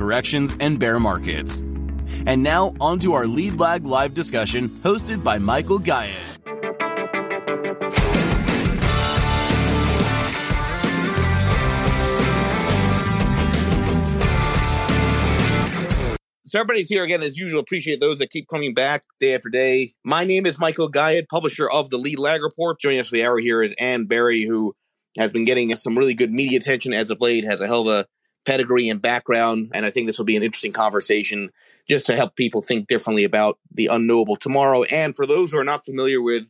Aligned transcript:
corrections, 0.00 0.56
and 0.60 0.78
bear 0.78 0.98
markets. 0.98 1.60
And 2.26 2.42
now, 2.42 2.72
on 2.80 2.98
to 3.00 3.12
our 3.12 3.26
Lead 3.26 3.60
Lag 3.60 3.84
live 3.84 4.14
discussion 4.14 4.66
hosted 4.66 5.22
by 5.22 5.36
Michael 5.36 5.78
Gayed. 5.78 6.16
So 16.46 16.58
everybody's 16.58 16.88
here 16.88 17.04
again 17.04 17.22
as 17.22 17.38
usual. 17.38 17.60
Appreciate 17.60 18.00
those 18.00 18.18
that 18.20 18.30
keep 18.30 18.48
coming 18.48 18.72
back 18.72 19.04
day 19.20 19.34
after 19.34 19.50
day. 19.50 19.92
My 20.02 20.24
name 20.24 20.46
is 20.46 20.58
Michael 20.58 20.88
Gayed, 20.88 21.28
publisher 21.28 21.68
of 21.68 21.90
the 21.90 21.98
Lead 21.98 22.18
Lag 22.18 22.42
Report. 22.42 22.80
Joining 22.80 23.00
us 23.00 23.08
for 23.08 23.16
the 23.16 23.24
hour 23.24 23.38
here 23.38 23.62
is 23.62 23.74
Ann 23.78 24.06
Berry, 24.06 24.44
who 24.44 24.74
has 25.18 25.30
been 25.30 25.44
getting 25.44 25.72
some 25.76 25.96
really 25.96 26.14
good 26.14 26.32
media 26.32 26.58
attention 26.58 26.94
as 26.94 27.10
of 27.10 27.20
late, 27.20 27.44
has 27.44 27.60
a 27.60 27.66
hell 27.66 27.82
of 27.82 27.88
a 27.88 28.06
pedigree 28.46 28.88
and 28.88 29.02
background, 29.02 29.72
and 29.74 29.84
I 29.84 29.90
think 29.90 30.06
this 30.06 30.18
will 30.18 30.24
be 30.24 30.36
an 30.36 30.42
interesting 30.42 30.72
conversation 30.72 31.50
just 31.88 32.06
to 32.06 32.16
help 32.16 32.36
people 32.36 32.62
think 32.62 32.88
differently 32.88 33.24
about 33.24 33.58
the 33.72 33.86
unknowable 33.86 34.36
tomorrow. 34.36 34.84
And 34.84 35.14
for 35.14 35.26
those 35.26 35.52
who 35.52 35.58
are 35.58 35.64
not 35.64 35.84
familiar 35.84 36.22
with 36.22 36.44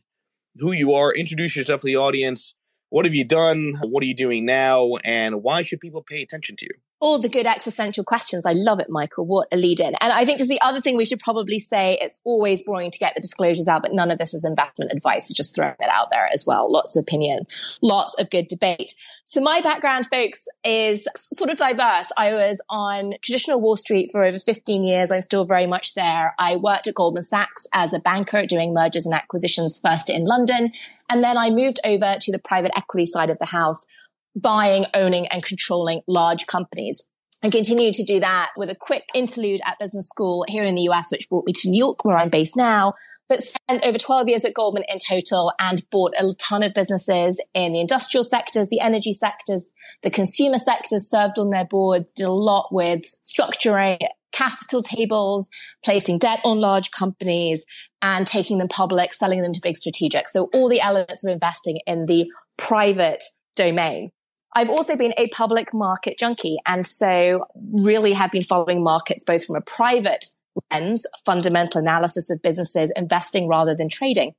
who 0.57 0.71
you 0.71 0.93
are, 0.93 1.13
introduce 1.13 1.55
yourself 1.55 1.81
to 1.81 1.87
the 1.87 1.97
audience. 1.97 2.53
What 2.89 3.05
have 3.05 3.15
you 3.15 3.23
done? 3.23 3.75
What 3.81 4.03
are 4.03 4.07
you 4.07 4.15
doing 4.15 4.45
now? 4.45 4.97
And 5.03 5.41
why 5.41 5.63
should 5.63 5.79
people 5.79 6.03
pay 6.03 6.21
attention 6.21 6.57
to 6.57 6.65
you? 6.65 6.73
All 7.01 7.19
the 7.19 7.27
good 7.27 7.47
existential 7.47 8.03
questions. 8.03 8.45
I 8.45 8.53
love 8.53 8.79
it, 8.79 8.87
Michael. 8.87 9.25
What 9.25 9.47
a 9.51 9.57
lead 9.57 9.79
in. 9.79 9.95
And 9.99 10.13
I 10.13 10.23
think 10.23 10.37
just 10.37 10.51
the 10.51 10.61
other 10.61 10.79
thing 10.79 10.95
we 10.95 11.05
should 11.05 11.19
probably 11.19 11.57
say, 11.57 11.97
it's 11.99 12.19
always 12.23 12.61
boring 12.63 12.91
to 12.91 12.99
get 12.99 13.15
the 13.15 13.21
disclosures 13.21 13.67
out, 13.67 13.81
but 13.81 13.91
none 13.91 14.11
of 14.11 14.19
this 14.19 14.35
is 14.35 14.45
investment 14.45 14.91
advice. 14.91 15.27
So 15.27 15.33
just 15.35 15.55
throwing 15.55 15.75
it 15.79 15.89
out 15.89 16.09
there 16.11 16.29
as 16.31 16.45
well. 16.45 16.71
Lots 16.71 16.95
of 16.95 17.01
opinion, 17.01 17.47
lots 17.81 18.13
of 18.19 18.29
good 18.29 18.47
debate. 18.47 18.93
So 19.25 19.41
my 19.41 19.61
background, 19.61 20.05
folks, 20.07 20.45
is 20.63 21.07
sort 21.15 21.49
of 21.49 21.57
diverse. 21.57 22.11
I 22.17 22.33
was 22.33 22.61
on 22.69 23.13
traditional 23.23 23.61
Wall 23.61 23.75
Street 23.75 24.09
for 24.11 24.23
over 24.23 24.37
15 24.37 24.83
years. 24.83 25.09
I'm 25.09 25.21
still 25.21 25.45
very 25.45 25.65
much 25.65 25.95
there. 25.95 26.35
I 26.37 26.57
worked 26.57 26.87
at 26.87 26.93
Goldman 26.93 27.23
Sachs 27.23 27.65
as 27.73 27.93
a 27.93 27.99
banker 27.99 28.45
doing 28.45 28.75
mergers 28.75 29.05
and 29.05 29.15
acquisitions 29.15 29.79
first 29.83 30.09
in 30.09 30.25
London. 30.25 30.71
And 31.09 31.23
then 31.23 31.37
I 31.37 31.49
moved 31.49 31.79
over 31.83 32.17
to 32.21 32.31
the 32.31 32.39
private 32.39 32.71
equity 32.77 33.07
side 33.07 33.31
of 33.31 33.39
the 33.39 33.45
house 33.45 33.87
buying, 34.35 34.85
owning 34.93 35.27
and 35.27 35.43
controlling 35.43 36.01
large 36.07 36.47
companies. 36.47 37.03
I 37.43 37.49
continued 37.49 37.95
to 37.95 38.03
do 38.03 38.19
that 38.19 38.49
with 38.55 38.69
a 38.69 38.75
quick 38.75 39.03
interlude 39.15 39.61
at 39.65 39.79
business 39.79 40.07
school 40.07 40.45
here 40.47 40.63
in 40.63 40.75
the 40.75 40.83
US, 40.83 41.11
which 41.11 41.27
brought 41.27 41.45
me 41.45 41.53
to 41.53 41.69
New 41.69 41.79
York, 41.79 42.05
where 42.05 42.17
I'm 42.17 42.29
based 42.29 42.55
now, 42.55 42.93
but 43.27 43.41
spent 43.41 43.83
over 43.83 43.97
12 43.97 44.27
years 44.27 44.45
at 44.45 44.53
Goldman 44.53 44.83
in 44.87 44.99
total 44.99 45.51
and 45.59 45.81
bought 45.89 46.13
a 46.17 46.33
ton 46.33 46.63
of 46.63 46.73
businesses 46.73 47.41
in 47.53 47.73
the 47.73 47.81
industrial 47.81 48.23
sectors, 48.23 48.67
the 48.67 48.79
energy 48.79 49.13
sectors, 49.13 49.63
the 50.03 50.11
consumer 50.11 50.57
sectors, 50.57 51.09
served 51.09 51.39
on 51.39 51.49
their 51.49 51.65
boards, 51.65 52.11
did 52.11 52.25
a 52.25 52.31
lot 52.31 52.67
with 52.71 53.03
structuring 53.25 53.99
capital 54.31 54.83
tables, 54.83 55.49
placing 55.83 56.17
debt 56.17 56.39
on 56.43 56.59
large 56.59 56.91
companies 56.91 57.65
and 58.01 58.27
taking 58.27 58.57
them 58.57 58.67
public, 58.67 59.13
selling 59.13 59.41
them 59.41 59.53
to 59.53 59.59
big 59.61 59.75
strategics. 59.75 60.29
So 60.29 60.49
all 60.53 60.69
the 60.69 60.81
elements 60.81 61.25
of 61.25 61.31
investing 61.31 61.79
in 61.85 62.05
the 62.05 62.31
private 62.57 63.23
domain. 63.55 64.11
I've 64.53 64.69
also 64.69 64.95
been 64.95 65.13
a 65.17 65.27
public 65.29 65.73
market 65.73 66.17
junkie. 66.19 66.57
And 66.65 66.85
so 66.85 67.45
really 67.55 68.13
have 68.13 68.31
been 68.31 68.43
following 68.43 68.83
markets 68.83 69.23
both 69.23 69.45
from 69.45 69.55
a 69.55 69.61
private 69.61 70.25
lens, 70.71 71.05
fundamental 71.25 71.79
analysis 71.79 72.29
of 72.29 72.41
businesses, 72.41 72.91
investing 72.95 73.47
rather 73.47 73.75
than 73.75 73.89
trading. 73.89 74.33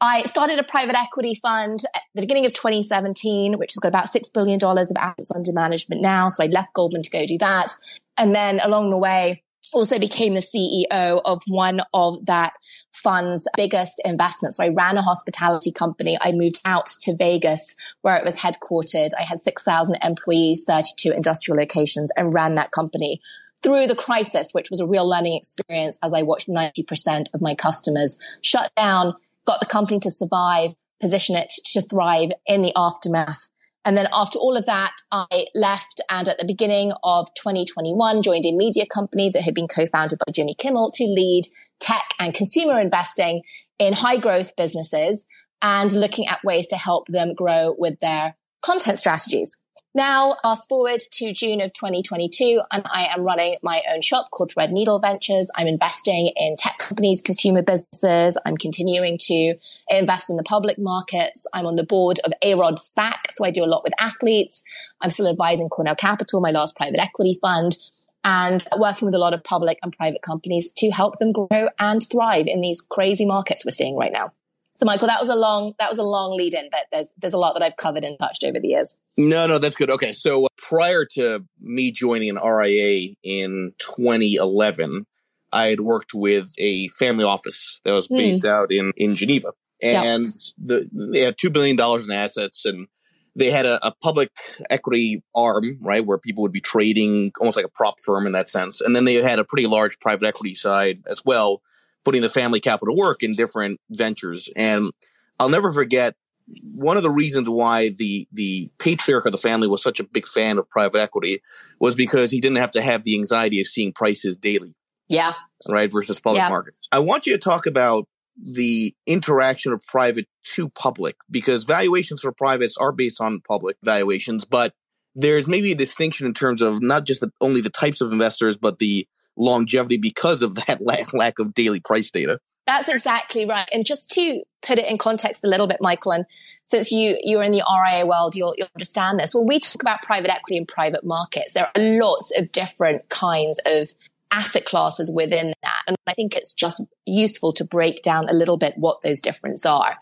I 0.00 0.24
started 0.24 0.58
a 0.58 0.64
private 0.64 0.98
equity 0.98 1.34
fund 1.34 1.82
at 1.94 2.02
the 2.14 2.20
beginning 2.20 2.44
of 2.44 2.52
2017, 2.52 3.56
which 3.56 3.72
has 3.72 3.80
got 3.80 3.88
about 3.88 4.06
$6 4.06 4.32
billion 4.34 4.62
of 4.62 4.96
assets 4.98 5.30
under 5.34 5.52
management 5.52 6.02
now. 6.02 6.28
So 6.28 6.44
I 6.44 6.48
left 6.48 6.74
Goldman 6.74 7.02
to 7.02 7.10
go 7.10 7.24
do 7.24 7.38
that. 7.38 7.72
And 8.18 8.34
then 8.34 8.60
along 8.60 8.90
the 8.90 8.98
way, 8.98 9.42
also 9.72 9.98
became 9.98 10.34
the 10.34 10.40
CEO 10.40 11.20
of 11.24 11.40
one 11.48 11.80
of 11.92 12.24
that 12.26 12.52
fund's 12.92 13.46
biggest 13.56 14.00
investments. 14.04 14.56
So 14.56 14.64
I 14.64 14.68
ran 14.68 14.96
a 14.96 15.02
hospitality 15.02 15.72
company. 15.72 16.16
I 16.20 16.32
moved 16.32 16.60
out 16.64 16.86
to 17.02 17.16
Vegas 17.16 17.74
where 18.02 18.16
it 18.16 18.24
was 18.24 18.36
headquartered. 18.36 19.10
I 19.18 19.24
had 19.24 19.40
6,000 19.40 19.96
employees, 20.02 20.64
32 20.66 21.12
industrial 21.12 21.58
locations 21.58 22.10
and 22.16 22.34
ran 22.34 22.54
that 22.56 22.72
company 22.72 23.20
through 23.62 23.86
the 23.86 23.96
crisis, 23.96 24.52
which 24.52 24.70
was 24.70 24.80
a 24.80 24.86
real 24.86 25.08
learning 25.08 25.36
experience 25.36 25.98
as 26.02 26.12
I 26.12 26.22
watched 26.22 26.48
90% 26.48 27.34
of 27.34 27.40
my 27.40 27.54
customers 27.54 28.18
shut 28.42 28.70
down, 28.76 29.14
got 29.46 29.60
the 29.60 29.66
company 29.66 30.00
to 30.00 30.10
survive, 30.10 30.70
position 31.00 31.36
it 31.36 31.52
to 31.72 31.82
thrive 31.82 32.30
in 32.46 32.62
the 32.62 32.72
aftermath 32.76 33.48
and 33.86 33.96
then 33.96 34.08
after 34.12 34.40
all 34.40 34.56
of 34.56 34.66
that, 34.66 34.92
I 35.12 35.46
left 35.54 36.00
and 36.10 36.28
at 36.28 36.38
the 36.38 36.44
beginning 36.44 36.92
of 37.04 37.32
2021 37.34 38.20
joined 38.20 38.44
a 38.44 38.52
media 38.52 38.84
company 38.84 39.30
that 39.30 39.42
had 39.42 39.54
been 39.54 39.68
co-founded 39.68 40.18
by 40.18 40.32
Jimmy 40.32 40.56
Kimmel 40.58 40.90
to 40.96 41.04
lead 41.04 41.44
tech 41.78 42.04
and 42.18 42.34
consumer 42.34 42.80
investing 42.80 43.42
in 43.78 43.92
high 43.92 44.16
growth 44.16 44.56
businesses 44.56 45.24
and 45.62 45.92
looking 45.92 46.26
at 46.26 46.42
ways 46.42 46.66
to 46.66 46.76
help 46.76 47.06
them 47.06 47.32
grow 47.32 47.76
with 47.78 48.00
their 48.00 48.34
content 48.60 48.98
strategies. 48.98 49.56
Now, 49.94 50.36
fast 50.42 50.68
forward 50.68 51.00
to 51.12 51.32
June 51.32 51.60
of 51.60 51.72
2022, 51.72 52.60
and 52.70 52.82
I 52.84 53.06
am 53.14 53.24
running 53.24 53.56
my 53.62 53.82
own 53.90 54.02
shop 54.02 54.30
called 54.30 54.52
Threadneedle 54.52 55.00
Ventures. 55.00 55.50
I'm 55.56 55.66
investing 55.66 56.32
in 56.36 56.56
tech 56.56 56.76
companies, 56.78 57.22
consumer 57.22 57.62
businesses. 57.62 58.36
I'm 58.44 58.58
continuing 58.58 59.16
to 59.22 59.54
invest 59.88 60.28
in 60.28 60.36
the 60.36 60.42
public 60.42 60.78
markets. 60.78 61.46
I'm 61.54 61.64
on 61.64 61.76
the 61.76 61.84
board 61.84 62.18
of 62.24 62.32
A-Rod 62.42 62.78
SPAC, 62.78 63.32
so 63.32 63.44
I 63.44 63.50
do 63.50 63.64
a 63.64 63.66
lot 63.66 63.84
with 63.84 63.94
athletes. 63.98 64.62
I'm 65.00 65.10
still 65.10 65.28
advising 65.28 65.70
Cornell 65.70 65.96
Capital, 65.96 66.40
my 66.40 66.50
last 66.50 66.76
private 66.76 67.00
equity 67.00 67.38
fund, 67.40 67.76
and 68.22 68.62
working 68.76 69.06
with 69.06 69.14
a 69.14 69.18
lot 69.18 69.32
of 69.32 69.44
public 69.44 69.78
and 69.82 69.96
private 69.96 70.20
companies 70.20 70.70
to 70.72 70.90
help 70.90 71.18
them 71.18 71.32
grow 71.32 71.68
and 71.78 72.06
thrive 72.06 72.46
in 72.46 72.60
these 72.60 72.82
crazy 72.82 73.24
markets 73.24 73.64
we're 73.64 73.70
seeing 73.70 73.96
right 73.96 74.12
now. 74.12 74.32
So 74.76 74.84
Michael, 74.84 75.08
that 75.08 75.20
was 75.20 75.30
a 75.30 75.34
long 75.34 75.72
that 75.78 75.88
was 75.88 75.98
a 75.98 76.02
long 76.02 76.36
lead 76.36 76.52
in, 76.52 76.68
but 76.70 76.82
there's 76.92 77.12
there's 77.18 77.32
a 77.32 77.38
lot 77.38 77.54
that 77.54 77.62
I've 77.62 77.76
covered 77.76 78.04
and 78.04 78.18
touched 78.18 78.44
over 78.44 78.60
the 78.60 78.68
years. 78.68 78.94
No, 79.16 79.46
no, 79.46 79.58
that's 79.58 79.74
good. 79.74 79.90
Okay, 79.90 80.12
so 80.12 80.44
uh, 80.44 80.48
prior 80.58 81.06
to 81.12 81.44
me 81.60 81.90
joining 81.90 82.28
an 82.28 82.36
RIA 82.36 83.14
in 83.22 83.72
2011, 83.78 85.06
I 85.52 85.68
had 85.68 85.80
worked 85.80 86.12
with 86.12 86.52
a 86.58 86.88
family 86.88 87.24
office 87.24 87.80
that 87.84 87.92
was 87.92 88.06
based 88.08 88.44
mm. 88.44 88.50
out 88.50 88.70
in 88.70 88.92
in 88.96 89.16
Geneva, 89.16 89.52
and 89.82 90.24
yep. 90.24 90.32
the 90.58 91.10
they 91.12 91.20
had 91.20 91.38
two 91.38 91.50
billion 91.50 91.76
dollars 91.76 92.06
in 92.06 92.12
assets, 92.12 92.66
and 92.66 92.86
they 93.34 93.50
had 93.50 93.64
a, 93.64 93.86
a, 93.86 93.94
public 94.02 94.30
equity 94.68 95.22
arm, 95.34 95.78
right, 95.80 96.04
where 96.04 96.18
people 96.18 96.42
would 96.42 96.52
be 96.52 96.60
trading 96.60 97.32
almost 97.40 97.56
like 97.56 97.66
a 97.66 97.70
prop 97.70 97.94
firm 98.04 98.26
in 98.26 98.32
that 98.32 98.50
sense, 98.50 98.82
and 98.82 98.94
then 98.94 99.04
they 99.04 99.14
had 99.14 99.38
a 99.38 99.44
pretty 99.44 99.66
large 99.66 99.98
private 100.00 100.26
equity 100.26 100.54
side 100.54 101.02
as 101.06 101.24
well 101.24 101.62
putting 102.06 102.22
the 102.22 102.28
family 102.28 102.60
capital 102.60 102.94
to 102.94 103.00
work 103.00 103.24
in 103.24 103.34
different 103.34 103.80
ventures. 103.90 104.48
And 104.56 104.92
I'll 105.40 105.48
never 105.48 105.72
forget 105.72 106.14
one 106.62 106.96
of 106.96 107.02
the 107.02 107.10
reasons 107.10 107.48
why 107.50 107.88
the 107.88 108.28
the 108.32 108.70
patriarch 108.78 109.26
of 109.26 109.32
the 109.32 109.38
family 109.38 109.66
was 109.66 109.82
such 109.82 109.98
a 109.98 110.04
big 110.04 110.24
fan 110.24 110.58
of 110.58 110.70
private 110.70 111.00
equity 111.00 111.42
was 111.80 111.96
because 111.96 112.30
he 112.30 112.40
didn't 112.40 112.58
have 112.58 112.70
to 112.70 112.80
have 112.80 113.02
the 113.02 113.16
anxiety 113.16 113.60
of 113.60 113.66
seeing 113.66 113.92
prices 113.92 114.36
daily. 114.36 114.76
Yeah. 115.08 115.32
Right 115.68 115.90
versus 115.92 116.20
public 116.20 116.42
yeah. 116.42 116.48
markets. 116.48 116.76
I 116.92 117.00
want 117.00 117.26
you 117.26 117.32
to 117.32 117.40
talk 117.40 117.66
about 117.66 118.06
the 118.40 118.94
interaction 119.04 119.72
of 119.72 119.84
private 119.84 120.28
to 120.54 120.68
public 120.68 121.16
because 121.28 121.64
valuations 121.64 122.20
for 122.20 122.30
privates 122.30 122.76
are 122.76 122.92
based 122.92 123.20
on 123.20 123.40
public 123.48 123.78
valuations, 123.82 124.44
but 124.44 124.74
there's 125.16 125.48
maybe 125.48 125.72
a 125.72 125.76
distinction 125.76 126.28
in 126.28 126.34
terms 126.34 126.62
of 126.62 126.80
not 126.80 127.04
just 127.04 127.20
the, 127.20 127.32
only 127.40 127.62
the 127.62 127.70
types 127.70 128.00
of 128.00 128.12
investors, 128.12 128.56
but 128.56 128.78
the 128.78 129.08
longevity 129.36 129.98
because 129.98 130.42
of 130.42 130.54
that 130.66 130.80
lack 130.84 131.12
lack 131.12 131.38
of 131.38 131.54
daily 131.54 131.80
price 131.80 132.10
data. 132.10 132.38
That's 132.66 132.88
exactly 132.88 133.46
right. 133.46 133.68
And 133.72 133.86
just 133.86 134.10
to 134.12 134.42
put 134.60 134.78
it 134.78 134.88
in 134.88 134.98
context 134.98 135.44
a 135.44 135.48
little 135.48 135.68
bit, 135.68 135.78
Michael, 135.80 136.12
and 136.12 136.24
since 136.64 136.90
you 136.90 137.16
you're 137.22 137.44
in 137.44 137.52
the 137.52 137.62
RIA 137.62 138.04
world, 138.06 138.34
you'll, 138.34 138.54
you'll 138.56 138.68
understand 138.74 139.20
this. 139.20 139.34
When 139.34 139.46
we 139.46 139.60
talk 139.60 139.80
about 139.80 140.02
private 140.02 140.30
equity 140.30 140.56
and 140.56 140.66
private 140.66 141.04
markets, 141.04 141.52
there 141.52 141.66
are 141.66 141.80
lots 141.80 142.32
of 142.36 142.50
different 142.50 143.08
kinds 143.08 143.60
of 143.64 143.88
asset 144.32 144.64
classes 144.64 145.10
within 145.14 145.54
that. 145.62 145.82
And 145.86 145.96
I 146.08 146.14
think 146.14 146.36
it's 146.36 146.52
just 146.52 146.82
useful 147.04 147.52
to 147.54 147.64
break 147.64 148.02
down 148.02 148.28
a 148.28 148.32
little 148.32 148.56
bit 148.56 148.74
what 148.76 149.00
those 149.02 149.20
differences 149.20 149.64
are. 149.64 149.96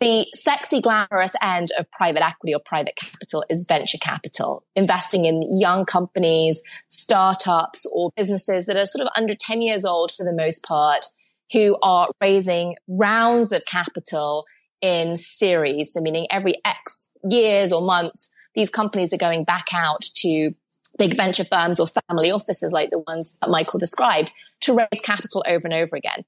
The 0.00 0.26
sexy, 0.32 0.80
glamorous 0.80 1.34
end 1.42 1.72
of 1.78 1.90
private 1.90 2.24
equity 2.24 2.54
or 2.54 2.60
private 2.64 2.96
capital 2.96 3.44
is 3.50 3.66
venture 3.68 3.98
capital, 3.98 4.64
investing 4.74 5.26
in 5.26 5.60
young 5.60 5.84
companies, 5.84 6.62
startups, 6.88 7.84
or 7.94 8.10
businesses 8.16 8.64
that 8.64 8.78
are 8.78 8.86
sort 8.86 9.06
of 9.06 9.12
under 9.14 9.34
10 9.34 9.60
years 9.60 9.84
old 9.84 10.10
for 10.12 10.24
the 10.24 10.32
most 10.32 10.64
part, 10.64 11.04
who 11.52 11.76
are 11.82 12.08
raising 12.18 12.76
rounds 12.88 13.52
of 13.52 13.62
capital 13.66 14.46
in 14.80 15.18
series. 15.18 15.92
So 15.92 16.00
meaning 16.00 16.26
every 16.30 16.54
X 16.64 17.08
years 17.28 17.70
or 17.70 17.82
months, 17.82 18.32
these 18.54 18.70
companies 18.70 19.12
are 19.12 19.18
going 19.18 19.44
back 19.44 19.66
out 19.74 20.02
to 20.16 20.54
big 20.98 21.14
venture 21.14 21.44
firms 21.44 21.78
or 21.78 21.86
family 22.08 22.30
offices 22.30 22.72
like 22.72 22.88
the 22.88 23.00
ones 23.06 23.36
that 23.42 23.50
Michael 23.50 23.78
described 23.78 24.32
to 24.60 24.74
raise 24.74 25.00
capital 25.02 25.44
over 25.46 25.66
and 25.66 25.74
over 25.74 25.94
again. 25.94 26.24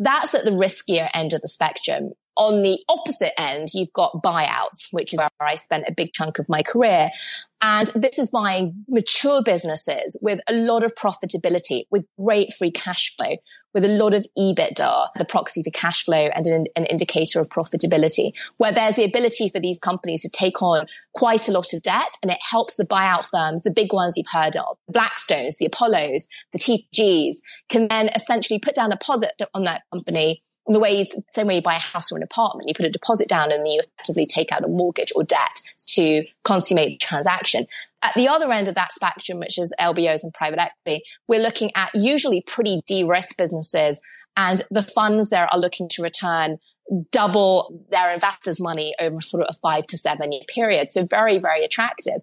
That's 0.00 0.34
at 0.34 0.44
the 0.44 0.50
riskier 0.50 1.08
end 1.14 1.32
of 1.32 1.40
the 1.40 1.48
spectrum. 1.48 2.14
On 2.36 2.62
the 2.62 2.78
opposite 2.88 3.38
end, 3.38 3.68
you've 3.74 3.92
got 3.92 4.22
buyouts, 4.22 4.88
which 4.90 5.12
is 5.12 5.18
where 5.18 5.48
I 5.48 5.56
spent 5.56 5.84
a 5.86 5.92
big 5.92 6.12
chunk 6.14 6.38
of 6.38 6.48
my 6.48 6.62
career. 6.62 7.10
And 7.60 7.86
this 7.88 8.18
is 8.18 8.30
buying 8.30 8.84
mature 8.88 9.42
businesses 9.42 10.18
with 10.22 10.40
a 10.48 10.52
lot 10.52 10.82
of 10.82 10.94
profitability, 10.94 11.84
with 11.90 12.04
great 12.18 12.52
free 12.54 12.70
cash 12.70 13.14
flow, 13.16 13.36
with 13.74 13.84
a 13.84 13.88
lot 13.88 14.14
of 14.14 14.26
EBITDA, 14.36 15.08
the 15.16 15.24
proxy 15.24 15.62
to 15.62 15.70
cash 15.70 16.04
flow 16.04 16.28
and 16.34 16.46
an, 16.46 16.66
an, 16.74 16.86
indicator 16.86 17.40
of 17.40 17.48
profitability, 17.48 18.32
where 18.56 18.72
there's 18.72 18.96
the 18.96 19.04
ability 19.04 19.48
for 19.48 19.60
these 19.60 19.78
companies 19.78 20.22
to 20.22 20.28
take 20.28 20.60
on 20.62 20.86
quite 21.14 21.48
a 21.48 21.52
lot 21.52 21.72
of 21.72 21.82
debt 21.82 22.16
and 22.22 22.30
it 22.30 22.38
helps 22.42 22.76
the 22.76 22.84
buyout 22.84 23.26
firms, 23.26 23.62
the 23.62 23.70
big 23.70 23.92
ones 23.92 24.16
you've 24.16 24.26
heard 24.30 24.56
of, 24.56 24.76
the 24.88 24.98
Blackstones, 24.98 25.56
the 25.58 25.66
Apollos, 25.66 26.26
the 26.52 26.58
TPGs 26.58 27.36
can 27.68 27.88
then 27.88 28.08
essentially 28.14 28.58
put 28.58 28.74
down 28.74 28.90
a 28.90 28.96
deposit 28.96 29.40
on 29.54 29.64
that 29.64 29.82
company 29.92 30.42
the 30.66 30.78
way 30.78 31.00
you, 31.00 31.06
same 31.30 31.48
way 31.48 31.56
you 31.56 31.62
buy 31.62 31.74
a 31.74 31.80
house 31.80 32.12
or 32.12 32.16
an 32.16 32.22
apartment, 32.22 32.68
you 32.68 32.74
put 32.74 32.86
a 32.86 32.90
deposit 32.90 33.28
down 33.28 33.50
and 33.50 33.64
then 33.64 33.72
you 33.72 33.80
effectively 33.80 34.26
take 34.26 34.52
out 34.52 34.64
a 34.64 34.68
mortgage 34.68 35.12
or 35.16 35.24
debt 35.24 35.60
to 35.88 36.24
consummate 36.44 37.00
the 37.00 37.04
transaction. 37.04 37.66
At 38.02 38.14
the 38.14 38.28
other 38.28 38.52
end 38.52 38.68
of 38.68 38.74
that 38.74 38.92
spectrum, 38.92 39.38
which 39.38 39.58
is 39.58 39.74
LBOs 39.80 40.24
and 40.24 40.32
private 40.32 40.60
equity, 40.60 41.04
we're 41.28 41.40
looking 41.40 41.70
at 41.76 41.90
usually 41.94 42.40
pretty 42.40 42.82
de-risk 42.86 43.36
businesses 43.36 44.00
and 44.36 44.62
the 44.70 44.82
funds 44.82 45.30
there 45.30 45.52
are 45.52 45.58
looking 45.58 45.88
to 45.90 46.02
return 46.02 46.58
double 47.10 47.84
their 47.90 48.12
investors' 48.12 48.60
money 48.60 48.94
over 49.00 49.20
sort 49.20 49.42
of 49.42 49.54
a 49.54 49.58
five 49.60 49.86
to 49.88 49.98
seven 49.98 50.32
year 50.32 50.42
period. 50.48 50.90
So 50.90 51.04
very, 51.04 51.38
very 51.38 51.64
attractive. 51.64 52.22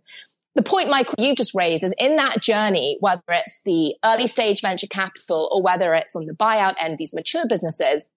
The 0.55 0.63
point, 0.63 0.89
Michael, 0.89 1.15
you've 1.17 1.37
just 1.37 1.55
raised 1.55 1.83
is 1.83 1.93
in 1.97 2.17
that 2.17 2.41
journey, 2.41 2.97
whether 2.99 3.21
it's 3.29 3.61
the 3.63 3.95
early 4.03 4.27
stage 4.27 4.61
venture 4.61 4.87
capital 4.87 5.49
or 5.51 5.61
whether 5.61 5.93
it's 5.93 6.15
on 6.15 6.25
the 6.25 6.33
buyout 6.33 6.75
end, 6.79 6.97
these 6.97 7.13
mature 7.13 7.45
businesses, 7.47 8.07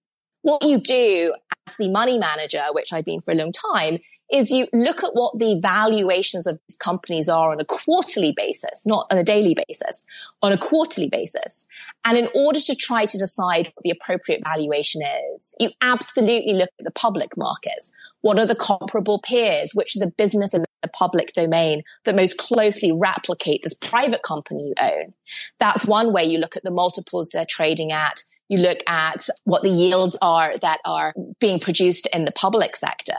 what 0.43 0.63
you 0.63 0.77
do 0.77 1.33
as 1.67 1.75
the 1.77 1.89
money 1.89 2.19
manager, 2.19 2.63
which 2.71 2.93
I've 2.93 3.05
been 3.05 3.19
for 3.19 3.31
a 3.31 3.35
long 3.35 3.51
time, 3.51 3.99
is 4.31 4.49
you 4.49 4.67
look 4.73 5.03
at 5.03 5.11
what 5.13 5.37
the 5.37 5.59
valuations 5.61 6.47
of 6.47 6.59
these 6.67 6.75
companies 6.77 7.29
are 7.29 7.51
on 7.51 7.59
a 7.59 7.65
quarterly 7.65 8.33
basis, 8.35 8.83
not 8.85 9.05
on 9.11 9.17
a 9.17 9.23
daily 9.23 9.55
basis, 9.67 10.05
on 10.41 10.51
a 10.51 10.57
quarterly 10.57 11.09
basis. 11.09 11.65
And 12.05 12.17
in 12.17 12.27
order 12.33 12.59
to 12.59 12.75
try 12.75 13.05
to 13.05 13.17
decide 13.17 13.67
what 13.67 13.83
the 13.83 13.91
appropriate 13.91 14.43
valuation 14.43 15.01
is, 15.35 15.55
you 15.59 15.69
absolutely 15.81 16.53
look 16.53 16.69
at 16.79 16.85
the 16.85 16.91
public 16.91 17.37
markets. 17.37 17.91
What 18.21 18.39
are 18.39 18.45
the 18.45 18.55
comparable 18.55 19.19
peers? 19.19 19.73
Which 19.75 19.95
are 19.95 19.99
the 19.99 20.11
business 20.17 20.53
in 20.53 20.65
the 20.81 20.87
public 20.87 21.33
domain 21.33 21.83
that 22.05 22.15
most 22.15 22.37
closely 22.37 22.91
replicate 22.91 23.61
this 23.61 23.73
private 23.73 24.23
company 24.23 24.69
you 24.69 24.73
own? 24.81 25.13
That's 25.59 25.85
one 25.85 26.11
way 26.11 26.23
you 26.23 26.39
look 26.39 26.55
at 26.55 26.63
the 26.63 26.71
multiples 26.71 27.29
they're 27.29 27.45
trading 27.47 27.91
at. 27.91 28.23
You 28.49 28.59
look 28.59 28.79
at 28.87 29.27
what 29.45 29.63
the 29.63 29.69
yields 29.69 30.17
are 30.21 30.57
that 30.59 30.79
are 30.85 31.13
being 31.39 31.59
produced 31.59 32.07
in 32.13 32.25
the 32.25 32.31
public 32.31 32.75
sector. 32.75 33.17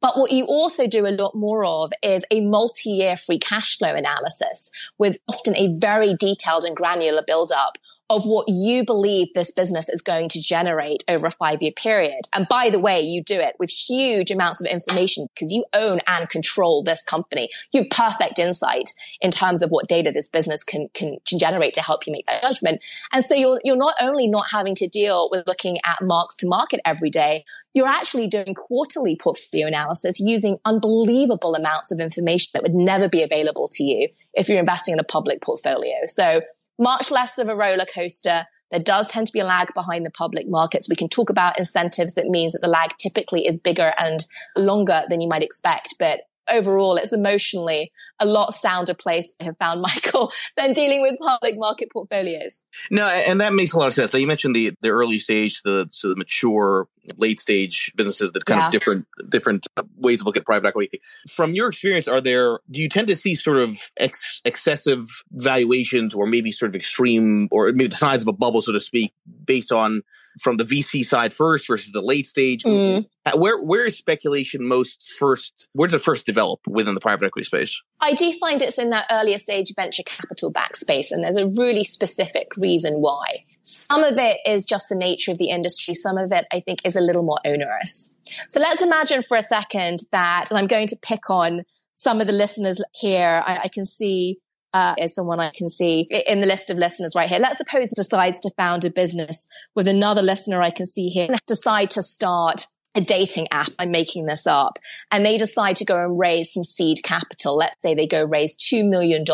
But 0.00 0.18
what 0.18 0.32
you 0.32 0.44
also 0.44 0.86
do 0.86 1.06
a 1.06 1.08
lot 1.08 1.34
more 1.34 1.64
of 1.64 1.92
is 2.02 2.24
a 2.30 2.40
multi-year 2.40 3.16
free 3.16 3.38
cash 3.38 3.78
flow 3.78 3.94
analysis 3.94 4.70
with 4.98 5.16
often 5.28 5.56
a 5.56 5.74
very 5.78 6.14
detailed 6.18 6.64
and 6.64 6.76
granular 6.76 7.24
build-up 7.26 7.78
of 8.14 8.24
what 8.24 8.48
you 8.48 8.84
believe 8.84 9.28
this 9.34 9.50
business 9.50 9.88
is 9.88 10.00
going 10.00 10.28
to 10.28 10.40
generate 10.40 11.02
over 11.08 11.26
a 11.26 11.30
five 11.32 11.60
year 11.60 11.72
period. 11.72 12.20
And 12.32 12.46
by 12.48 12.70
the 12.70 12.78
way, 12.78 13.00
you 13.00 13.24
do 13.24 13.34
it 13.34 13.56
with 13.58 13.70
huge 13.70 14.30
amounts 14.30 14.60
of 14.60 14.68
information 14.68 15.26
because 15.34 15.52
you 15.52 15.64
own 15.72 15.98
and 16.06 16.28
control 16.28 16.84
this 16.84 17.02
company. 17.02 17.48
You 17.72 17.82
have 17.82 17.90
perfect 17.90 18.38
insight 18.38 18.90
in 19.20 19.32
terms 19.32 19.62
of 19.62 19.70
what 19.70 19.88
data 19.88 20.12
this 20.12 20.28
business 20.28 20.62
can, 20.62 20.88
can, 20.94 21.16
generate 21.36 21.74
to 21.74 21.82
help 21.82 22.06
you 22.06 22.12
make 22.12 22.26
that 22.26 22.42
judgment. 22.42 22.80
And 23.10 23.24
so 23.24 23.34
you're, 23.34 23.60
you're 23.64 23.76
not 23.76 23.96
only 24.00 24.28
not 24.28 24.46
having 24.48 24.76
to 24.76 24.86
deal 24.86 25.28
with 25.32 25.48
looking 25.48 25.78
at 25.84 26.00
marks 26.00 26.36
to 26.36 26.46
market 26.46 26.80
every 26.84 27.10
day, 27.10 27.44
you're 27.74 27.88
actually 27.88 28.28
doing 28.28 28.54
quarterly 28.54 29.16
portfolio 29.16 29.66
analysis 29.66 30.20
using 30.20 30.58
unbelievable 30.64 31.56
amounts 31.56 31.90
of 31.90 31.98
information 31.98 32.50
that 32.54 32.62
would 32.62 32.74
never 32.74 33.08
be 33.08 33.24
available 33.24 33.68
to 33.72 33.82
you 33.82 34.08
if 34.32 34.48
you're 34.48 34.60
investing 34.60 34.92
in 34.92 35.00
a 35.00 35.04
public 35.04 35.42
portfolio. 35.42 35.94
So 36.06 36.42
much 36.78 37.10
less 37.10 37.38
of 37.38 37.48
a 37.48 37.56
roller 37.56 37.86
coaster. 37.92 38.46
There 38.70 38.80
does 38.80 39.06
tend 39.06 39.26
to 39.28 39.32
be 39.32 39.40
a 39.40 39.44
lag 39.44 39.72
behind 39.74 40.04
the 40.04 40.10
public 40.10 40.48
markets. 40.48 40.88
We 40.88 40.96
can 40.96 41.08
talk 41.08 41.30
about 41.30 41.58
incentives 41.58 42.14
that 42.14 42.26
means 42.26 42.52
that 42.52 42.62
the 42.62 42.68
lag 42.68 42.90
typically 42.98 43.46
is 43.46 43.58
bigger 43.58 43.92
and 43.98 44.24
longer 44.56 45.02
than 45.08 45.20
you 45.20 45.28
might 45.28 45.42
expect. 45.42 45.94
But 45.98 46.20
overall, 46.50 46.96
it's 46.96 47.12
emotionally 47.12 47.92
a 48.20 48.26
lot 48.26 48.54
sounder 48.54 48.94
place 48.94 49.34
I 49.40 49.44
have 49.44 49.58
found, 49.58 49.80
Michael, 49.82 50.32
than 50.56 50.72
dealing 50.72 51.02
with 51.02 51.18
public 51.20 51.58
market 51.58 51.90
portfolios. 51.90 52.60
No, 52.90 53.06
and 53.06 53.40
that 53.40 53.52
makes 53.52 53.72
a 53.72 53.78
lot 53.78 53.88
of 53.88 53.94
sense. 53.94 54.12
Now, 54.12 54.18
you 54.18 54.26
mentioned 54.26 54.54
the 54.54 54.72
the 54.80 54.90
early 54.90 55.18
stage, 55.18 55.62
the 55.62 55.86
so 55.90 56.08
the 56.08 56.16
mature 56.16 56.88
late 57.18 57.38
stage 57.38 57.92
businesses 57.96 58.32
that 58.32 58.44
kind 58.46 58.60
yeah. 58.60 58.66
of 58.66 58.72
different 58.72 59.06
different 59.28 59.66
uh, 59.76 59.82
ways 59.96 60.20
to 60.20 60.24
look 60.24 60.36
at 60.36 60.46
private 60.46 60.68
equity. 60.68 61.00
From 61.28 61.54
your 61.54 61.68
experience, 61.68 62.08
are 62.08 62.20
there 62.20 62.58
do 62.70 62.80
you 62.80 62.88
tend 62.88 63.08
to 63.08 63.16
see 63.16 63.34
sort 63.34 63.58
of 63.58 63.78
ex- 63.96 64.40
excessive 64.44 65.06
valuations 65.32 66.14
or 66.14 66.26
maybe 66.26 66.52
sort 66.52 66.70
of 66.70 66.76
extreme 66.76 67.48
or 67.50 67.66
maybe 67.72 67.88
the 67.88 67.96
size 67.96 68.22
of 68.22 68.28
a 68.28 68.32
bubble, 68.32 68.62
so 68.62 68.72
to 68.72 68.80
speak, 68.80 69.12
based 69.44 69.72
on 69.72 70.02
from 70.40 70.56
the 70.56 70.64
VC 70.64 71.04
side 71.04 71.32
first 71.32 71.66
versus 71.66 71.92
the 71.92 72.00
late 72.00 72.26
stage? 72.26 72.62
Mm. 72.62 73.06
Uh, 73.26 73.32
where 73.36 73.62
where 73.62 73.84
is 73.84 73.96
speculation 73.96 74.66
most 74.66 75.14
first? 75.18 75.68
Where 75.72 75.86
does 75.86 75.94
it 75.94 76.04
first 76.04 76.26
develop 76.26 76.60
within 76.66 76.94
the 76.94 77.00
private 77.00 77.26
equity 77.26 77.44
space? 77.44 77.80
I 78.00 78.14
do 78.14 78.32
find 78.34 78.60
it's 78.62 78.78
in 78.78 78.90
that 78.90 79.06
earlier 79.10 79.38
stage 79.38 79.72
venture 79.74 80.02
capital 80.04 80.50
back 80.50 80.76
space, 80.76 81.10
and 81.12 81.24
there's 81.24 81.36
a 81.36 81.46
really 81.46 81.84
specific 81.84 82.48
reason 82.56 82.94
why. 82.94 83.44
Some 83.64 84.04
of 84.04 84.18
it 84.18 84.38
is 84.46 84.66
just 84.66 84.90
the 84.90 84.94
nature 84.94 85.32
of 85.32 85.38
the 85.38 85.48
industry. 85.48 85.94
Some 85.94 86.18
of 86.18 86.30
it, 86.32 86.44
I 86.52 86.60
think, 86.60 86.80
is 86.84 86.96
a 86.96 87.00
little 87.00 87.22
more 87.22 87.40
onerous. 87.46 88.12
So 88.48 88.60
let's 88.60 88.82
imagine 88.82 89.22
for 89.22 89.38
a 89.38 89.42
second 89.42 90.00
that, 90.12 90.46
and 90.50 90.58
I'm 90.58 90.66
going 90.66 90.86
to 90.88 90.96
pick 91.00 91.30
on 91.30 91.62
some 91.94 92.20
of 92.20 92.26
the 92.26 92.32
listeners 92.32 92.82
here. 92.92 93.42
I, 93.44 93.60
I 93.64 93.68
can 93.68 93.86
see 93.86 94.38
uh, 94.74 94.94
is 94.98 95.14
someone 95.14 95.40
I 95.40 95.50
can 95.50 95.68
see 95.68 96.00
in 96.26 96.40
the 96.40 96.46
list 96.46 96.68
of 96.68 96.76
listeners 96.76 97.14
right 97.14 97.28
here. 97.28 97.38
Let's 97.38 97.58
suppose 97.58 97.90
decides 97.90 98.40
to 98.40 98.50
found 98.56 98.84
a 98.84 98.90
business 98.90 99.46
with 99.74 99.88
another 99.88 100.20
listener 100.20 100.60
I 100.60 100.70
can 100.70 100.86
see 100.86 101.08
here, 101.08 101.28
decide 101.46 101.90
to 101.90 102.02
start 102.02 102.66
a 102.96 103.00
dating 103.00 103.48
app. 103.50 103.70
I'm 103.78 103.90
making 103.90 104.26
this 104.26 104.46
up. 104.46 104.78
And 105.10 105.24
they 105.24 105.36
decide 105.36 105.76
to 105.76 105.84
go 105.84 106.02
and 106.02 106.18
raise 106.18 106.52
some 106.52 106.64
seed 106.64 107.02
capital. 107.02 107.56
Let's 107.56 107.80
say 107.82 107.94
they 107.94 108.06
go 108.06 108.24
raise 108.24 108.54
$2 108.56 108.88
million. 108.88 109.24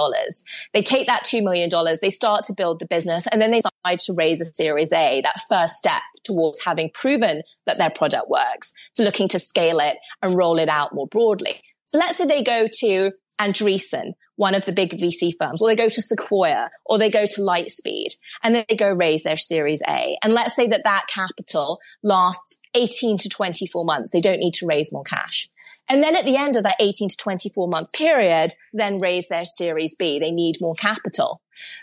They 0.72 0.82
take 0.82 1.06
that 1.06 1.24
$2 1.24 1.42
million, 1.42 1.70
they 2.00 2.10
start 2.10 2.44
to 2.44 2.54
build 2.54 2.78
the 2.78 2.86
business, 2.86 3.26
and 3.26 3.40
then 3.40 3.50
they 3.50 3.60
decide 3.60 3.98
to 4.00 4.14
raise 4.14 4.40
a 4.40 4.46
series 4.46 4.92
A, 4.92 5.20
that 5.22 5.40
first 5.48 5.74
step 5.74 6.02
towards 6.24 6.62
having 6.62 6.90
proven 6.92 7.42
that 7.66 7.78
their 7.78 7.90
product 7.90 8.28
works, 8.28 8.72
to 8.96 9.02
looking 9.02 9.28
to 9.28 9.38
scale 9.38 9.80
it 9.80 9.96
and 10.22 10.36
roll 10.36 10.58
it 10.58 10.68
out 10.68 10.94
more 10.94 11.06
broadly. 11.06 11.62
So 11.86 11.98
let's 11.98 12.18
say 12.18 12.26
they 12.26 12.44
go 12.44 12.66
to 12.80 13.12
Andreessen, 13.40 14.12
one 14.40 14.54
of 14.54 14.64
the 14.64 14.72
big 14.72 14.98
VC 14.98 15.32
firms, 15.38 15.60
or 15.60 15.68
they 15.68 15.76
go 15.76 15.86
to 15.86 16.00
Sequoia, 16.00 16.70
or 16.86 16.96
they 16.96 17.10
go 17.10 17.26
to 17.26 17.40
Lightspeed, 17.42 18.16
and 18.42 18.54
then 18.54 18.64
they 18.70 18.74
go 18.74 18.90
raise 18.90 19.22
their 19.22 19.36
Series 19.36 19.82
A. 19.86 20.16
And 20.22 20.32
let's 20.32 20.56
say 20.56 20.66
that 20.68 20.84
that 20.84 21.08
capital 21.08 21.78
lasts 22.02 22.58
18 22.74 23.18
to 23.18 23.28
24 23.28 23.84
months. 23.84 24.12
They 24.12 24.20
don't 24.22 24.38
need 24.38 24.54
to 24.54 24.66
raise 24.66 24.94
more 24.94 25.04
cash. 25.04 25.50
And 25.90 26.02
then 26.02 26.16
at 26.16 26.24
the 26.24 26.38
end 26.38 26.56
of 26.56 26.62
that 26.62 26.76
18 26.80 27.10
to 27.10 27.16
24 27.18 27.68
month 27.68 27.92
period, 27.92 28.54
then 28.72 28.98
raise 28.98 29.28
their 29.28 29.44
Series 29.44 29.94
B. 29.94 30.18
They 30.18 30.30
need 30.30 30.56
more 30.58 30.74
capital. 30.74 31.42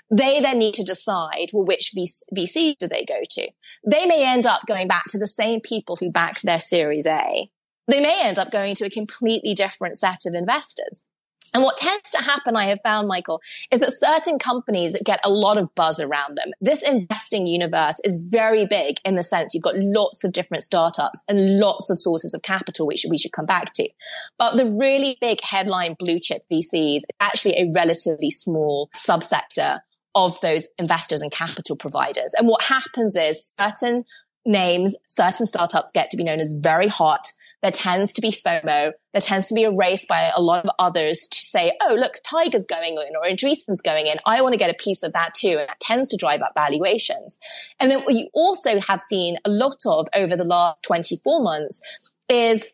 They 0.09 0.41
then 0.41 0.57
need 0.57 0.73
to 0.75 0.83
decide, 0.83 1.49
well, 1.53 1.63
which 1.63 1.93
VC 1.95 2.75
do 2.79 2.87
they 2.87 3.05
go 3.05 3.21
to? 3.29 3.51
They 3.85 4.07
may 4.07 4.25
end 4.25 4.47
up 4.47 4.61
going 4.65 4.87
back 4.87 5.03
to 5.09 5.19
the 5.19 5.27
same 5.27 5.61
people 5.61 5.95
who 5.97 6.11
backed 6.11 6.43
their 6.43 6.57
Series 6.57 7.05
A. 7.05 7.51
They 7.87 8.01
may 8.01 8.19
end 8.23 8.39
up 8.39 8.49
going 8.49 8.73
to 8.75 8.85
a 8.85 8.89
completely 8.89 9.53
different 9.53 9.97
set 9.97 10.25
of 10.25 10.33
investors. 10.33 11.05
And 11.53 11.63
what 11.63 11.77
tends 11.77 12.11
to 12.11 12.21
happen, 12.21 12.55
I 12.55 12.65
have 12.65 12.79
found, 12.83 13.07
Michael, 13.07 13.41
is 13.71 13.79
that 13.79 13.93
certain 13.93 14.39
companies 14.39 14.95
get 15.05 15.19
a 15.23 15.29
lot 15.29 15.57
of 15.57 15.73
buzz 15.75 15.99
around 15.99 16.37
them. 16.37 16.51
This 16.61 16.83
investing 16.83 17.47
universe 17.47 17.99
is 18.03 18.21
very 18.21 18.65
big 18.65 18.97
in 19.05 19.15
the 19.15 19.23
sense 19.23 19.53
you've 19.53 19.63
got 19.63 19.77
lots 19.77 20.23
of 20.23 20.31
different 20.31 20.63
startups 20.63 21.23
and 21.27 21.59
lots 21.59 21.89
of 21.89 21.97
sources 21.97 22.33
of 22.33 22.41
capital, 22.41 22.87
which 22.87 23.05
we 23.09 23.17
should 23.17 23.31
come 23.31 23.45
back 23.45 23.73
to. 23.73 23.89
But 24.37 24.57
the 24.57 24.69
really 24.71 25.17
big 25.21 25.41
headline 25.41 25.95
blue 25.97 26.19
chip 26.19 26.43
VCs 26.51 26.97
is 26.97 27.05
actually 27.19 27.57
a 27.57 27.71
relatively 27.73 28.29
small 28.29 28.89
subsector 28.95 29.79
of 30.15 30.39
those 30.41 30.67
investors 30.79 31.21
and 31.21 31.31
capital 31.31 31.75
providers. 31.75 32.33
And 32.37 32.47
what 32.47 32.63
happens 32.63 33.15
is 33.15 33.53
certain 33.59 34.03
names, 34.45 34.95
certain 35.05 35.45
startups 35.45 35.91
get 35.91 36.09
to 36.09 36.17
be 36.17 36.23
known 36.23 36.39
as 36.39 36.55
very 36.59 36.87
hot 36.87 37.31
there 37.61 37.71
tends 37.71 38.13
to 38.13 38.21
be 38.21 38.29
FOMO. 38.29 38.91
There 39.13 39.21
tends 39.21 39.47
to 39.47 39.55
be 39.55 39.63
a 39.63 39.71
race 39.71 40.05
by 40.05 40.31
a 40.35 40.41
lot 40.41 40.63
of 40.63 40.71
others 40.77 41.27
to 41.31 41.37
say, 41.37 41.73
oh, 41.81 41.95
look, 41.95 42.13
Tiger's 42.23 42.67
going 42.67 42.95
in 42.95 43.15
or 43.15 43.27
Andreessen's 43.27 43.81
going 43.81 44.05
in. 44.05 44.17
I 44.25 44.41
want 44.41 44.53
to 44.53 44.59
get 44.59 44.69
a 44.69 44.75
piece 44.75 45.03
of 45.03 45.13
that 45.13 45.33
too. 45.33 45.57
And 45.59 45.67
that 45.67 45.79
tends 45.79 46.09
to 46.09 46.17
drive 46.17 46.41
up 46.41 46.51
valuations. 46.53 47.39
And 47.79 47.89
then 47.89 48.01
what 48.01 48.13
you 48.13 48.27
also 48.33 48.79
have 48.81 49.01
seen 49.01 49.37
a 49.43 49.49
lot 49.49 49.85
of 49.85 50.07
over 50.13 50.35
the 50.35 50.43
last 50.43 50.83
24 50.83 51.41
months 51.41 51.81
is 52.29 52.67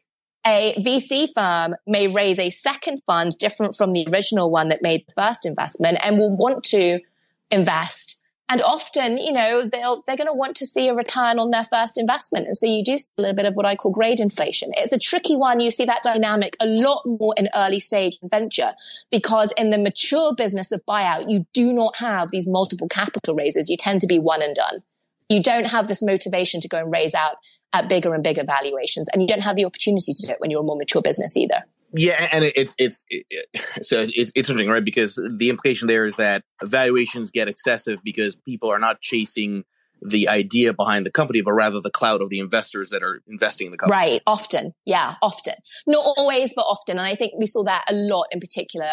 a 0.46 0.74
VC 0.80 1.30
firm 1.34 1.76
may 1.88 2.08
raise 2.08 2.38
a 2.38 2.50
second 2.50 3.02
fund 3.08 3.32
different 3.40 3.76
from 3.76 3.94
the 3.94 4.06
original 4.12 4.52
one 4.52 4.70
that 4.70 4.82
made 4.82 5.06
the 5.08 5.14
first 5.14 5.46
investment 5.46 5.98
and 6.02 6.18
will 6.18 6.36
want 6.36 6.64
to 6.66 7.00
invest 7.50 8.13
and 8.54 8.62
often, 8.62 9.18
you 9.18 9.34
know, 9.34 9.68
they'll, 9.68 10.04
they're 10.06 10.16
going 10.16 10.28
to 10.28 10.34
want 10.34 10.56
to 10.58 10.68
see 10.68 10.88
a 10.88 10.94
return 10.94 11.40
on 11.40 11.50
their 11.50 11.64
first 11.64 11.98
investment. 11.98 12.46
And 12.46 12.56
so 12.56 12.68
you 12.68 12.84
do 12.84 13.00
see 13.00 13.12
a 13.18 13.22
little 13.22 13.36
bit 13.36 13.48
of 13.48 13.56
what 13.56 13.66
I 13.66 13.76
call 13.76 13.92
grade 13.92 14.20
inflation. 14.20 14.70
It's 14.78 14.94
a 14.94 15.00
tricky 15.00 15.36
one. 15.36 15.60
You 15.60 15.72
see 15.72 15.86
that 15.86 16.04
dynamic 16.04 16.56
a 16.60 16.68
lot 16.68 17.02
more 17.04 17.34
in 17.36 17.50
early 17.56 17.80
stage 17.80 18.20
venture 18.22 18.74
because 19.10 19.52
in 19.54 19.72
the 19.72 19.80
mature 19.80 20.36
business 20.36 20.72
of 20.72 20.86
buyout, 20.88 21.32
you 21.32 21.48
do 21.54 21.74
not 21.74 21.98
have 21.98 22.30
these 22.30 22.48
multiple 22.48 22.88
capital 22.88 23.34
raises. 23.34 23.72
You 23.72 23.78
tend 23.78 24.02
to 24.02 24.08
be 24.08 24.20
one 24.20 24.44
and 24.44 24.54
done. 24.54 24.84
You 25.30 25.42
don't 25.42 25.66
have 25.66 25.88
this 25.88 26.04
motivation 26.04 26.62
to 26.62 26.68
go 26.68 26.78
and 26.78 26.92
raise 26.92 27.16
out 27.16 27.38
at 27.74 27.90
bigger 27.90 28.14
and 28.14 28.24
bigger 28.24 28.44
valuations. 28.44 29.10
And 29.12 29.24
you 29.24 29.28
don't 29.28 29.42
have 29.42 29.56
the 29.56 29.66
opportunity 29.66 30.14
to 30.14 30.28
do 30.28 30.32
it 30.32 30.40
when 30.40 30.52
you're 30.52 30.62
a 30.62 30.64
more 30.64 30.78
mature 30.78 31.02
business 31.02 31.36
either. 31.36 31.64
Yeah, 31.96 32.28
and 32.32 32.44
it's 32.44 32.76
it's 32.78 33.06
it, 33.10 33.26
so 33.82 34.06
it's 34.10 34.32
interesting, 34.36 34.68
right? 34.68 34.84
Because 34.84 35.16
the 35.16 35.50
implication 35.50 35.88
there 35.88 36.06
is 36.06 36.16
that 36.18 36.44
valuations 36.64 37.32
get 37.32 37.48
excessive 37.48 38.00
because 38.04 38.36
people 38.36 38.72
are 38.72 38.80
not 38.80 39.02
chasing 39.02 39.64
the 40.06 40.28
idea 40.28 40.74
behind 40.74 41.06
the 41.06 41.12
company, 41.12 41.42
but 41.42 41.54
rather 41.54 41.80
the 41.80 41.92
cloud 41.92 42.22
of 42.22 42.30
the 42.30 42.40
investors 42.40 42.90
that 42.90 43.02
are 43.04 43.22
investing 43.28 43.68
in 43.68 43.72
the 43.72 43.78
company. 43.78 43.98
Right. 43.98 44.22
Often. 44.28 44.74
Yeah. 44.86 45.16
Often. 45.22 45.56
Not 45.88 46.04
always, 46.18 46.54
but 46.54 46.64
often. 46.64 46.98
And 46.98 47.08
I 47.08 47.16
think 47.16 47.34
we 47.38 47.46
saw 47.46 47.64
that 47.64 47.86
a 47.88 47.94
lot 47.94 48.26
in 48.32 48.40
particular 48.40 48.90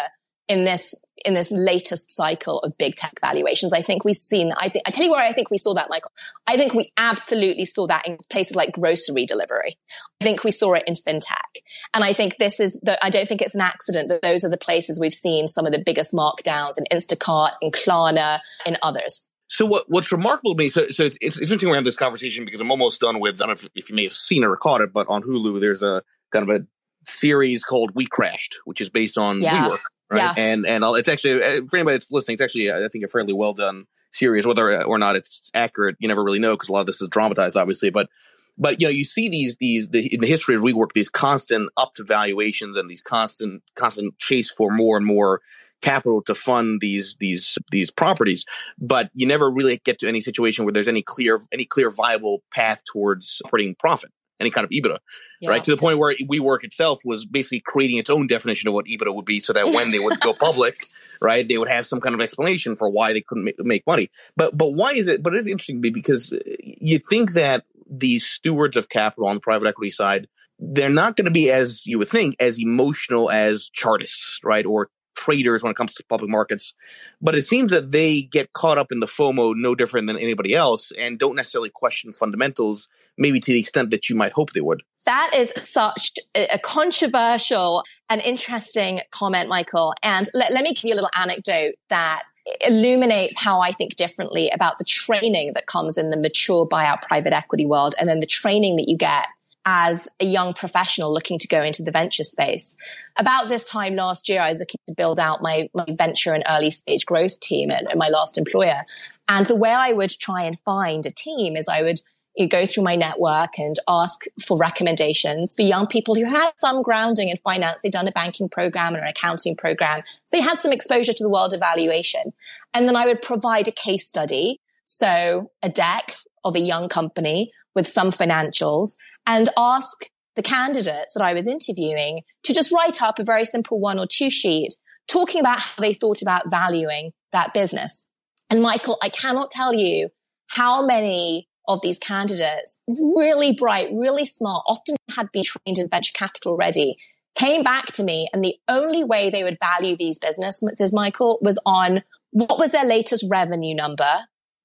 in 0.51 0.65
this 0.65 0.93
in 1.23 1.35
this 1.35 1.51
latest 1.51 2.09
cycle 2.09 2.59
of 2.61 2.75
big 2.79 2.95
tech 2.95 3.13
valuations. 3.21 3.73
I 3.73 3.83
think 3.83 4.03
we've 4.03 4.15
seen, 4.15 4.51
I 4.57 4.69
think, 4.69 4.87
I 4.87 4.91
tell 4.91 5.05
you 5.05 5.11
where 5.11 5.21
I 5.21 5.33
think 5.33 5.51
we 5.51 5.59
saw 5.59 5.75
that, 5.75 5.87
Michael. 5.87 6.11
I 6.47 6.57
think 6.57 6.73
we 6.73 6.91
absolutely 6.97 7.65
saw 7.65 7.85
that 7.87 8.07
in 8.07 8.17
places 8.31 8.55
like 8.55 8.71
grocery 8.73 9.27
delivery. 9.27 9.77
I 10.19 10.25
think 10.25 10.43
we 10.43 10.49
saw 10.49 10.73
it 10.73 10.83
in 10.87 10.95
fintech. 10.95 11.61
And 11.93 12.03
I 12.03 12.13
think 12.13 12.37
this 12.37 12.59
is 12.59 12.79
the, 12.81 12.97
I 13.05 13.11
don't 13.11 13.27
think 13.27 13.43
it's 13.43 13.53
an 13.53 13.61
accident 13.61 14.09
that 14.09 14.23
those 14.23 14.43
are 14.43 14.49
the 14.49 14.57
places 14.57 14.99
we've 14.99 15.13
seen 15.13 15.47
some 15.47 15.67
of 15.67 15.73
the 15.73 15.83
biggest 15.85 16.11
markdowns 16.11 16.79
in 16.79 16.85
Instacart, 16.91 17.51
in 17.61 17.69
Klarna, 17.69 18.39
in 18.65 18.77
others. 18.81 19.27
So 19.47 19.67
what, 19.67 19.85
what's 19.89 20.11
remarkable 20.11 20.55
to 20.55 20.57
me, 20.57 20.69
so, 20.69 20.89
so 20.89 21.05
it's, 21.05 21.17
it's, 21.21 21.35
it's 21.35 21.51
interesting 21.51 21.69
we 21.69 21.75
have 21.75 21.85
this 21.85 21.97
conversation 21.97 22.45
because 22.45 22.61
I'm 22.61 22.71
almost 22.71 22.99
done 22.99 23.19
with, 23.19 23.35
I 23.35 23.45
don't 23.45 23.49
know 23.49 23.67
if, 23.67 23.69
if 23.75 23.89
you 23.91 23.95
may 23.95 24.03
have 24.03 24.13
seen 24.13 24.43
or 24.43 24.57
caught 24.57 24.81
it, 24.81 24.91
but 24.91 25.05
on 25.07 25.21
Hulu, 25.21 25.59
there's 25.59 25.83
a 25.83 26.01
kind 26.31 26.49
of 26.49 26.61
a 26.61 26.65
series 27.07 27.63
called 27.63 27.91
We 27.93 28.07
Crashed, 28.07 28.57
which 28.65 28.81
is 28.81 28.89
based 28.89 29.19
on 29.19 29.41
yeah. 29.41 29.67
WeWork 29.67 29.79
right? 30.11 30.33
Yeah. 30.35 30.43
And 30.43 30.65
and 30.65 30.83
it's 30.83 31.07
actually 31.07 31.43
uh, 31.43 31.61
for 31.69 31.77
anybody 31.77 31.95
that's 31.95 32.11
listening, 32.11 32.33
it's 32.33 32.41
actually 32.41 32.69
uh, 32.69 32.85
I 32.85 32.87
think 32.89 33.03
a 33.05 33.07
fairly 33.07 33.33
well 33.33 33.53
done 33.53 33.85
series. 34.11 34.45
Whether 34.45 34.83
or 34.83 34.97
not 34.97 35.15
it's 35.15 35.49
accurate, 35.53 35.95
you 35.99 36.07
never 36.07 36.23
really 36.23 36.39
know 36.39 36.53
because 36.53 36.69
a 36.69 36.73
lot 36.73 36.81
of 36.81 36.87
this 36.87 37.01
is 37.01 37.07
dramatized, 37.09 37.57
obviously. 37.57 37.89
But 37.89 38.09
but 38.57 38.81
you 38.81 38.87
know, 38.87 38.91
you 38.91 39.03
see 39.03 39.29
these 39.29 39.57
these 39.57 39.89
the, 39.89 40.13
in 40.13 40.19
the 40.19 40.27
history 40.27 40.55
of 40.55 40.61
WeWork, 40.61 40.93
these 40.93 41.09
constant 41.09 41.69
up 41.77 41.95
to 41.95 42.03
valuations 42.03 42.77
and 42.77 42.89
these 42.89 43.01
constant 43.01 43.63
constant 43.75 44.17
chase 44.19 44.51
for 44.51 44.71
more 44.71 44.97
and 44.97 45.05
more 45.05 45.41
capital 45.81 46.21
to 46.21 46.35
fund 46.35 46.79
these 46.79 47.17
these 47.19 47.57
these 47.71 47.89
properties 47.89 48.45
but 48.77 49.09
you 49.13 49.25
never 49.25 49.49
really 49.49 49.81
get 49.83 49.97
to 49.99 50.07
any 50.07 50.21
situation 50.21 50.63
where 50.63 50.71
there's 50.71 50.87
any 50.87 51.01
clear 51.01 51.41
any 51.51 51.65
clear 51.65 51.89
viable 51.89 52.43
path 52.51 52.83
towards 52.85 53.41
operating 53.45 53.75
profit 53.79 54.11
any 54.41 54.49
kind 54.49 54.65
of 54.65 54.71
EBITDA, 54.71 54.97
yeah. 55.39 55.49
right? 55.49 55.63
To 55.63 55.71
the 55.71 55.77
point 55.77 55.99
where 55.99 56.13
WeWork 56.13 56.63
itself 56.63 57.01
was 57.05 57.25
basically 57.25 57.61
creating 57.65 57.97
its 57.97 58.09
own 58.09 58.27
definition 58.27 58.67
of 58.67 58.73
what 58.73 58.85
EBITDA 58.85 59.13
would 59.13 59.25
be, 59.25 59.39
so 59.39 59.53
that 59.53 59.67
when 59.67 59.91
they 59.91 59.99
would 59.99 60.19
go 60.19 60.33
public, 60.39 60.77
right, 61.21 61.47
they 61.47 61.57
would 61.57 61.69
have 61.69 61.85
some 61.85 62.01
kind 62.01 62.13
of 62.13 62.21
explanation 62.21 62.75
for 62.75 62.89
why 62.89 63.13
they 63.13 63.21
couldn't 63.21 63.45
make, 63.45 63.55
make 63.59 63.87
money. 63.87 64.09
But 64.35 64.57
but 64.57 64.73
why 64.73 64.91
is 64.93 65.07
it? 65.07 65.23
But 65.23 65.33
it 65.33 65.39
is 65.39 65.47
interesting 65.47 65.77
to 65.77 65.81
me 65.81 65.91
because 65.91 66.33
uh, 66.33 66.39
you 66.59 66.99
think 66.99 67.33
that 67.33 67.63
these 67.89 68.25
stewards 68.25 68.75
of 68.75 68.89
capital 68.89 69.27
on 69.27 69.35
the 69.35 69.41
private 69.41 69.67
equity 69.67 69.91
side 69.91 70.27
they're 70.61 70.89
not 70.89 71.15
going 71.15 71.25
to 71.25 71.31
be 71.31 71.49
as 71.49 71.87
you 71.87 71.97
would 71.97 72.07
think 72.07 72.35
as 72.39 72.59
emotional 72.59 73.31
as 73.31 73.69
chartists, 73.73 74.39
right, 74.43 74.65
or 74.65 74.89
traders 75.15 75.63
when 75.63 75.71
it 75.71 75.75
comes 75.75 75.93
to 75.95 76.03
public 76.05 76.29
markets. 76.29 76.73
But 77.21 77.35
it 77.35 77.45
seems 77.45 77.71
that 77.71 77.91
they 77.91 78.23
get 78.23 78.53
caught 78.53 78.77
up 78.77 78.91
in 78.91 78.99
the 78.99 79.07
FOMO 79.07 79.53
no 79.55 79.75
different 79.75 80.07
than 80.07 80.17
anybody 80.17 80.53
else 80.53 80.91
and 80.97 81.19
don't 81.19 81.35
necessarily 81.35 81.69
question 81.69 82.13
fundamentals, 82.13 82.87
maybe 83.17 83.39
to 83.39 83.51
the 83.51 83.59
extent 83.59 83.91
that 83.91 84.09
you 84.09 84.15
might 84.15 84.31
hope 84.31 84.53
they 84.53 84.61
would. 84.61 84.83
That 85.05 85.31
is 85.35 85.51
such 85.63 86.13
a 86.35 86.59
controversial 86.59 87.83
and 88.09 88.21
interesting 88.21 89.01
comment, 89.11 89.49
Michael. 89.49 89.93
And 90.03 90.29
let, 90.33 90.51
let 90.53 90.63
me 90.63 90.73
give 90.73 90.85
you 90.85 90.93
a 90.93 90.95
little 90.95 91.09
anecdote 91.15 91.75
that 91.89 92.23
illuminates 92.61 93.37
how 93.37 93.61
I 93.61 93.71
think 93.71 93.95
differently 93.95 94.49
about 94.49 94.79
the 94.79 94.85
training 94.85 95.53
that 95.53 95.67
comes 95.67 95.97
in 95.97 96.09
the 96.09 96.17
mature 96.17 96.67
buyout 96.67 97.01
private 97.01 97.33
equity 97.33 97.65
world 97.65 97.95
and 97.99 98.09
then 98.09 98.19
the 98.19 98.25
training 98.25 98.77
that 98.77 98.89
you 98.89 98.97
get 98.97 99.27
as 99.65 100.07
a 100.19 100.25
young 100.25 100.53
professional 100.53 101.13
looking 101.13 101.37
to 101.39 101.47
go 101.47 101.61
into 101.61 101.83
the 101.83 101.91
venture 101.91 102.23
space. 102.23 102.75
About 103.17 103.49
this 103.49 103.65
time 103.65 103.95
last 103.95 104.27
year, 104.27 104.41
I 104.41 104.49
was 104.49 104.59
looking 104.59 104.79
to 104.87 104.95
build 104.95 105.19
out 105.19 105.41
my, 105.41 105.69
my 105.73 105.85
venture 105.89 106.33
and 106.33 106.43
early 106.49 106.71
stage 106.71 107.05
growth 107.05 107.39
team 107.39 107.69
at, 107.71 107.89
at 107.89 107.97
my 107.97 108.09
last 108.09 108.37
employer. 108.37 108.85
And 109.27 109.45
the 109.45 109.55
way 109.55 109.69
I 109.69 109.93
would 109.93 110.09
try 110.09 110.43
and 110.43 110.59
find 110.59 111.05
a 111.05 111.11
team 111.11 111.55
is 111.55 111.67
I 111.67 111.83
would 111.83 112.01
you 112.35 112.47
go 112.47 112.65
through 112.65 112.83
my 112.83 112.95
network 112.95 113.59
and 113.59 113.75
ask 113.87 114.23
for 114.41 114.57
recommendations 114.57 115.53
for 115.53 115.63
young 115.63 115.85
people 115.87 116.15
who 116.15 116.23
had 116.23 116.51
some 116.55 116.81
grounding 116.81 117.29
in 117.29 117.37
finance. 117.37 117.81
They'd 117.81 117.91
done 117.91 118.07
a 118.07 118.11
banking 118.11 118.47
program 118.47 118.95
and 118.95 119.03
an 119.03 119.09
accounting 119.09 119.55
program. 119.55 120.01
So 120.05 120.37
they 120.37 120.41
had 120.41 120.61
some 120.61 120.71
exposure 120.71 121.13
to 121.13 121.23
the 121.23 121.29
world 121.29 121.53
of 121.53 121.59
valuation. 121.59 122.31
And 122.73 122.87
then 122.87 122.95
I 122.95 123.05
would 123.05 123.21
provide 123.21 123.67
a 123.67 123.71
case 123.71 124.07
study. 124.07 124.61
So 124.85 125.51
a 125.61 125.69
deck 125.69 126.15
of 126.43 126.55
a 126.55 126.59
young 126.59 126.87
company 126.87 127.51
with 127.75 127.87
some 127.87 128.11
financials 128.11 128.95
and 129.31 129.47
ask 129.55 130.09
the 130.35 130.41
candidates 130.41 131.13
that 131.13 131.23
I 131.23 131.33
was 131.33 131.47
interviewing 131.47 132.23
to 132.43 132.53
just 132.53 132.69
write 132.69 133.01
up 133.01 133.17
a 133.17 133.23
very 133.23 133.45
simple 133.45 133.79
one 133.79 133.97
or 133.97 134.05
two 134.05 134.29
sheet 134.29 134.75
talking 135.07 135.39
about 135.39 135.59
how 135.59 135.81
they 135.81 135.93
thought 135.93 136.21
about 136.21 136.49
valuing 136.49 137.11
that 137.31 137.53
business. 137.53 138.07
And 138.49 138.61
Michael, 138.61 138.97
I 139.01 139.07
cannot 139.07 139.49
tell 139.49 139.73
you 139.73 140.09
how 140.47 140.85
many 140.85 141.47
of 141.65 141.79
these 141.81 141.97
candidates, 141.97 142.77
really 142.89 143.53
bright, 143.53 143.87
really 143.93 144.25
smart, 144.25 144.63
often 144.67 144.97
had 145.15 145.31
been 145.31 145.43
trained 145.45 145.79
in 145.79 145.87
venture 145.87 146.11
capital 146.13 146.51
already, 146.51 146.97
came 147.35 147.63
back 147.63 147.85
to 147.93 148.03
me. 148.03 148.27
And 148.33 148.43
the 148.43 148.57
only 148.67 149.05
way 149.05 149.29
they 149.29 149.45
would 149.45 149.59
value 149.61 149.95
these 149.95 150.19
businesses, 150.19 150.93
Michael, 150.93 151.39
was 151.41 151.57
on 151.65 152.03
what 152.31 152.59
was 152.59 152.73
their 152.73 152.85
latest 152.85 153.25
revenue 153.29 153.75
number, 153.75 154.11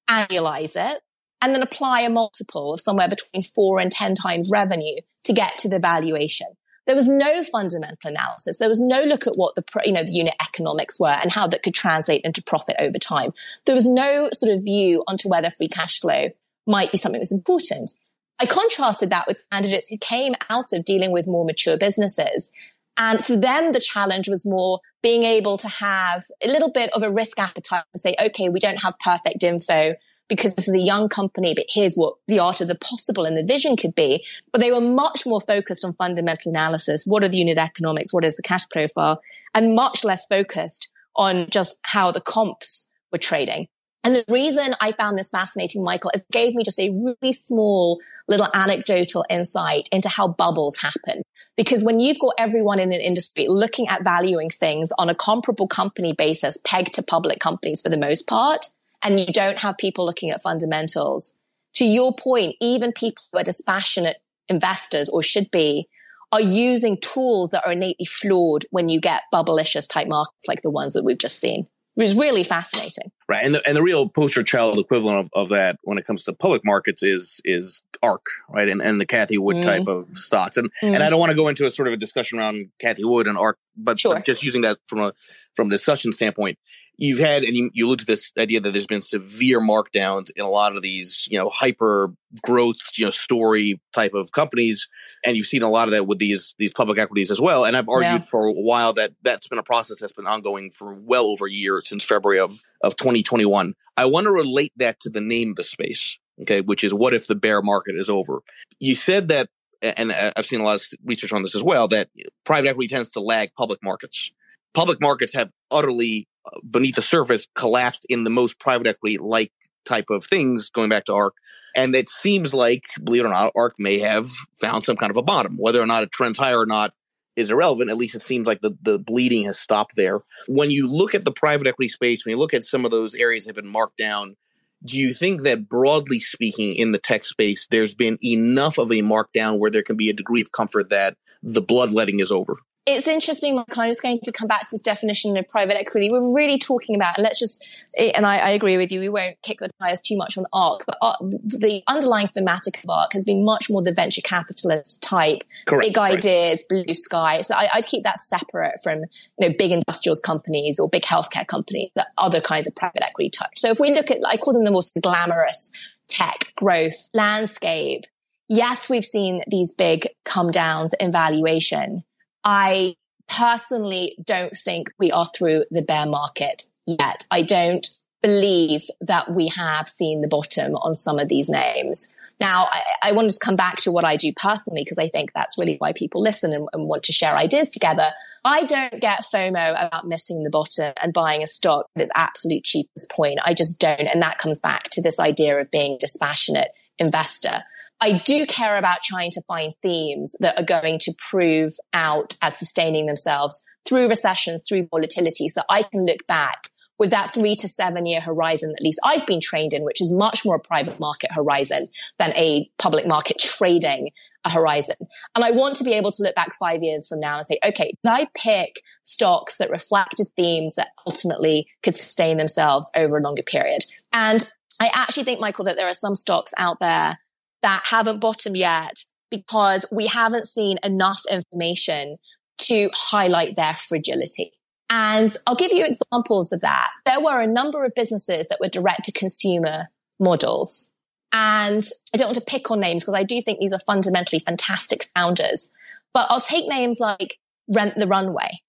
annualize 0.09 0.75
it, 0.75 1.01
and 1.41 1.53
then 1.53 1.61
apply 1.61 2.01
a 2.01 2.09
multiple 2.09 2.73
of 2.73 2.81
somewhere 2.81 3.09
between 3.09 3.43
four 3.43 3.79
and 3.79 3.91
10 3.91 4.15
times 4.15 4.49
revenue 4.51 4.99
to 5.25 5.33
get 5.33 5.57
to 5.59 5.69
the 5.69 5.79
valuation. 5.79 6.47
There 6.87 6.95
was 6.95 7.09
no 7.09 7.43
fundamental 7.43 8.09
analysis. 8.09 8.59
There 8.59 8.69
was 8.69 8.81
no 8.81 9.01
look 9.01 9.27
at 9.27 9.33
what 9.35 9.55
the, 9.55 9.63
you 9.83 9.91
know, 9.91 10.03
the 10.03 10.13
unit 10.13 10.35
economics 10.41 10.97
were 10.99 11.09
and 11.21 11.31
how 11.31 11.45
that 11.47 11.61
could 11.61 11.73
translate 11.73 12.21
into 12.23 12.41
profit 12.41 12.77
over 12.79 12.97
time. 12.97 13.33
There 13.65 13.75
was 13.75 13.87
no 13.87 14.29
sort 14.31 14.53
of 14.53 14.63
view 14.63 15.03
onto 15.05 15.27
whether 15.27 15.49
free 15.49 15.67
cash 15.67 15.99
flow 15.99 16.29
might 16.65 16.91
be 16.91 16.97
something 16.97 17.19
that's 17.19 17.31
important. 17.31 17.91
I 18.39 18.45
contrasted 18.45 19.09
that 19.09 19.27
with 19.27 19.41
candidates 19.51 19.89
who 19.89 19.97
came 19.97 20.35
out 20.49 20.71
of 20.71 20.85
dealing 20.85 21.11
with 21.11 21.27
more 21.27 21.43
mature 21.43 21.77
businesses. 21.77 22.51
And 22.95 23.23
for 23.23 23.35
them, 23.35 23.73
the 23.73 23.81
challenge 23.81 24.29
was 24.29 24.45
more 24.45 24.79
being 25.03 25.23
able 25.23 25.57
to 25.57 25.67
have 25.67 26.23
a 26.41 26.47
little 26.47 26.71
bit 26.71 26.89
of 26.93 27.03
a 27.03 27.11
risk 27.11 27.37
appetite 27.37 27.83
and 27.93 27.99
say, 27.99 28.15
okay, 28.27 28.47
we 28.47 28.59
don't 28.59 28.81
have 28.81 28.97
perfect 28.99 29.43
info 29.43 29.95
because 30.27 30.55
this 30.55 30.67
is 30.67 30.75
a 30.75 30.79
young 30.79 31.09
company, 31.09 31.53
but 31.55 31.65
here's 31.69 31.95
what 31.95 32.15
the 32.27 32.39
art 32.39 32.61
of 32.61 32.67
the 32.67 32.75
possible 32.75 33.25
and 33.25 33.37
the 33.37 33.43
vision 33.43 33.77
could 33.77 33.95
be. 33.95 34.25
But 34.51 34.61
they 34.61 34.71
were 34.71 34.81
much 34.81 35.25
more 35.25 35.41
focused 35.41 35.85
on 35.85 35.93
fundamental 35.93 36.49
analysis. 36.49 37.05
What 37.05 37.23
are 37.23 37.29
the 37.29 37.37
unit 37.37 37.57
economics? 37.57 38.13
What 38.13 38.25
is 38.25 38.35
the 38.35 38.43
cash 38.43 38.67
profile? 38.69 39.21
And 39.53 39.75
much 39.75 40.03
less 40.03 40.25
focused 40.27 40.91
on 41.15 41.49
just 41.49 41.77
how 41.83 42.11
the 42.11 42.21
comps 42.21 42.91
were 43.11 43.17
trading. 43.17 43.67
And 44.03 44.15
the 44.15 44.25
reason 44.29 44.75
I 44.79 44.91
found 44.91 45.17
this 45.17 45.29
fascinating, 45.29 45.83
Michael, 45.83 46.11
is 46.13 46.25
gave 46.31 46.53
me 46.53 46.63
just 46.63 46.79
a 46.79 46.91
really 46.91 47.33
small 47.33 47.99
little 48.27 48.47
anecdotal 48.53 49.25
insight 49.29 49.87
into 49.91 50.09
how 50.09 50.27
bubbles 50.27 50.77
happen. 50.77 51.23
Because 51.55 51.83
when 51.83 51.99
you've 51.99 52.19
got 52.19 52.35
everyone 52.37 52.79
in 52.79 52.93
an 52.93 53.01
industry 53.01 53.47
looking 53.49 53.87
at 53.87 54.03
valuing 54.03 54.49
things 54.49 54.91
on 54.97 55.09
a 55.09 55.15
comparable 55.15 55.67
company 55.67 56.13
basis, 56.13 56.57
pegged 56.63 56.93
to 56.93 57.03
public 57.03 57.39
companies 57.39 57.81
for 57.81 57.89
the 57.89 57.97
most 57.97 58.27
part, 58.27 58.67
and 59.03 59.19
you 59.19 59.27
don't 59.27 59.59
have 59.59 59.77
people 59.77 60.05
looking 60.05 60.31
at 60.31 60.41
fundamentals, 60.41 61.33
to 61.75 61.85
your 61.85 62.15
point, 62.15 62.55
even 62.59 62.91
people 62.91 63.23
who 63.31 63.39
are 63.39 63.43
dispassionate 63.43 64.17
investors 64.49 65.09
or 65.09 65.21
should 65.21 65.51
be 65.51 65.87
are 66.31 66.41
using 66.41 66.97
tools 66.99 67.51
that 67.51 67.65
are 67.65 67.71
innately 67.71 68.05
flawed 68.05 68.65
when 68.71 68.89
you 68.89 68.99
get 68.99 69.21
bubblicious 69.33 69.87
type 69.87 70.07
markets 70.07 70.47
like 70.47 70.61
the 70.61 70.69
ones 70.69 70.93
that 70.93 71.03
we've 71.03 71.17
just 71.17 71.39
seen. 71.39 71.67
It 71.95 72.01
was 72.01 72.15
really 72.15 72.43
fascinating. 72.43 73.11
Right. 73.27 73.43
And 73.43 73.55
the, 73.55 73.67
and 73.67 73.75
the 73.75 73.81
real 73.81 74.07
poster 74.07 74.43
child 74.43 74.77
equivalent 74.77 75.31
of, 75.33 75.43
of 75.43 75.49
that 75.49 75.77
when 75.81 75.97
it 75.97 76.05
comes 76.05 76.25
to 76.25 76.33
public 76.33 76.63
markets 76.63 77.01
is 77.01 77.41
is 77.43 77.81
ARK, 78.03 78.23
right? 78.49 78.69
And 78.69 78.83
and 78.83 79.01
the 79.01 79.07
Cathie 79.07 79.39
Wood 79.39 79.57
mm. 79.57 79.63
type 79.63 79.87
of 79.87 80.07
stocks. 80.09 80.57
And 80.57 80.69
mm. 80.83 80.93
and 80.93 81.01
I 81.01 81.09
don't 81.09 81.19
want 81.19 81.31
to 81.31 81.35
go 81.35 81.47
into 81.47 81.65
a 81.65 81.71
sort 81.71 81.87
of 81.87 81.95
a 81.95 81.97
discussion 81.97 82.37
around 82.37 82.69
Cathie 82.79 83.03
Wood 83.03 83.25
and 83.25 83.35
ARK, 83.35 83.57
but, 83.75 83.99
sure. 83.99 84.13
but 84.13 84.25
just 84.25 84.43
using 84.43 84.61
that 84.61 84.77
from 84.85 84.99
a 84.99 85.13
from 85.55 85.67
a 85.67 85.69
discussion 85.71 86.13
standpoint, 86.13 86.59
you've 86.97 87.19
had, 87.19 87.43
and 87.43 87.55
you, 87.55 87.69
you 87.73 87.85
allude 87.85 87.99
to 87.99 88.05
this 88.05 88.33
idea 88.37 88.59
that 88.59 88.71
there's 88.71 88.87
been 88.87 89.01
severe 89.01 89.59
markdowns 89.59 90.29
in 90.35 90.43
a 90.43 90.49
lot 90.49 90.75
of 90.75 90.81
these, 90.81 91.27
you 91.29 91.37
know, 91.37 91.49
hyper 91.49 92.11
growth, 92.41 92.77
you 92.95 93.05
know, 93.05 93.11
story 93.11 93.79
type 93.93 94.13
of 94.13 94.31
companies, 94.31 94.87
and 95.23 95.37
you've 95.37 95.45
seen 95.45 95.63
a 95.63 95.69
lot 95.69 95.87
of 95.87 95.91
that 95.93 96.07
with 96.07 96.19
these 96.19 96.55
these 96.57 96.73
public 96.73 96.99
equities 96.99 97.31
as 97.31 97.39
well. 97.39 97.65
And 97.65 97.77
I've 97.77 97.87
argued 97.87 98.21
yeah. 98.21 98.27
for 98.27 98.47
a 98.47 98.53
while 98.53 98.93
that 98.93 99.13
that's 99.21 99.47
been 99.47 99.59
a 99.59 99.63
process 99.63 99.99
that's 99.99 100.13
been 100.13 100.27
ongoing 100.27 100.71
for 100.71 100.93
well 100.93 101.27
over 101.27 101.45
a 101.45 101.51
year 101.51 101.81
since 101.83 102.03
February 102.03 102.39
of 102.39 102.61
of 102.81 102.95
2021. 102.95 103.73
I 103.95 104.05
want 104.05 104.25
to 104.25 104.31
relate 104.31 104.73
that 104.77 104.99
to 105.01 105.09
the 105.09 105.21
name 105.21 105.51
of 105.51 105.55
the 105.55 105.63
space, 105.63 106.17
okay, 106.41 106.61
which 106.61 106.83
is 106.83 106.93
what 106.93 107.13
if 107.13 107.27
the 107.27 107.35
bear 107.35 107.61
market 107.61 107.95
is 107.95 108.09
over? 108.09 108.41
You 108.79 108.95
said 108.95 109.29
that 109.29 109.49
and 109.81 110.11
uh, 110.11 110.31
I've 110.35 110.47
seen 110.47 110.59
a 110.59 110.63
lot 110.63 110.77
of 110.77 110.85
research 111.05 111.33
on 111.33 111.43
this 111.43 111.55
as 111.55 111.63
well, 111.63 111.87
that 111.89 112.09
private 112.45 112.69
equity 112.69 112.87
tends 112.87 113.11
to 113.11 113.19
lag 113.19 113.53
public 113.55 113.79
markets. 113.83 114.31
Public 114.73 114.99
markets 114.99 115.33
have 115.35 115.49
utterly 115.71 116.27
beneath 116.69 116.95
the 116.95 117.01
surface 117.01 117.47
collapsed 117.55 118.05
in 118.09 118.23
the 118.23 118.29
most 118.29 118.59
private 118.59 118.87
equity 118.87 119.17
like 119.17 119.51
type 119.85 120.09
of 120.09 120.25
things 120.25 120.69
going 120.69 120.89
back 120.89 121.05
to 121.05 121.13
ARK 121.13 121.33
And 121.75 121.95
it 121.95 122.09
seems 122.09 122.53
like, 122.53 122.83
believe 123.03 123.23
it 123.23 123.27
or 123.27 123.29
not, 123.29 123.53
ARK 123.55 123.75
may 123.79 123.99
have 123.99 124.29
found 124.59 124.83
some 124.83 124.97
kind 124.97 125.09
of 125.09 125.17
a 125.17 125.21
bottom. 125.21 125.57
Whether 125.57 125.81
or 125.81 125.85
not 125.85 126.03
it 126.03 126.11
trends 126.11 126.37
higher 126.37 126.59
or 126.59 126.65
not 126.65 126.93
is 127.35 127.51
irrelevant. 127.51 127.89
At 127.89 127.97
least 127.97 128.15
it 128.15 128.21
seems 128.21 128.47
like 128.47 128.61
the, 128.61 128.75
the 128.81 128.99
bleeding 128.99 129.43
has 129.43 129.59
stopped 129.59 129.95
there. 129.95 130.19
When 130.47 130.71
you 130.71 130.87
look 130.91 131.15
at 131.15 131.23
the 131.23 131.31
private 131.31 131.67
equity 131.67 131.89
space, 131.89 132.25
when 132.25 132.31
you 132.31 132.37
look 132.37 132.53
at 132.53 132.63
some 132.63 132.83
of 132.83 132.91
those 132.91 133.15
areas 133.15 133.45
that 133.45 133.55
have 133.55 133.63
been 133.63 133.71
marked 133.71 133.97
down, 133.97 134.35
do 134.83 134.97
you 134.97 135.13
think 135.13 135.43
that 135.43 135.69
broadly 135.69 136.19
speaking 136.19 136.75
in 136.75 136.91
the 136.91 136.99
tech 136.99 137.23
space, 137.23 137.67
there's 137.69 137.95
been 137.95 138.17
enough 138.23 138.77
of 138.77 138.91
a 138.91 139.01
markdown 139.01 139.57
where 139.57 139.71
there 139.71 139.83
can 139.83 139.97
be 139.97 140.09
a 140.09 140.13
degree 140.13 140.41
of 140.41 140.51
comfort 140.51 140.89
that 140.89 141.15
the 141.41 141.61
bloodletting 141.61 142.19
is 142.19 142.31
over? 142.31 142.57
It's 142.87 143.05
interesting, 143.05 143.55
Michael. 143.55 143.81
I'm 143.83 143.89
just 143.89 144.01
going 144.01 144.21
to 144.21 144.31
come 144.31 144.47
back 144.47 144.61
to 144.61 144.67
this 144.71 144.81
definition 144.81 145.35
of 145.35 145.45
private 145.49 145.75
equity. 145.75 146.09
We're 146.09 146.33
really 146.33 146.57
talking 146.57 146.95
about, 146.95 147.17
and 147.17 147.23
let's 147.23 147.37
just, 147.37 147.85
and 147.97 148.25
I, 148.25 148.37
I 148.37 148.49
agree 148.51 148.77
with 148.77 148.93
you, 148.93 149.01
we 149.01 149.09
won't 149.09 149.35
kick 149.41 149.59
the 149.59 149.69
tires 149.81 149.99
too 149.99 150.15
much 150.15 150.37
on 150.37 150.45
ARK, 150.53 150.85
but 150.87 150.97
ARK, 151.01 151.19
the 151.19 151.83
underlying 151.87 152.29
thematic 152.29 152.81
of 152.81 152.89
ARK 152.89 153.11
has 153.11 153.25
been 153.25 153.43
much 153.43 153.69
more 153.69 153.83
the 153.83 153.91
venture 153.91 154.21
capitalist 154.21 155.01
type, 155.01 155.43
Correct, 155.65 155.85
big 155.85 155.97
right. 155.97 156.13
ideas, 156.13 156.63
blue 156.69 156.93
sky. 156.93 157.41
So 157.41 157.55
I, 157.55 157.67
would 157.75 157.85
keep 157.85 158.03
that 158.03 158.19
separate 158.19 158.81
from, 158.81 158.99
you 159.37 159.49
know, 159.49 159.55
big 159.57 159.73
industrials 159.73 160.21
companies 160.21 160.79
or 160.79 160.87
big 160.87 161.03
healthcare 161.03 161.45
companies, 161.45 161.91
that 161.95 162.07
other 162.17 162.39
kinds 162.39 162.67
of 162.67 162.75
private 162.75 163.03
equity 163.03 163.29
touch. 163.29 163.51
So 163.57 163.69
if 163.69 163.81
we 163.81 163.91
look 163.91 164.11
at, 164.11 164.19
I 164.25 164.37
call 164.37 164.53
them 164.53 164.63
the 164.63 164.71
most 164.71 164.97
glamorous 165.01 165.71
tech 166.07 166.53
growth 166.55 167.09
landscape, 167.13 168.05
yes, 168.47 168.89
we've 168.89 169.03
seen 169.03 169.41
these 169.49 169.73
big 169.73 170.07
come 170.23 170.51
downs 170.51 170.93
in 170.97 171.11
valuation 171.11 172.05
I 172.43 172.95
personally 173.27 174.17
don't 174.23 174.55
think 174.55 174.89
we 174.97 175.11
are 175.11 175.27
through 175.35 175.65
the 175.69 175.81
bear 175.81 176.05
market 176.05 176.63
yet. 176.85 177.25
I 177.29 177.41
don't 177.41 177.87
believe 178.21 178.83
that 179.01 179.31
we 179.31 179.47
have 179.49 179.87
seen 179.87 180.21
the 180.21 180.27
bottom 180.27 180.75
on 180.75 180.95
some 180.95 181.19
of 181.19 181.27
these 181.27 181.49
names. 181.49 182.07
Now, 182.39 182.67
I, 182.69 182.81
I 183.03 183.11
want 183.13 183.31
to 183.31 183.39
come 183.39 183.55
back 183.55 183.77
to 183.77 183.91
what 183.91 184.05
I 184.05 184.15
do 184.15 184.31
personally 184.35 184.83
because 184.83 184.99
I 184.99 185.09
think 185.09 185.33
that's 185.33 185.57
really 185.57 185.75
why 185.79 185.93
people 185.93 186.21
listen 186.21 186.53
and, 186.53 186.67
and 186.71 186.87
want 186.87 187.03
to 187.03 187.11
share 187.11 187.35
ideas 187.35 187.69
together. 187.69 188.11
I 188.45 188.63
don't 188.63 189.01
get 189.01 189.25
FOMO 189.25 189.87
about 189.87 190.07
missing 190.07 190.43
the 190.43 190.49
bottom 190.49 190.93
and 191.01 191.13
buying 191.13 191.43
a 191.43 191.47
stock 191.47 191.87
at 191.95 192.03
its 192.03 192.11
absolute 192.15 192.63
cheapest 192.63 193.09
point. 193.09 193.39
I 193.43 193.53
just 193.53 193.79
don't. 193.79 194.07
And 194.07 194.21
that 194.21 194.37
comes 194.37 194.59
back 194.59 194.83
to 194.91 195.01
this 195.01 195.19
idea 195.19 195.59
of 195.59 195.71
being 195.71 195.97
dispassionate 195.99 196.69
investor. 196.99 197.63
I 197.99 198.19
do 198.19 198.45
care 198.45 198.77
about 198.77 199.01
trying 199.03 199.31
to 199.31 199.41
find 199.47 199.73
themes 199.81 200.35
that 200.39 200.59
are 200.59 200.65
going 200.65 200.99
to 200.99 201.13
prove 201.29 201.71
out 201.93 202.35
as 202.41 202.57
sustaining 202.57 203.07
themselves 203.07 203.63
through 203.87 204.07
recessions, 204.07 204.63
through 204.67 204.87
volatility. 204.91 205.49
So 205.49 205.61
I 205.69 205.83
can 205.83 206.05
look 206.05 206.25
back 206.27 206.69
with 206.99 207.11
that 207.11 207.33
three 207.33 207.55
to 207.55 207.67
seven 207.67 208.05
year 208.05 208.19
horizon, 208.19 208.73
at 208.75 208.83
least 208.83 208.99
I've 209.03 209.25
been 209.25 209.39
trained 209.41 209.73
in, 209.73 209.83
which 209.83 210.01
is 210.01 210.11
much 210.11 210.43
more 210.45 210.55
a 210.55 210.59
private 210.59 210.99
market 210.99 211.31
horizon 211.31 211.87
than 212.17 212.33
a 212.35 212.69
public 212.79 213.07
market 213.07 213.37
trading 213.39 214.09
horizon. 214.45 214.95
And 215.35 215.43
I 215.43 215.51
want 215.51 215.75
to 215.77 215.83
be 215.83 215.93
able 215.93 216.11
to 216.11 216.23
look 216.23 216.35
back 216.35 216.49
five 216.59 216.81
years 216.81 217.07
from 217.07 217.19
now 217.19 217.37
and 217.37 217.45
say, 217.45 217.59
okay, 217.65 217.93
did 218.03 218.09
I 218.09 218.27
pick 218.33 218.81
stocks 219.03 219.57
that 219.57 219.69
reflected 219.69 220.27
themes 220.35 220.75
that 220.75 220.89
ultimately 221.05 221.67
could 221.83 221.95
sustain 221.95 222.37
themselves 222.37 222.89
over 222.95 223.17
a 223.17 223.21
longer 223.21 223.43
period? 223.43 223.83
And 224.13 224.49
I 224.79 224.89
actually 224.93 225.23
think, 225.23 225.39
Michael, 225.39 225.65
that 225.65 225.75
there 225.75 225.87
are 225.87 225.93
some 225.93 226.15
stocks 226.15 226.53
out 226.57 226.77
there 226.79 227.17
that 227.61 227.83
haven't 227.85 228.19
bottomed 228.19 228.57
yet 228.57 229.03
because 229.29 229.85
we 229.91 230.07
haven't 230.07 230.47
seen 230.47 230.77
enough 230.83 231.21
information 231.29 232.17
to 232.59 232.89
highlight 232.93 233.55
their 233.55 233.73
fragility. 233.73 234.51
And 234.89 235.35
I'll 235.45 235.55
give 235.55 235.73
you 235.73 235.85
examples 235.85 236.51
of 236.51 236.61
that. 236.61 236.89
There 237.05 237.21
were 237.21 237.41
a 237.41 237.47
number 237.47 237.83
of 237.83 237.93
businesses 237.95 238.47
that 238.47 238.59
were 238.61 238.69
direct 238.69 239.03
to 239.05 239.11
consumer 239.11 239.87
models. 240.19 240.89
And 241.33 241.85
I 242.13 242.17
don't 242.17 242.27
want 242.27 242.37
to 242.37 242.41
pick 242.41 242.71
on 242.71 242.79
names 242.79 243.03
because 243.03 243.13
I 243.13 243.23
do 243.23 243.41
think 243.41 243.59
these 243.59 243.73
are 243.73 243.79
fundamentally 243.79 244.39
fantastic 244.39 245.07
founders. 245.13 245.69
But 246.13 246.27
I'll 246.29 246.41
take 246.41 246.67
names 246.67 246.99
like 246.99 247.37
Rent 247.67 247.95
the 247.97 248.07
Runway, 248.07 248.61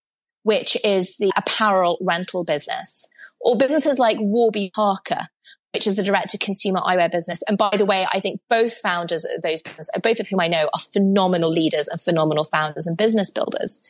which 0.42 0.77
is 0.85 1.16
the 1.18 1.31
apparel 1.37 1.98
rental 2.01 2.44
business, 2.44 3.07
or 3.40 3.57
businesses 3.57 3.98
like 3.98 4.18
Warby 4.18 4.72
Parker, 4.74 5.29
which 5.72 5.87
is 5.87 5.98
a 5.98 6.02
direct 6.02 6.31
to 6.31 6.38
consumer 6.38 6.81
eyewear 6.81 7.11
business. 7.11 7.42
And 7.46 7.59
by 7.59 7.76
the 7.76 7.85
way, 7.85 8.07
I 8.12 8.20
think 8.20 8.40
both 8.48 8.78
founders 8.78 9.24
of 9.24 9.42
those 9.42 9.62
businesses, 9.62 9.90
both 10.02 10.20
of 10.20 10.28
whom 10.28 10.40
I 10.40 10.48
know 10.48 10.68
are 10.72 10.81
phenomenal 10.92 11.50
leaders 11.50 11.88
and 11.88 12.00
phenomenal 12.00 12.44
founders 12.44 12.87
and 12.87 12.96
business 12.96 13.31
builders. 13.31 13.81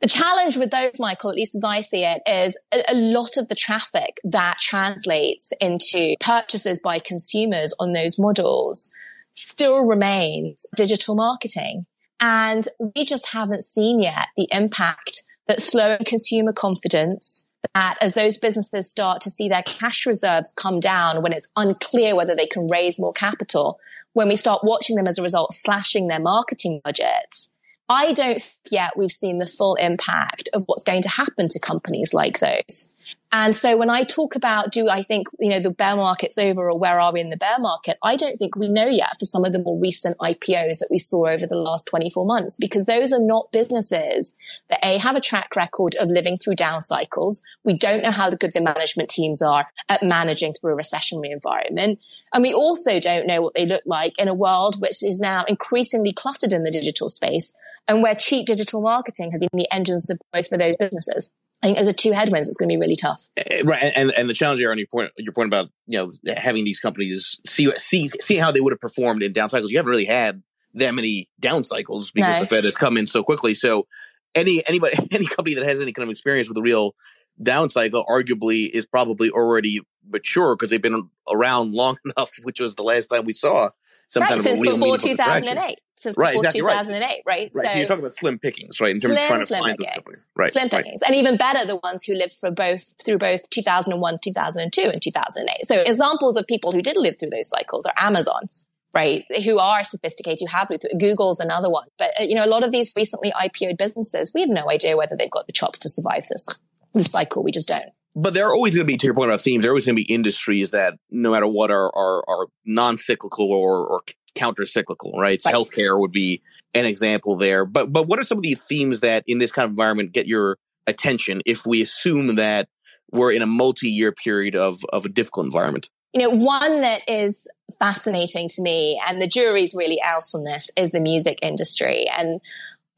The 0.00 0.08
challenge 0.08 0.56
with 0.56 0.70
those, 0.70 0.98
Michael, 0.98 1.30
at 1.30 1.36
least 1.36 1.54
as 1.54 1.64
I 1.64 1.80
see 1.80 2.04
it, 2.04 2.22
is 2.26 2.58
a, 2.72 2.92
a 2.92 2.94
lot 2.94 3.36
of 3.36 3.48
the 3.48 3.54
traffic 3.54 4.20
that 4.24 4.58
translates 4.60 5.52
into 5.60 6.14
purchases 6.20 6.80
by 6.80 6.98
consumers 6.98 7.74
on 7.78 7.92
those 7.92 8.18
models 8.18 8.90
still 9.34 9.86
remains 9.86 10.66
digital 10.76 11.14
marketing. 11.14 11.86
And 12.20 12.66
we 12.94 13.04
just 13.04 13.28
haven't 13.32 13.64
seen 13.64 14.00
yet 14.00 14.28
the 14.36 14.48
impact 14.50 15.22
that 15.46 15.60
slowing 15.60 16.04
consumer 16.04 16.52
confidence, 16.52 17.48
that 17.74 17.96
as 18.00 18.14
those 18.14 18.38
businesses 18.38 18.90
start 18.90 19.20
to 19.22 19.30
see 19.30 19.48
their 19.48 19.62
cash 19.62 20.06
reserves 20.06 20.52
come 20.56 20.80
down, 20.80 21.22
when 21.22 21.32
it's 21.32 21.50
unclear 21.56 22.14
whether 22.16 22.34
they 22.34 22.46
can 22.46 22.68
raise 22.68 22.98
more 22.98 23.12
capital, 23.12 23.78
when 24.12 24.28
we 24.28 24.36
start 24.36 24.64
watching 24.64 24.96
them 24.96 25.06
as 25.06 25.18
a 25.18 25.22
result 25.22 25.52
slashing 25.52 26.08
their 26.08 26.20
marketing 26.20 26.80
budgets, 26.84 27.54
I 27.88 28.12
don't 28.12 28.42
yet 28.70 28.96
we've 28.96 29.10
seen 29.10 29.38
the 29.38 29.46
full 29.46 29.74
impact 29.74 30.48
of 30.54 30.64
what's 30.66 30.84
going 30.84 31.02
to 31.02 31.08
happen 31.08 31.48
to 31.48 31.60
companies 31.60 32.14
like 32.14 32.38
those. 32.38 32.93
And 33.36 33.52
so 33.54 33.76
when 33.76 33.90
I 33.90 34.04
talk 34.04 34.36
about, 34.36 34.70
do 34.70 34.88
I 34.88 35.02
think, 35.02 35.26
you 35.40 35.50
know, 35.50 35.58
the 35.58 35.70
bear 35.70 35.96
market's 35.96 36.38
over 36.38 36.70
or 36.70 36.78
where 36.78 37.00
are 37.00 37.12
we 37.12 37.20
in 37.20 37.30
the 37.30 37.36
bear 37.36 37.58
market? 37.58 37.98
I 38.00 38.14
don't 38.14 38.38
think 38.38 38.54
we 38.54 38.68
know 38.68 38.86
yet 38.86 39.16
for 39.18 39.26
some 39.26 39.44
of 39.44 39.52
the 39.52 39.58
more 39.58 39.76
recent 39.76 40.16
IPOs 40.18 40.78
that 40.78 40.86
we 40.88 40.98
saw 40.98 41.26
over 41.26 41.44
the 41.44 41.56
last 41.56 41.88
24 41.88 42.24
months, 42.26 42.54
because 42.54 42.86
those 42.86 43.12
are 43.12 43.20
not 43.20 43.50
businesses 43.50 44.36
that 44.70 44.78
A, 44.84 44.98
have 44.98 45.16
a 45.16 45.20
track 45.20 45.56
record 45.56 45.96
of 45.96 46.10
living 46.10 46.36
through 46.36 46.54
down 46.54 46.80
cycles. 46.80 47.42
We 47.64 47.76
don't 47.76 48.04
know 48.04 48.12
how 48.12 48.30
good 48.30 48.52
the 48.54 48.60
management 48.60 49.10
teams 49.10 49.42
are 49.42 49.66
at 49.88 50.04
managing 50.04 50.52
through 50.52 50.74
a 50.74 50.80
recessionary 50.80 51.32
environment. 51.32 51.98
And 52.32 52.40
we 52.40 52.54
also 52.54 53.00
don't 53.00 53.26
know 53.26 53.42
what 53.42 53.54
they 53.54 53.66
look 53.66 53.82
like 53.84 54.16
in 54.16 54.28
a 54.28 54.34
world 54.34 54.80
which 54.80 55.02
is 55.02 55.18
now 55.18 55.42
increasingly 55.48 56.12
cluttered 56.12 56.52
in 56.52 56.62
the 56.62 56.70
digital 56.70 57.08
space 57.08 57.52
and 57.88 58.00
where 58.00 58.14
cheap 58.14 58.46
digital 58.46 58.80
marketing 58.80 59.32
has 59.32 59.40
been 59.40 59.48
the 59.54 59.74
engines 59.74 60.08
of 60.08 60.20
growth 60.32 60.46
for 60.46 60.56
those 60.56 60.76
businesses. 60.76 61.32
I 61.64 61.66
think 61.68 61.78
as 61.78 61.86
a 61.86 61.94
two 61.94 62.12
headwinds, 62.12 62.46
it's 62.46 62.58
going 62.58 62.68
to 62.68 62.74
be 62.74 62.78
really 62.78 62.94
tough. 62.94 63.26
Eh, 63.38 63.42
eh, 63.46 63.62
right, 63.64 63.90
and 63.96 64.12
and 64.12 64.28
the 64.28 64.34
challenge 64.34 64.60
here 64.60 64.70
on 64.70 64.76
your 64.76 64.86
point, 64.86 65.12
your 65.16 65.32
point 65.32 65.46
about 65.46 65.70
you 65.86 65.98
know 65.98 66.12
having 66.36 66.62
these 66.62 66.78
companies 66.78 67.40
see 67.46 67.70
see 67.78 68.08
see 68.08 68.36
how 68.36 68.52
they 68.52 68.60
would 68.60 68.74
have 68.74 68.80
performed 68.80 69.22
in 69.22 69.32
down 69.32 69.48
cycles. 69.48 69.72
You 69.72 69.78
haven't 69.78 69.90
really 69.90 70.04
had 70.04 70.42
that 70.74 70.92
many 70.92 71.30
down 71.40 71.64
cycles 71.64 72.10
because 72.10 72.34
no. 72.34 72.40
the 72.40 72.46
Fed 72.46 72.64
has 72.64 72.76
come 72.76 72.98
in 72.98 73.06
so 73.06 73.22
quickly. 73.22 73.54
So 73.54 73.86
any 74.34 74.62
anybody 74.66 74.94
any 75.10 75.24
company 75.24 75.54
that 75.54 75.64
has 75.64 75.80
any 75.80 75.94
kind 75.94 76.06
of 76.06 76.10
experience 76.10 76.48
with 76.48 76.58
a 76.58 76.62
real 76.62 76.94
down 77.42 77.70
cycle 77.70 78.04
arguably 78.10 78.68
is 78.68 78.84
probably 78.84 79.30
already 79.30 79.80
mature 80.06 80.54
because 80.56 80.68
they've 80.68 80.82
been 80.82 81.08
around 81.32 81.72
long 81.72 81.96
enough, 82.04 82.32
which 82.42 82.60
was 82.60 82.74
the 82.74 82.82
last 82.82 83.06
time 83.06 83.24
we 83.24 83.32
saw 83.32 83.70
some 84.08 84.22
right, 84.22 84.30
kind 84.30 84.42
since 84.42 84.60
of 84.60 84.66
before 84.66 84.98
2008. 84.98 85.80
Since 86.04 86.18
right, 86.18 86.34
before 86.34 86.44
exactly 86.44 86.60
2008, 86.60 87.00
right. 87.00 87.22
right? 87.26 87.50
Right. 87.54 87.64
So, 87.64 87.72
so, 87.72 87.78
you're 87.78 87.86
talking 87.86 88.00
about 88.00 88.12
slim 88.12 88.38
pickings, 88.38 88.78
right? 88.78 88.94
In 88.94 89.00
terms 89.00 89.14
slim, 89.14 89.22
of 89.22 89.28
trying 89.28 89.40
to 89.40 89.46
find 89.46 89.64
pickings. 89.64 89.78
those 89.78 89.94
companies. 89.94 90.28
Right. 90.36 90.52
Slim 90.52 90.62
right. 90.64 90.84
pickings. 90.84 91.00
And 91.00 91.14
even 91.14 91.38
better, 91.38 91.66
the 91.66 91.80
ones 91.82 92.04
who 92.04 92.12
lived 92.12 92.34
for 92.34 92.50
both 92.50 92.94
through 93.02 93.16
both 93.16 93.48
2001, 93.48 94.18
2002, 94.22 94.82
and 94.82 95.00
2008. 95.00 95.66
So 95.66 95.80
examples 95.80 96.36
of 96.36 96.46
people 96.46 96.72
who 96.72 96.82
did 96.82 96.98
live 96.98 97.18
through 97.18 97.30
those 97.30 97.48
cycles 97.48 97.86
are 97.86 97.94
Amazon, 97.96 98.50
right? 98.94 99.24
Who 99.42 99.58
are 99.58 99.82
sophisticated, 99.82 100.46
who 100.46 100.54
have 100.54 100.68
lived 100.68 100.82
through 100.82 100.98
Google's 100.98 101.40
another 101.40 101.70
one. 101.70 101.88
But, 101.96 102.10
uh, 102.20 102.24
you 102.24 102.34
know, 102.34 102.44
a 102.44 102.52
lot 102.52 102.64
of 102.64 102.70
these 102.70 102.92
recently 102.94 103.32
IPO'd 103.32 103.78
businesses, 103.78 104.32
we 104.34 104.42
have 104.42 104.50
no 104.50 104.68
idea 104.68 104.98
whether 104.98 105.16
they've 105.16 105.30
got 105.30 105.46
the 105.46 105.54
chops 105.54 105.78
to 105.78 105.88
survive 105.88 106.26
this, 106.28 106.46
this 106.92 107.10
cycle. 107.10 107.42
We 107.42 107.50
just 107.50 107.68
don't 107.68 107.88
but 108.16 108.32
there 108.32 108.46
are 108.46 108.54
always 108.54 108.76
going 108.76 108.86
to 108.86 108.92
be, 108.92 108.96
to 108.96 109.06
your 109.06 109.14
point 109.14 109.30
about 109.30 109.40
themes, 109.40 109.62
there 109.62 109.70
are 109.70 109.74
always 109.74 109.86
going 109.86 109.96
to 109.96 110.02
be 110.02 110.12
industries 110.12 110.70
that, 110.70 110.94
no 111.10 111.32
matter 111.32 111.46
what, 111.46 111.70
are 111.70 111.90
are, 111.94 112.24
are 112.28 112.46
non 112.64 112.96
cyclical 112.96 113.50
or, 113.50 113.86
or 113.86 114.02
counter 114.34 114.66
cyclical, 114.66 115.12
right? 115.18 115.40
So 115.40 115.50
right. 115.50 115.56
healthcare 115.56 115.98
would 115.98 116.12
be 116.12 116.42
an 116.74 116.84
example 116.84 117.36
there. 117.36 117.64
But 117.64 117.92
but 117.92 118.06
what 118.06 118.18
are 118.18 118.24
some 118.24 118.38
of 118.38 118.42
the 118.42 118.54
themes 118.54 119.00
that 119.00 119.24
in 119.26 119.38
this 119.38 119.52
kind 119.52 119.64
of 119.64 119.70
environment 119.70 120.12
get 120.12 120.26
your 120.26 120.58
attention 120.86 121.40
if 121.46 121.66
we 121.66 121.82
assume 121.82 122.36
that 122.36 122.68
we're 123.10 123.32
in 123.32 123.42
a 123.42 123.46
multi 123.46 123.88
year 123.88 124.12
period 124.12 124.56
of 124.56 124.84
of 124.92 125.04
a 125.04 125.08
difficult 125.08 125.46
environment? 125.46 125.88
You 126.12 126.22
know, 126.22 126.30
one 126.30 126.82
that 126.82 127.02
is 127.08 127.48
fascinating 127.78 128.48
to 128.48 128.62
me, 128.62 129.00
and 129.06 129.20
the 129.20 129.26
jury's 129.26 129.74
really 129.74 130.00
out 130.00 130.22
on 130.34 130.44
this, 130.44 130.70
is 130.76 130.92
the 130.92 131.00
music 131.00 131.40
industry. 131.42 132.06
And 132.16 132.40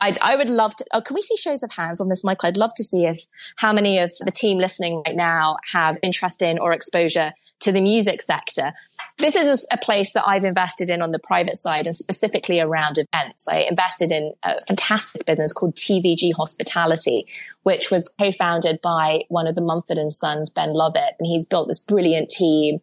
I'd, 0.00 0.18
I 0.20 0.36
would 0.36 0.50
love 0.50 0.76
to. 0.76 0.84
Oh, 0.92 1.00
can 1.00 1.14
we 1.14 1.22
see 1.22 1.36
shows 1.36 1.62
of 1.62 1.72
hands 1.72 2.00
on 2.00 2.08
this, 2.08 2.24
Michael? 2.24 2.48
I'd 2.48 2.58
love 2.58 2.74
to 2.76 2.84
see 2.84 3.06
if 3.06 3.18
how 3.56 3.72
many 3.72 3.98
of 3.98 4.12
the 4.20 4.30
team 4.30 4.58
listening 4.58 5.02
right 5.06 5.16
now 5.16 5.56
have 5.72 5.98
interest 6.02 6.42
in 6.42 6.58
or 6.58 6.72
exposure 6.72 7.32
to 7.60 7.72
the 7.72 7.80
music 7.80 8.22
sector. 8.22 8.72
This 9.18 9.34
is 9.34 9.66
a 9.72 9.78
place 9.78 10.12
that 10.12 10.26
I've 10.26 10.44
invested 10.44 10.90
in 10.90 11.02
on 11.02 11.10
the 11.10 11.18
private 11.18 11.56
side 11.56 11.86
and 11.86 11.96
specifically 11.96 12.60
around 12.60 12.98
events. 12.98 13.48
I 13.48 13.60
invested 13.60 14.12
in 14.12 14.34
a 14.42 14.60
fantastic 14.66 15.24
business 15.24 15.52
called 15.52 15.74
TVG 15.74 16.34
Hospitality, 16.34 17.26
which 17.62 17.90
was 17.90 18.08
co-founded 18.08 18.80
by 18.82 19.24
one 19.28 19.46
of 19.46 19.54
the 19.54 19.62
Mumford 19.62 19.98
and 19.98 20.12
Sons, 20.12 20.50
Ben 20.50 20.74
Lovett, 20.74 21.14
and 21.18 21.26
he's 21.26 21.46
built 21.46 21.68
this 21.68 21.80
brilliant 21.80 22.28
team, 22.28 22.80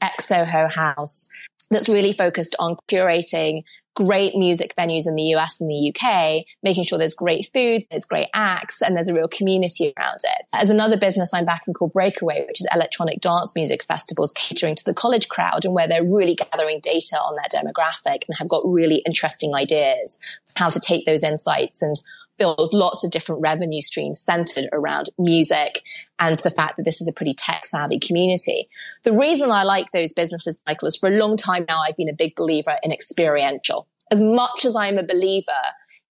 ex 0.00 0.26
Soho 0.26 0.68
House, 0.68 1.28
that's 1.70 1.88
really 1.88 2.12
focused 2.12 2.56
on 2.58 2.76
curating 2.88 3.64
great 3.96 4.36
music 4.36 4.74
venues 4.76 5.08
in 5.08 5.16
the 5.16 5.34
US 5.34 5.60
and 5.60 5.68
the 5.68 5.92
UK, 5.92 6.44
making 6.62 6.84
sure 6.84 6.98
there's 6.98 7.14
great 7.14 7.48
food, 7.52 7.82
there's 7.90 8.04
great 8.04 8.28
acts, 8.34 8.82
and 8.82 8.94
there's 8.94 9.08
a 9.08 9.14
real 9.14 9.26
community 9.26 9.92
around 9.96 10.20
it. 10.22 10.46
As 10.52 10.70
another 10.70 10.98
business 10.98 11.32
I'm 11.34 11.46
backing 11.46 11.74
called 11.74 11.94
Breakaway, 11.94 12.44
which 12.46 12.60
is 12.60 12.68
electronic 12.72 13.20
dance 13.20 13.54
music 13.56 13.82
festivals 13.82 14.32
catering 14.32 14.76
to 14.76 14.84
the 14.84 14.94
college 14.94 15.28
crowd 15.28 15.64
and 15.64 15.74
where 15.74 15.88
they're 15.88 16.04
really 16.04 16.36
gathering 16.36 16.78
data 16.80 17.16
on 17.16 17.36
their 17.36 17.62
demographic 17.62 18.24
and 18.28 18.36
have 18.38 18.48
got 18.48 18.62
really 18.64 19.02
interesting 19.06 19.54
ideas 19.54 20.18
how 20.56 20.70
to 20.70 20.80
take 20.80 21.06
those 21.06 21.22
insights 21.22 21.82
and 21.82 21.96
build 22.38 22.72
lots 22.72 23.04
of 23.04 23.10
different 23.10 23.40
revenue 23.40 23.80
streams 23.80 24.20
centered 24.20 24.68
around 24.72 25.10
music 25.18 25.80
and 26.18 26.38
the 26.40 26.50
fact 26.50 26.76
that 26.76 26.84
this 26.84 27.00
is 27.00 27.08
a 27.08 27.12
pretty 27.12 27.32
tech 27.32 27.64
savvy 27.64 27.98
community. 27.98 28.68
The 29.04 29.12
reason 29.12 29.50
I 29.50 29.64
like 29.64 29.92
those 29.92 30.12
businesses, 30.12 30.58
Michael, 30.66 30.88
is 30.88 30.96
for 30.96 31.08
a 31.08 31.18
long 31.18 31.36
time 31.36 31.64
now, 31.68 31.80
I've 31.86 31.96
been 31.96 32.08
a 32.08 32.14
big 32.14 32.34
believer 32.34 32.76
in 32.82 32.92
experiential. 32.92 33.86
As 34.10 34.22
much 34.22 34.64
as 34.64 34.76
I'm 34.76 34.98
a 34.98 35.02
believer 35.02 35.52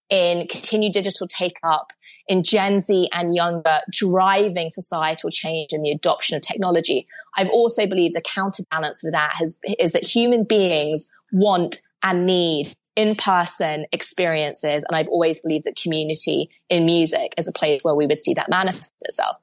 in 0.09 0.47
continued 0.47 0.93
digital 0.93 1.27
take 1.27 1.57
up 1.63 1.91
in 2.27 2.43
Gen 2.43 2.81
Z 2.81 3.09
and 3.13 3.35
younger 3.35 3.79
driving 3.91 4.69
societal 4.69 5.29
change 5.29 5.73
and 5.73 5.83
the 5.83 5.91
adoption 5.91 6.35
of 6.35 6.41
technology. 6.41 7.07
I've 7.35 7.49
also 7.49 7.85
believed 7.85 8.15
a 8.15 8.21
counterbalance 8.21 9.01
for 9.01 9.11
that 9.11 9.33
has, 9.35 9.59
is 9.79 9.91
that 9.93 10.03
human 10.03 10.43
beings 10.43 11.07
want 11.31 11.81
and 12.03 12.25
need 12.25 12.73
in-person 12.97 13.85
experiences. 13.93 14.83
And 14.87 14.97
I've 14.97 15.07
always 15.07 15.39
believed 15.39 15.65
that 15.65 15.77
community 15.77 16.49
in 16.67 16.85
music 16.85 17.35
is 17.37 17.47
a 17.47 17.53
place 17.53 17.83
where 17.83 17.95
we 17.95 18.07
would 18.07 18.17
see 18.17 18.33
that 18.33 18.49
manifest 18.49 18.91
itself. 19.05 19.37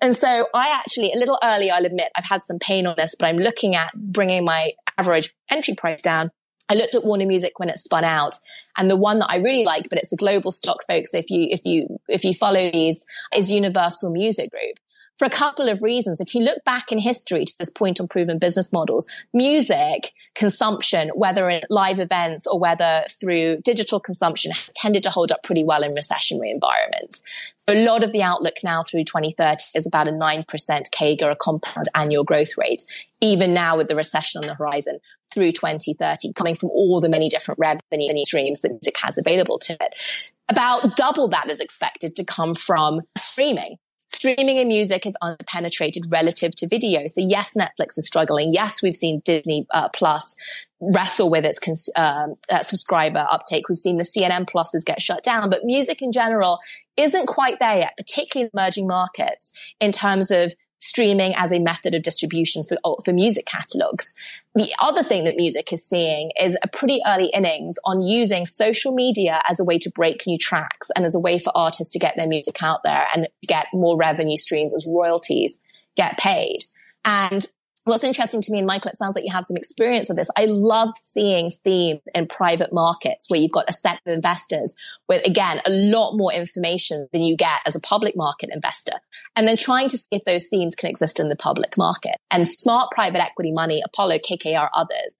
And 0.00 0.14
so 0.14 0.46
I 0.54 0.68
actually, 0.78 1.12
a 1.12 1.16
little 1.16 1.38
early, 1.42 1.70
I'll 1.70 1.86
admit, 1.86 2.12
I've 2.16 2.26
had 2.26 2.42
some 2.42 2.58
pain 2.58 2.86
on 2.86 2.94
this, 2.98 3.14
but 3.18 3.26
I'm 3.26 3.38
looking 3.38 3.74
at 3.74 3.92
bringing 3.94 4.44
my 4.44 4.72
average 4.98 5.34
entry 5.50 5.74
price 5.74 6.02
down. 6.02 6.30
I 6.68 6.74
looked 6.74 6.94
at 6.94 7.04
Warner 7.04 7.24
Music 7.24 7.58
when 7.58 7.70
it 7.70 7.78
spun 7.78 8.04
out 8.04 8.34
and 8.76 8.90
the 8.90 8.96
one 8.96 9.20
that 9.20 9.30
I 9.30 9.36
really 9.36 9.64
like, 9.64 9.88
but 9.88 9.98
it's 9.98 10.12
a 10.12 10.16
global 10.16 10.52
stock, 10.52 10.86
folks. 10.86 11.14
If 11.14 11.30
you, 11.30 11.48
if 11.50 11.62
you, 11.64 11.98
if 12.08 12.24
you 12.24 12.34
follow 12.34 12.70
these 12.70 13.06
is 13.34 13.50
Universal 13.50 14.10
Music 14.10 14.50
Group 14.50 14.76
for 15.18 15.24
a 15.24 15.30
couple 15.30 15.68
of 15.68 15.82
reasons. 15.82 16.20
If 16.20 16.34
you 16.34 16.42
look 16.42 16.62
back 16.64 16.92
in 16.92 16.98
history 16.98 17.44
to 17.44 17.54
this 17.58 17.70
point 17.70 18.00
on 18.00 18.08
proven 18.08 18.38
business 18.38 18.72
models, 18.72 19.06
music 19.34 20.12
consumption, 20.34 21.10
whether 21.14 21.50
in 21.50 21.62
live 21.68 21.98
events 21.98 22.46
or 22.46 22.58
whether 22.58 23.04
through 23.20 23.60
digital 23.62 23.98
consumption 23.98 24.52
has 24.52 24.72
tended 24.74 25.02
to 25.02 25.10
hold 25.10 25.32
up 25.32 25.42
pretty 25.42 25.64
well 25.64 25.82
in 25.82 25.94
recessionary 25.94 26.52
environments. 26.52 27.22
So 27.56 27.74
a 27.74 27.84
lot 27.84 28.04
of 28.04 28.12
the 28.12 28.22
outlook 28.22 28.54
now 28.62 28.82
through 28.82 29.04
2030 29.04 29.64
is 29.74 29.86
about 29.86 30.08
a 30.08 30.12
9% 30.12 30.46
CAGR, 30.46 31.30
a 31.30 31.36
compound 31.36 31.86
annual 31.94 32.24
growth 32.24 32.56
rate, 32.56 32.84
even 33.20 33.52
now 33.52 33.76
with 33.76 33.88
the 33.88 33.96
recession 33.96 34.40
on 34.42 34.46
the 34.46 34.54
horizon 34.54 35.00
through 35.34 35.52
2030, 35.52 36.32
coming 36.32 36.54
from 36.54 36.70
all 36.70 37.00
the 37.00 37.08
many 37.08 37.28
different 37.28 37.58
revenue 37.58 38.24
streams 38.24 38.60
that 38.60 38.70
music 38.70 38.96
has 39.02 39.18
available 39.18 39.58
to 39.58 39.76
it. 39.80 40.32
About 40.48 40.96
double 40.96 41.28
that 41.28 41.50
is 41.50 41.60
expected 41.60 42.16
to 42.16 42.24
come 42.24 42.54
from 42.54 43.02
streaming 43.16 43.76
streaming 44.08 44.56
in 44.56 44.68
music 44.68 45.06
is 45.06 45.14
underpenetrated 45.22 46.10
relative 46.10 46.54
to 46.56 46.66
video. 46.68 47.06
So 47.06 47.20
yes, 47.20 47.54
Netflix 47.54 47.98
is 47.98 48.06
struggling. 48.06 48.52
Yes, 48.52 48.82
we've 48.82 48.94
seen 48.94 49.20
Disney 49.24 49.66
uh, 49.70 49.88
Plus 49.90 50.34
wrestle 50.80 51.28
with 51.30 51.44
its 51.44 51.58
cons- 51.58 51.90
um, 51.96 52.34
uh, 52.50 52.62
subscriber 52.62 53.26
uptake. 53.30 53.68
We've 53.68 53.78
seen 53.78 53.96
the 53.96 54.04
CNN 54.04 54.48
pluses 54.48 54.84
get 54.84 55.02
shut 55.02 55.22
down, 55.22 55.50
but 55.50 55.64
music 55.64 56.02
in 56.02 56.12
general 56.12 56.60
isn't 56.96 57.26
quite 57.26 57.58
there 57.58 57.78
yet, 57.78 57.96
particularly 57.96 58.50
in 58.52 58.58
emerging 58.58 58.86
markets 58.86 59.52
in 59.80 59.92
terms 59.92 60.30
of 60.30 60.54
streaming 60.80 61.34
as 61.36 61.52
a 61.52 61.58
method 61.58 61.94
of 61.94 62.02
distribution 62.02 62.62
for, 62.62 62.78
oh, 62.84 62.96
for 63.04 63.12
music 63.12 63.46
catalogs. 63.46 64.14
The 64.54 64.72
other 64.80 65.02
thing 65.02 65.24
that 65.24 65.36
music 65.36 65.72
is 65.72 65.84
seeing 65.84 66.30
is 66.40 66.56
a 66.62 66.68
pretty 66.68 67.00
early 67.06 67.26
innings 67.26 67.76
on 67.84 68.00
using 68.00 68.46
social 68.46 68.92
media 68.92 69.40
as 69.48 69.60
a 69.60 69.64
way 69.64 69.78
to 69.78 69.90
break 69.90 70.26
new 70.26 70.38
tracks 70.38 70.88
and 70.96 71.04
as 71.04 71.14
a 71.14 71.20
way 71.20 71.38
for 71.38 71.52
artists 71.54 71.92
to 71.92 71.98
get 71.98 72.14
their 72.16 72.28
music 72.28 72.62
out 72.62 72.82
there 72.84 73.06
and 73.14 73.28
get 73.46 73.66
more 73.72 73.96
revenue 73.96 74.36
streams 74.36 74.74
as 74.74 74.86
royalties 74.86 75.58
get 75.96 76.16
paid. 76.18 76.60
And 77.04 77.46
What's 77.84 78.04
interesting 78.04 78.42
to 78.42 78.52
me, 78.52 78.58
and 78.58 78.66
Michael, 78.66 78.90
it 78.90 78.98
sounds 78.98 79.14
like 79.14 79.24
you 79.24 79.32
have 79.32 79.44
some 79.44 79.56
experience 79.56 80.10
of 80.10 80.16
this. 80.16 80.28
I 80.36 80.44
love 80.44 80.90
seeing 80.94 81.50
themes 81.50 82.02
in 82.14 82.26
private 82.26 82.72
markets 82.72 83.30
where 83.30 83.40
you've 83.40 83.52
got 83.52 83.70
a 83.70 83.72
set 83.72 84.00
of 84.04 84.12
investors 84.12 84.74
with, 85.08 85.26
again, 85.26 85.60
a 85.64 85.70
lot 85.70 86.16
more 86.16 86.32
information 86.32 87.08
than 87.12 87.22
you 87.22 87.36
get 87.36 87.60
as 87.66 87.76
a 87.76 87.80
public 87.80 88.14
market 88.14 88.50
investor. 88.52 88.92
And 89.36 89.48
then 89.48 89.56
trying 89.56 89.88
to 89.88 89.96
see 89.96 90.08
if 90.10 90.24
those 90.24 90.48
themes 90.48 90.74
can 90.74 90.90
exist 90.90 91.18
in 91.18 91.30
the 91.30 91.36
public 91.36 91.78
market. 91.78 92.16
And 92.30 92.48
smart 92.48 92.90
private 92.90 93.22
equity 93.22 93.50
money, 93.54 93.82
Apollo, 93.84 94.18
KKR, 94.18 94.68
others, 94.74 95.14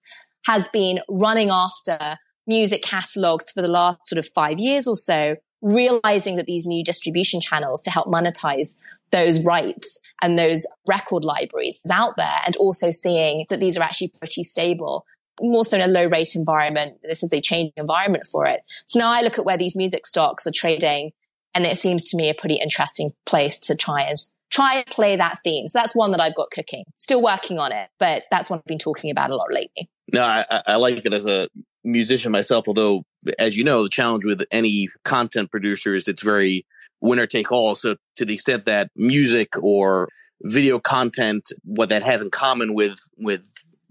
has 0.45 0.69
been 0.69 1.01
running 1.09 1.51
after 1.51 2.19
music 2.47 2.83
catalogs 2.83 3.51
for 3.51 3.63
the 3.63 3.69
last 3.69 4.07
sort 4.07 4.19
of 4.19 4.29
five 4.35 4.59
years 4.59 4.87
or 4.87 4.97
so, 4.97 5.37
realizing 5.63 6.37
that 6.37 6.47
these 6.47 6.67
new 6.67 6.85
distribution 6.85 7.41
channels 7.41 7.83
to 7.83 7.91
help 7.91 8.09
monetize 8.09 8.75
those 9.11 9.43
rights 9.45 9.99
and 10.23 10.39
those 10.39 10.67
record 10.87 11.25
libraries 11.25 11.81
out 11.91 12.15
there 12.17 12.41
and 12.47 12.57
also 12.57 12.91
seeing 12.91 13.47
that 13.51 13.61
these 13.61 13.79
are 13.79 13.83
actually 13.83 14.13
pretty 14.21 14.43
stable 14.43 15.05
more 15.41 15.65
so 15.65 15.77
in 15.77 15.83
a 15.83 15.87
low 15.87 16.07
rate 16.07 16.35
environment. 16.35 16.99
This 17.03 17.23
is 17.23 17.33
a 17.33 17.41
changing 17.41 17.73
environment 17.77 18.27
for 18.27 18.47
it. 18.47 18.61
So 18.87 18.99
now 18.99 19.11
I 19.11 19.23
look 19.23 19.39
at 19.39 19.45
where 19.45 19.57
these 19.57 19.77
music 19.77 20.07
stocks 20.07 20.47
are 20.47 20.53
trading 20.53 21.13
and 21.55 21.65
it 21.65 21.79
seems 21.79 22.11
to 22.11 22.17
me 22.17 22.29
a 22.29 22.35
pretty 22.35 22.57
interesting 22.57 23.13
place 23.27 23.59
to 23.61 23.77
try 23.77 24.03
and 24.03 24.19
try 24.51 24.77
and 24.77 24.87
play 24.87 25.17
that 25.17 25.39
theme. 25.45 25.67
So 25.67 25.79
that's 25.79 25.95
one 25.95 26.11
that 26.13 26.21
I've 26.21 26.35
got 26.35 26.51
cooking. 26.51 26.85
Still 26.99 27.23
working 27.23 27.59
on 27.59 27.73
it, 27.73 27.91
but 27.99 28.25
that's 28.31 28.49
one 28.49 28.59
I've 28.59 28.65
been 28.65 28.79
talking 28.79 29.11
about 29.11 29.31
a 29.31 29.37
lot 29.37 29.53
lately. 29.53 29.91
No, 30.13 30.23
I, 30.23 30.45
I 30.67 30.77
like 30.77 31.05
it 31.05 31.13
as 31.13 31.27
a 31.27 31.49
musician 31.85 32.33
myself, 32.33 32.67
although 32.67 33.05
as 33.39 33.57
you 33.57 33.65
know, 33.65 33.83
the 33.83 33.89
challenge 33.89 34.25
with 34.25 34.43
any 34.51 34.89
content 35.05 35.51
producer 35.51 35.95
is 35.95 36.09
it's 36.09 36.23
very 36.23 36.65
winner 37.01 37.27
take 37.27 37.53
all. 37.53 37.75
So 37.75 37.97
to 38.17 38.25
the 38.25 38.35
extent 38.35 38.65
that 38.65 38.91
music 38.97 39.51
or 39.61 40.09
video 40.43 40.79
content, 40.79 41.51
what 41.65 41.89
that 41.91 42.03
has 42.03 42.23
in 42.23 42.31
common 42.31 42.75
with 42.75 42.99
with 43.17 43.43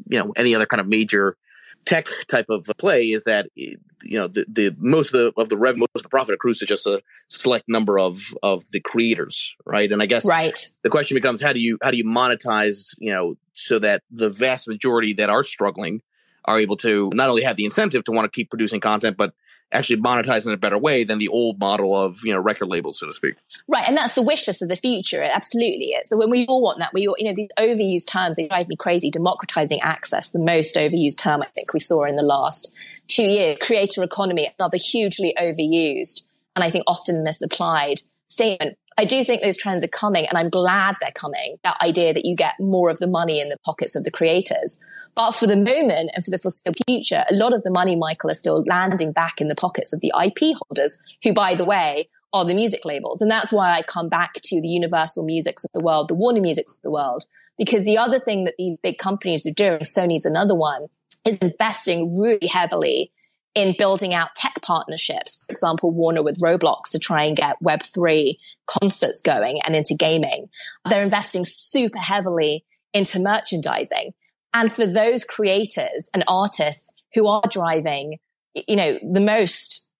you 0.09 0.19
know 0.19 0.33
any 0.35 0.55
other 0.55 0.65
kind 0.65 0.81
of 0.81 0.87
major 0.87 1.37
tech 1.85 2.07
type 2.27 2.47
of 2.49 2.69
play 2.77 3.11
is 3.11 3.23
that 3.23 3.47
you 3.55 3.77
know 4.03 4.27
the, 4.27 4.45
the 4.47 4.75
most 4.77 5.13
of 5.13 5.33
the 5.35 5.41
of 5.41 5.49
the 5.49 5.57
revenue, 5.57 5.81
most 5.81 5.95
of 5.95 6.03
the 6.03 6.09
profit 6.09 6.35
accrues 6.35 6.59
to 6.59 6.65
just 6.65 6.85
a 6.85 7.01
select 7.29 7.65
number 7.67 7.97
of 7.97 8.21
of 8.43 8.63
the 8.71 8.79
creators, 8.79 9.55
right? 9.65 9.91
And 9.91 10.01
I 10.01 10.05
guess 10.05 10.25
right. 10.25 10.67
the 10.83 10.89
question 10.89 11.15
becomes 11.15 11.41
how 11.41 11.53
do 11.53 11.59
you 11.59 11.77
how 11.81 11.91
do 11.91 11.97
you 11.97 12.05
monetize 12.05 12.89
you 12.99 13.11
know 13.11 13.35
so 13.53 13.79
that 13.79 14.03
the 14.11 14.29
vast 14.29 14.67
majority 14.67 15.13
that 15.13 15.29
are 15.29 15.43
struggling 15.43 16.01
are 16.45 16.59
able 16.59 16.77
to 16.77 17.09
not 17.13 17.29
only 17.29 17.43
have 17.43 17.55
the 17.55 17.65
incentive 17.65 18.03
to 18.05 18.11
want 18.11 18.31
to 18.31 18.35
keep 18.35 18.49
producing 18.49 18.79
content, 18.79 19.17
but 19.17 19.33
actually 19.71 20.01
monetize 20.01 20.45
in 20.45 20.53
a 20.53 20.57
better 20.57 20.77
way 20.77 21.03
than 21.03 21.17
the 21.17 21.27
old 21.27 21.59
model 21.59 21.95
of 21.95 22.19
you 22.23 22.33
know 22.33 22.39
record 22.39 22.67
labels, 22.67 22.99
so 22.99 23.07
to 23.07 23.13
speak. 23.13 23.35
Right, 23.67 23.87
and 23.87 23.97
that's 23.97 24.15
the 24.15 24.21
wish 24.21 24.47
list 24.47 24.61
of 24.61 24.69
the 24.69 24.75
future. 24.75 25.21
Absolutely. 25.21 25.95
So 26.05 26.17
when 26.17 26.29
we 26.29 26.45
all 26.47 26.61
want 26.61 26.79
that, 26.79 26.93
we 26.93 27.07
all 27.07 27.15
you 27.17 27.25
know 27.25 27.33
these 27.35 27.49
overused 27.59 28.07
terms 28.07 28.37
they 28.37 28.47
drive 28.47 28.67
me 28.67 28.75
crazy. 28.75 29.11
Democratizing 29.11 29.81
access, 29.81 30.31
the 30.31 30.39
most 30.39 30.75
overused 30.75 31.17
term 31.17 31.41
I 31.41 31.47
think 31.47 31.73
we 31.73 31.79
saw 31.79 32.05
in 32.05 32.15
the 32.15 32.23
last 32.23 32.73
two 33.07 33.23
years. 33.23 33.59
Creator 33.59 34.03
economy, 34.03 34.49
another 34.57 34.77
hugely 34.77 35.33
overused 35.39 36.23
and 36.57 36.63
I 36.63 36.71
think 36.71 36.85
often 36.87 37.23
misapplied 37.23 38.01
statement. 38.27 38.77
I 38.97 39.05
do 39.05 39.23
think 39.23 39.41
those 39.41 39.57
trends 39.57 39.83
are 39.83 39.89
coming 39.89 40.25
and 40.25 40.37
I'm 40.37 40.49
glad 40.49 40.95
they're 40.99 41.11
coming. 41.11 41.57
That 41.63 41.77
idea 41.81 42.13
that 42.13 42.25
you 42.25 42.35
get 42.35 42.59
more 42.59 42.89
of 42.89 42.97
the 42.97 43.07
money 43.07 43.39
in 43.39 43.49
the 43.49 43.57
pockets 43.63 43.95
of 43.95 44.03
the 44.03 44.11
creators. 44.11 44.79
But 45.13 45.33
for 45.33 45.45
the 45.45 45.55
moment 45.55 46.11
and 46.13 46.25
for 46.25 46.31
the 46.31 46.39
foreseeable 46.39 46.79
future, 46.87 47.23
a 47.29 47.35
lot 47.35 47.53
of 47.53 47.63
the 47.63 47.71
money, 47.71 47.95
Michael, 47.95 48.31
is 48.31 48.39
still 48.39 48.63
landing 48.65 49.11
back 49.11 49.39
in 49.39 49.47
the 49.47 49.55
pockets 49.55 49.93
of 49.93 49.99
the 49.99 50.11
IP 50.23 50.55
holders, 50.55 50.97
who, 51.23 51.33
by 51.33 51.55
the 51.55 51.65
way, 51.65 52.09
are 52.33 52.45
the 52.45 52.53
music 52.53 52.85
labels. 52.85 53.21
And 53.21 53.29
that's 53.29 53.51
why 53.51 53.71
I 53.71 53.81
come 53.83 54.09
back 54.09 54.33
to 54.33 54.61
the 54.61 54.67
Universal 54.67 55.25
Musics 55.25 55.63
of 55.63 55.71
the 55.73 55.79
world, 55.79 56.07
the 56.07 56.15
Warner 56.15 56.41
Musics 56.41 56.75
of 56.75 56.81
the 56.81 56.91
world, 56.91 57.23
because 57.57 57.85
the 57.85 57.97
other 57.97 58.19
thing 58.19 58.43
that 58.45 58.55
these 58.57 58.77
big 58.77 58.97
companies 58.97 59.45
are 59.45 59.51
doing, 59.51 59.79
Sony's 59.79 60.25
another 60.25 60.55
one, 60.55 60.87
is 61.25 61.37
investing 61.39 62.19
really 62.19 62.47
heavily 62.47 63.11
in 63.55 63.75
building 63.77 64.13
out 64.13 64.35
tech 64.35 64.53
partnerships. 64.61 65.43
For 65.45 65.51
example, 65.51 65.91
Warner 65.91 66.23
with 66.23 66.39
Roblox 66.39 66.91
to 66.91 66.99
try 66.99 67.23
and 67.23 67.35
get 67.35 67.61
Web3 67.63 68.37
concerts 68.67 69.21
going 69.21 69.59
and 69.63 69.75
into 69.75 69.95
gaming. 69.95 70.47
They're 70.89 71.03
investing 71.03 71.43
super 71.45 71.97
heavily 71.99 72.65
into 72.93 73.19
merchandising. 73.19 74.13
And 74.53 74.71
for 74.71 74.85
those 74.85 75.23
creators 75.23 76.09
and 76.13 76.23
artists 76.27 76.91
who 77.13 77.27
are 77.27 77.41
driving, 77.49 78.19
you 78.53 78.75
know, 78.75 78.99
the 79.01 79.21
most 79.21 79.91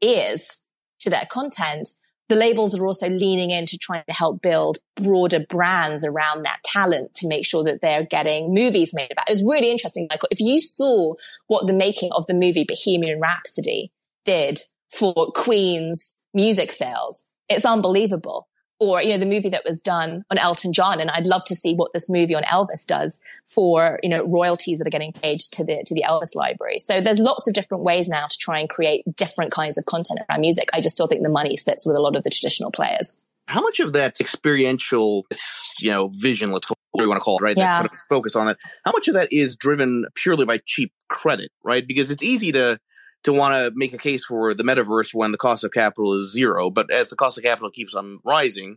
ears 0.00 0.60
to 1.00 1.10
their 1.10 1.26
content, 1.30 1.92
the 2.28 2.34
labels 2.34 2.78
are 2.78 2.86
also 2.86 3.08
leaning 3.08 3.50
in 3.50 3.66
to 3.66 3.78
trying 3.78 4.04
to 4.08 4.14
help 4.14 4.40
build 4.40 4.78
broader 4.96 5.40
brands 5.48 6.04
around 6.04 6.44
that 6.44 6.62
talent 6.64 7.14
to 7.14 7.28
make 7.28 7.44
sure 7.44 7.64
that 7.64 7.80
they're 7.80 8.04
getting 8.04 8.54
movies 8.54 8.94
made 8.94 9.10
about. 9.12 9.28
It 9.28 9.32
was 9.32 9.44
really 9.46 9.70
interesting, 9.70 10.06
Michael. 10.10 10.28
If 10.30 10.40
you 10.40 10.60
saw 10.60 11.14
what 11.48 11.66
the 11.66 11.74
making 11.74 12.10
of 12.12 12.26
the 12.26 12.34
movie 12.34 12.64
Bohemian 12.64 13.20
Rhapsody 13.20 13.92
did 14.24 14.60
for 14.90 15.32
Queen's 15.34 16.14
music 16.32 16.72
sales, 16.72 17.24
it's 17.48 17.64
unbelievable 17.64 18.48
or 18.80 19.02
you 19.02 19.10
know 19.10 19.18
the 19.18 19.26
movie 19.26 19.50
that 19.50 19.64
was 19.64 19.80
done 19.80 20.24
on 20.30 20.38
Elton 20.38 20.72
John 20.72 21.00
and 21.00 21.10
I'd 21.10 21.26
love 21.26 21.44
to 21.46 21.54
see 21.54 21.74
what 21.74 21.92
this 21.92 22.08
movie 22.08 22.34
on 22.34 22.42
Elvis 22.42 22.86
does 22.86 23.20
for 23.46 23.98
you 24.02 24.08
know 24.08 24.24
royalties 24.24 24.78
that 24.78 24.86
are 24.86 24.90
getting 24.90 25.12
paid 25.12 25.40
to 25.40 25.64
the 25.64 25.82
to 25.86 25.94
the 25.94 26.04
Elvis 26.06 26.34
library. 26.34 26.78
So 26.78 27.00
there's 27.00 27.18
lots 27.18 27.46
of 27.46 27.54
different 27.54 27.84
ways 27.84 28.08
now 28.08 28.26
to 28.26 28.38
try 28.38 28.58
and 28.60 28.68
create 28.68 29.04
different 29.16 29.52
kinds 29.52 29.78
of 29.78 29.84
content 29.84 30.20
around 30.28 30.40
music. 30.40 30.68
I 30.72 30.80
just 30.80 30.94
still 30.94 31.06
think 31.06 31.22
the 31.22 31.28
money 31.28 31.56
sits 31.56 31.86
with 31.86 31.96
a 31.98 32.02
lot 32.02 32.16
of 32.16 32.24
the 32.24 32.30
traditional 32.30 32.70
players. 32.70 33.16
How 33.46 33.60
much 33.60 33.78
of 33.78 33.92
that 33.92 34.20
experiential 34.20 35.26
you 35.78 35.90
know 35.90 36.10
vision 36.14 36.50
let's 36.50 36.66
call 36.66 36.76
what 36.92 37.00
do 37.00 37.04
you 37.04 37.10
want 37.10 37.20
to 37.20 37.24
call 37.24 37.38
it 37.38 37.42
right? 37.42 37.56
Yeah. 37.56 37.82
that 37.82 37.90
kind 37.90 38.00
of 38.00 38.06
focus 38.08 38.36
on 38.36 38.48
it 38.48 38.56
how 38.84 38.92
much 38.92 39.08
of 39.08 39.14
that 39.14 39.32
is 39.32 39.56
driven 39.56 40.06
purely 40.14 40.44
by 40.44 40.60
cheap 40.64 40.92
credit 41.08 41.50
right? 41.62 41.86
Because 41.86 42.10
it's 42.10 42.22
easy 42.22 42.52
to 42.52 42.78
to 43.24 43.32
want 43.32 43.54
to 43.54 43.72
make 43.78 43.92
a 43.92 43.98
case 43.98 44.24
for 44.24 44.54
the 44.54 44.62
metaverse 44.62 45.12
when 45.12 45.32
the 45.32 45.38
cost 45.38 45.64
of 45.64 45.72
capital 45.72 46.20
is 46.20 46.32
zero. 46.32 46.70
But 46.70 46.90
as 46.90 47.08
the 47.08 47.16
cost 47.16 47.38
of 47.38 47.44
capital 47.44 47.70
keeps 47.70 47.94
on 47.94 48.20
rising, 48.24 48.76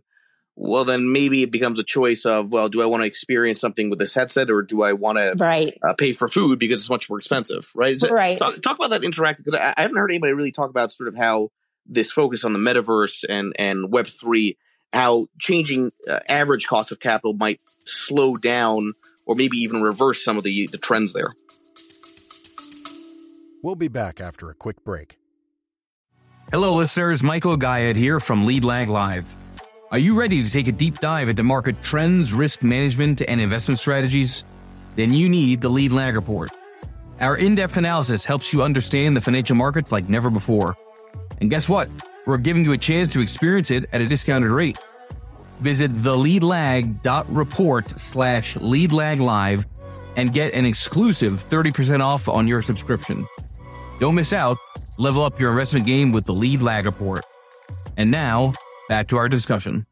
well, 0.56 0.84
then 0.84 1.12
maybe 1.12 1.42
it 1.42 1.52
becomes 1.52 1.78
a 1.78 1.84
choice 1.84 2.26
of, 2.26 2.50
well, 2.50 2.68
do 2.68 2.82
I 2.82 2.86
want 2.86 3.02
to 3.02 3.06
experience 3.06 3.60
something 3.60 3.90
with 3.90 4.00
this 4.00 4.14
headset 4.14 4.50
or 4.50 4.62
do 4.62 4.82
I 4.82 4.94
want 4.94 5.18
to 5.18 5.34
right. 5.38 5.78
uh, 5.82 5.94
pay 5.94 6.14
for 6.14 6.26
food 6.26 6.58
because 6.58 6.80
it's 6.80 6.90
much 6.90 7.08
more 7.08 7.18
expensive? 7.18 7.70
Right. 7.74 7.96
right. 8.10 8.38
Talk, 8.38 8.60
talk, 8.60 8.76
about 8.76 8.90
that 8.90 9.02
interactive 9.02 9.44
because 9.44 9.54
I, 9.54 9.74
I, 9.76 9.82
haven't 9.82 9.98
heard 9.98 10.10
anybody 10.10 10.32
really 10.32 10.50
talk 10.50 10.70
about 10.70 10.90
sort 10.90 11.08
of 11.08 11.14
how 11.14 11.50
this 11.86 12.10
focus 12.10 12.44
on 12.44 12.54
the 12.54 12.58
metaverse 12.58 13.24
and, 13.28 13.54
and 13.56 13.88
Web3, 13.92 14.56
how 14.92 15.28
changing 15.38 15.92
uh, 16.10 16.18
average 16.28 16.66
cost 16.66 16.90
of 16.90 16.98
capital 16.98 17.34
might 17.34 17.60
slow 17.86 18.34
down 18.34 18.94
or 19.26 19.36
maybe 19.36 19.58
even 19.58 19.80
reverse 19.80 20.24
some 20.24 20.36
of 20.36 20.42
the, 20.42 20.66
the 20.72 20.78
trends 20.78 21.12
there. 21.12 21.34
We'll 23.62 23.74
be 23.74 23.88
back 23.88 24.20
after 24.20 24.50
a 24.50 24.54
quick 24.54 24.84
break. 24.84 25.18
Hello, 26.52 26.74
listeners. 26.74 27.22
Michael 27.22 27.56
Gayed 27.56 27.96
here 27.96 28.20
from 28.20 28.46
Lead 28.46 28.64
Lag 28.64 28.88
Live. 28.88 29.26
Are 29.90 29.98
you 29.98 30.18
ready 30.18 30.42
to 30.42 30.50
take 30.50 30.68
a 30.68 30.72
deep 30.72 30.98
dive 31.00 31.28
into 31.28 31.42
market 31.42 31.82
trends, 31.82 32.32
risk 32.32 32.62
management, 32.62 33.20
and 33.22 33.40
investment 33.40 33.80
strategies? 33.80 34.44
Then 34.94 35.12
you 35.12 35.28
need 35.28 35.60
the 35.60 35.68
Lead 35.68 35.92
Lag 35.92 36.14
Report. 36.14 36.50
Our 37.20 37.36
in 37.36 37.56
depth 37.56 37.76
analysis 37.76 38.24
helps 38.24 38.52
you 38.52 38.62
understand 38.62 39.16
the 39.16 39.20
financial 39.20 39.56
markets 39.56 39.90
like 39.90 40.08
never 40.08 40.30
before. 40.30 40.76
And 41.40 41.50
guess 41.50 41.68
what? 41.68 41.88
We're 42.26 42.38
giving 42.38 42.64
you 42.64 42.72
a 42.72 42.78
chance 42.78 43.08
to 43.10 43.20
experience 43.20 43.72
it 43.72 43.88
at 43.92 44.00
a 44.00 44.06
discounted 44.06 44.50
rate. 44.50 44.78
Visit 45.60 45.92
theleadlag.report 45.96 47.98
slash 47.98 48.54
leadlaglive 48.54 49.64
and 50.16 50.32
get 50.32 50.54
an 50.54 50.64
exclusive 50.64 51.44
30% 51.44 52.00
off 52.00 52.28
on 52.28 52.46
your 52.46 52.62
subscription. 52.62 53.26
Don't 53.98 54.14
miss 54.14 54.32
out. 54.32 54.58
Level 54.96 55.22
up 55.22 55.40
your 55.40 55.50
investment 55.50 55.86
game 55.86 56.12
with 56.12 56.24
the 56.24 56.32
Lead 56.32 56.62
Lag 56.62 56.84
Report. 56.84 57.24
And 57.96 58.10
now, 58.10 58.52
back 58.88 59.08
to 59.08 59.16
our 59.16 59.28
discussion. 59.28 59.86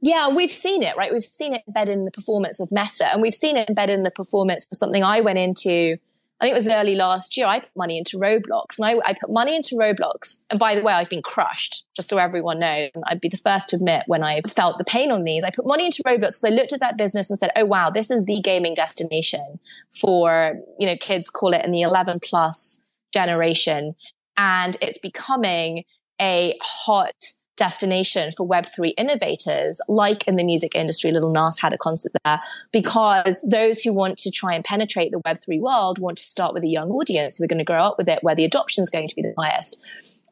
Yeah, 0.00 0.28
we've 0.28 0.50
seen 0.50 0.82
it, 0.82 0.96
right? 0.96 1.12
We've 1.12 1.22
seen 1.22 1.54
it 1.54 1.62
embedded 1.66 1.94
in 1.94 2.04
the 2.04 2.10
performance 2.10 2.60
of 2.60 2.70
Meta, 2.70 3.10
and 3.12 3.20
we've 3.20 3.34
seen 3.34 3.56
it 3.56 3.68
embedded 3.68 3.98
in 3.98 4.04
the 4.04 4.10
performance 4.10 4.66
of 4.70 4.78
something 4.78 5.02
I 5.02 5.20
went 5.20 5.38
into 5.38 5.96
I 6.40 6.44
think 6.44 6.52
it 6.52 6.58
was 6.58 6.68
early 6.68 6.94
last 6.94 7.36
year, 7.36 7.46
I 7.46 7.58
put 7.58 7.74
money 7.74 7.98
into 7.98 8.16
Roblox 8.16 8.78
and 8.78 8.86
I, 8.86 8.94
I, 9.04 9.12
put 9.12 9.28
money 9.28 9.56
into 9.56 9.74
Roblox. 9.74 10.38
And 10.50 10.58
by 10.58 10.76
the 10.76 10.82
way, 10.82 10.92
I've 10.92 11.08
been 11.08 11.22
crushed, 11.22 11.84
just 11.94 12.08
so 12.08 12.18
everyone 12.18 12.60
knows. 12.60 12.90
I'd 13.06 13.20
be 13.20 13.28
the 13.28 13.36
first 13.36 13.68
to 13.68 13.76
admit 13.76 14.04
when 14.06 14.22
I 14.22 14.40
felt 14.42 14.78
the 14.78 14.84
pain 14.84 15.10
on 15.10 15.24
these. 15.24 15.42
I 15.42 15.50
put 15.50 15.66
money 15.66 15.86
into 15.86 16.00
Roblox 16.04 16.18
because 16.20 16.44
I 16.44 16.50
looked 16.50 16.72
at 16.72 16.78
that 16.78 16.96
business 16.96 17.28
and 17.28 17.38
said, 17.38 17.50
oh, 17.56 17.64
wow, 17.64 17.90
this 17.90 18.08
is 18.08 18.24
the 18.24 18.40
gaming 18.40 18.74
destination 18.74 19.58
for, 19.92 20.60
you 20.78 20.86
know, 20.86 20.96
kids 21.00 21.28
call 21.28 21.52
it 21.52 21.64
in 21.64 21.72
the 21.72 21.82
11 21.82 22.20
plus 22.20 22.80
generation. 23.12 23.96
And 24.36 24.76
it's 24.80 24.98
becoming 24.98 25.84
a 26.20 26.56
hot 26.62 27.32
destination 27.58 28.32
for 28.36 28.48
Web3 28.48 28.94
innovators, 28.96 29.80
like 29.88 30.26
in 30.26 30.36
the 30.36 30.44
music 30.44 30.74
industry, 30.74 31.10
Little 31.10 31.32
Nas 31.32 31.58
had 31.58 31.74
a 31.74 31.78
concert 31.78 32.12
there, 32.24 32.40
because 32.72 33.44
those 33.48 33.82
who 33.82 33.92
want 33.92 34.16
to 34.18 34.30
try 34.30 34.54
and 34.54 34.64
penetrate 34.64 35.12
the 35.12 35.20
Web3 35.20 35.60
world 35.60 35.98
want 35.98 36.16
to 36.18 36.24
start 36.24 36.54
with 36.54 36.62
a 36.62 36.68
young 36.68 36.90
audience 36.90 37.36
who 37.36 37.44
are 37.44 37.48
going 37.48 37.58
to 37.58 37.64
grow 37.64 37.82
up 37.82 37.98
with 37.98 38.08
it, 38.08 38.20
where 38.22 38.34
the 38.34 38.44
adoption 38.44 38.82
is 38.82 38.88
going 38.88 39.08
to 39.08 39.14
be 39.14 39.22
the 39.22 39.34
highest. 39.36 39.78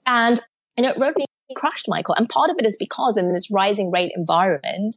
And, 0.06 0.40
and 0.76 0.86
it 0.86 0.96
really 0.96 1.26
crushed 1.56 1.88
Michael. 1.88 2.14
And 2.14 2.28
part 2.28 2.50
of 2.50 2.56
it 2.58 2.64
is 2.64 2.76
because 2.76 3.16
in 3.16 3.32
this 3.32 3.50
rising 3.50 3.90
rate 3.90 4.12
environment, 4.16 4.96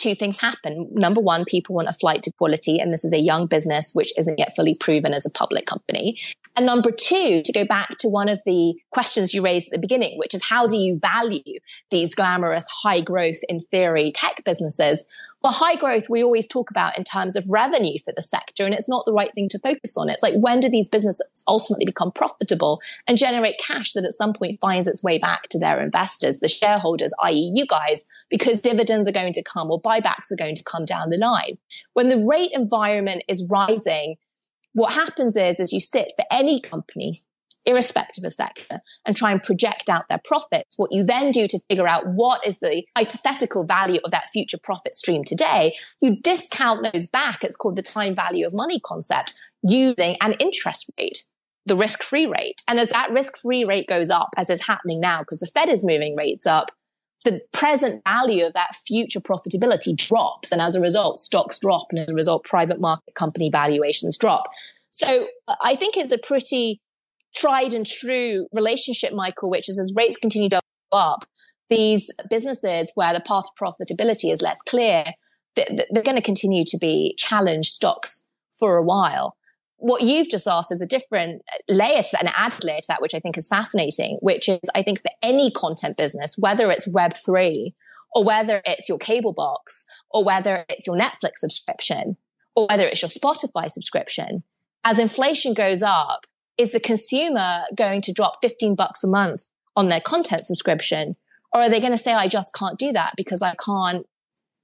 two 0.00 0.14
things 0.14 0.40
happen. 0.40 0.88
Number 0.92 1.20
one, 1.20 1.44
people 1.44 1.74
want 1.74 1.88
a 1.88 1.92
flight 1.92 2.22
to 2.24 2.32
quality, 2.32 2.78
and 2.78 2.92
this 2.92 3.04
is 3.04 3.12
a 3.12 3.18
young 3.18 3.46
business 3.46 3.92
which 3.92 4.12
isn't 4.18 4.38
yet 4.38 4.56
fully 4.56 4.74
proven 4.74 5.12
as 5.12 5.26
a 5.26 5.30
public 5.30 5.66
company. 5.66 6.18
And 6.56 6.66
number 6.66 6.90
two, 6.90 7.42
to 7.44 7.52
go 7.52 7.64
back 7.64 7.98
to 7.98 8.08
one 8.08 8.28
of 8.28 8.40
the 8.44 8.74
questions 8.90 9.32
you 9.32 9.42
raised 9.42 9.68
at 9.68 9.72
the 9.72 9.78
beginning, 9.78 10.18
which 10.18 10.34
is 10.34 10.44
how 10.44 10.66
do 10.66 10.76
you 10.76 10.98
value 10.98 11.58
these 11.90 12.14
glamorous, 12.14 12.66
high 12.68 13.00
growth, 13.00 13.38
in 13.48 13.60
theory, 13.60 14.10
tech 14.12 14.42
businesses? 14.44 15.04
Well, 15.42 15.54
high 15.54 15.76
growth, 15.76 16.10
we 16.10 16.22
always 16.22 16.46
talk 16.46 16.70
about 16.70 16.98
in 16.98 17.04
terms 17.04 17.34
of 17.34 17.48
revenue 17.48 17.98
for 18.04 18.12
the 18.14 18.20
sector, 18.20 18.66
and 18.66 18.74
it's 18.74 18.90
not 18.90 19.06
the 19.06 19.12
right 19.12 19.32
thing 19.34 19.48
to 19.50 19.58
focus 19.58 19.96
on. 19.96 20.10
It's 20.10 20.22
like, 20.22 20.34
when 20.34 20.60
do 20.60 20.68
these 20.68 20.86
businesses 20.86 21.42
ultimately 21.48 21.86
become 21.86 22.12
profitable 22.12 22.82
and 23.08 23.16
generate 23.16 23.58
cash 23.58 23.94
that 23.94 24.04
at 24.04 24.12
some 24.12 24.34
point 24.34 24.60
finds 24.60 24.86
its 24.86 25.02
way 25.02 25.16
back 25.16 25.48
to 25.48 25.58
their 25.58 25.80
investors, 25.80 26.40
the 26.40 26.48
shareholders, 26.48 27.14
i.e. 27.22 27.52
you 27.54 27.64
guys, 27.64 28.04
because 28.28 28.60
dividends 28.60 29.08
are 29.08 29.12
going 29.12 29.32
to 29.32 29.42
come 29.42 29.70
or 29.70 29.80
buybacks 29.80 30.30
are 30.30 30.36
going 30.36 30.56
to 30.56 30.64
come 30.64 30.84
down 30.84 31.08
the 31.08 31.16
line. 31.16 31.56
When 31.94 32.10
the 32.10 32.22
rate 32.22 32.50
environment 32.52 33.24
is 33.26 33.48
rising, 33.50 34.16
what 34.74 34.92
happens 34.92 35.36
is, 35.36 35.58
as 35.58 35.72
you 35.72 35.80
sit 35.80 36.12
for 36.16 36.24
any 36.30 36.60
company, 36.60 37.22
irrespective 37.66 38.24
of 38.24 38.32
sector, 38.32 38.80
and 39.04 39.16
try 39.16 39.30
and 39.30 39.42
project 39.42 39.88
out 39.88 40.08
their 40.08 40.20
profits, 40.24 40.78
what 40.78 40.92
you 40.92 41.04
then 41.04 41.30
do 41.30 41.46
to 41.46 41.58
figure 41.68 41.88
out 41.88 42.06
what 42.06 42.46
is 42.46 42.58
the 42.60 42.84
hypothetical 42.96 43.64
value 43.64 44.00
of 44.04 44.10
that 44.10 44.28
future 44.28 44.58
profit 44.62 44.96
stream 44.96 45.24
today, 45.24 45.74
you 46.00 46.16
discount 46.22 46.86
those 46.92 47.06
back. 47.06 47.44
It's 47.44 47.56
called 47.56 47.76
the 47.76 47.82
time 47.82 48.14
value 48.14 48.46
of 48.46 48.54
money 48.54 48.80
concept 48.80 49.34
using 49.62 50.16
an 50.20 50.32
interest 50.40 50.90
rate 50.98 51.24
the 51.66 51.76
risk 51.76 52.02
free 52.02 52.26
rate. 52.26 52.62
And 52.68 52.80
as 52.80 52.88
that 52.88 53.10
risk 53.10 53.36
free 53.36 53.64
rate 53.64 53.86
goes 53.86 54.10
up, 54.10 54.30
as 54.36 54.50
is 54.50 54.62
happening 54.62 55.00
now, 55.00 55.20
because 55.20 55.40
the 55.40 55.46
Fed 55.46 55.68
is 55.68 55.84
moving 55.84 56.16
rates 56.16 56.46
up, 56.46 56.70
the 57.24 57.40
present 57.52 58.02
value 58.04 58.46
of 58.46 58.54
that 58.54 58.74
future 58.74 59.20
profitability 59.20 59.94
drops. 59.94 60.52
And 60.52 60.60
as 60.60 60.74
a 60.74 60.80
result, 60.80 61.18
stocks 61.18 61.58
drop. 61.58 61.88
And 61.90 61.98
as 61.98 62.10
a 62.10 62.14
result, 62.14 62.44
private 62.44 62.80
market 62.80 63.14
company 63.14 63.50
valuations 63.50 64.16
drop. 64.16 64.44
So 64.90 65.26
I 65.62 65.76
think 65.76 65.96
it's 65.96 66.12
a 66.12 66.18
pretty 66.18 66.80
tried 67.34 67.72
and 67.72 67.86
true 67.86 68.46
relationship, 68.52 69.12
Michael, 69.12 69.50
which 69.50 69.68
is 69.68 69.78
as 69.78 69.92
rates 69.94 70.16
continue 70.16 70.48
to 70.48 70.60
go 70.90 70.98
up, 70.98 71.24
these 71.68 72.10
businesses 72.28 72.92
where 72.94 73.12
the 73.12 73.20
path 73.20 73.44
to 73.44 73.52
profitability 73.62 74.32
is 74.32 74.42
less 74.42 74.60
clear, 74.62 75.04
they're 75.54 76.02
going 76.02 76.16
to 76.16 76.22
continue 76.22 76.64
to 76.66 76.78
be 76.78 77.14
challenged 77.18 77.70
stocks 77.70 78.22
for 78.58 78.76
a 78.76 78.82
while. 78.82 79.36
what 79.80 80.02
you've 80.02 80.28
just 80.28 80.46
asked 80.46 80.70
is 80.70 80.82
a 80.82 80.86
different 80.86 81.42
layer 81.68 82.02
to 82.02 82.08
that, 82.12 82.22
an 82.22 82.32
added 82.36 82.64
layer 82.64 82.80
to 82.80 82.88
that, 82.88 83.00
which 83.00 83.14
I 83.14 83.20
think 83.20 83.38
is 83.38 83.48
fascinating, 83.48 84.18
which 84.20 84.48
is 84.48 84.60
I 84.74 84.82
think 84.82 85.00
for 85.00 85.10
any 85.22 85.50
content 85.50 85.96
business, 85.96 86.36
whether 86.38 86.70
it's 86.70 86.86
Web3 86.86 87.72
or 88.14 88.24
whether 88.24 88.60
it's 88.66 88.88
your 88.88 88.98
cable 88.98 89.32
box 89.32 89.86
or 90.10 90.24
whether 90.24 90.64
it's 90.68 90.86
your 90.86 90.98
Netflix 90.98 91.38
subscription 91.38 92.16
or 92.54 92.66
whether 92.68 92.84
it's 92.84 93.00
your 93.00 93.08
Spotify 93.08 93.70
subscription, 93.70 94.42
as 94.84 94.98
inflation 94.98 95.54
goes 95.54 95.82
up, 95.82 96.26
is 96.60 96.72
the 96.72 96.80
consumer 96.80 97.62
going 97.74 98.02
to 98.02 98.12
drop 98.12 98.36
15 98.42 98.74
bucks 98.74 99.02
a 99.02 99.08
month 99.08 99.46
on 99.76 99.88
their 99.88 100.00
content 100.00 100.44
subscription? 100.44 101.16
Or 101.54 101.62
are 101.62 101.70
they 101.70 101.80
going 101.80 101.92
to 101.92 101.98
say, 101.98 102.12
I 102.12 102.28
just 102.28 102.54
can't 102.54 102.78
do 102.78 102.92
that 102.92 103.14
because 103.16 103.40
I 103.40 103.54
can't 103.54 104.06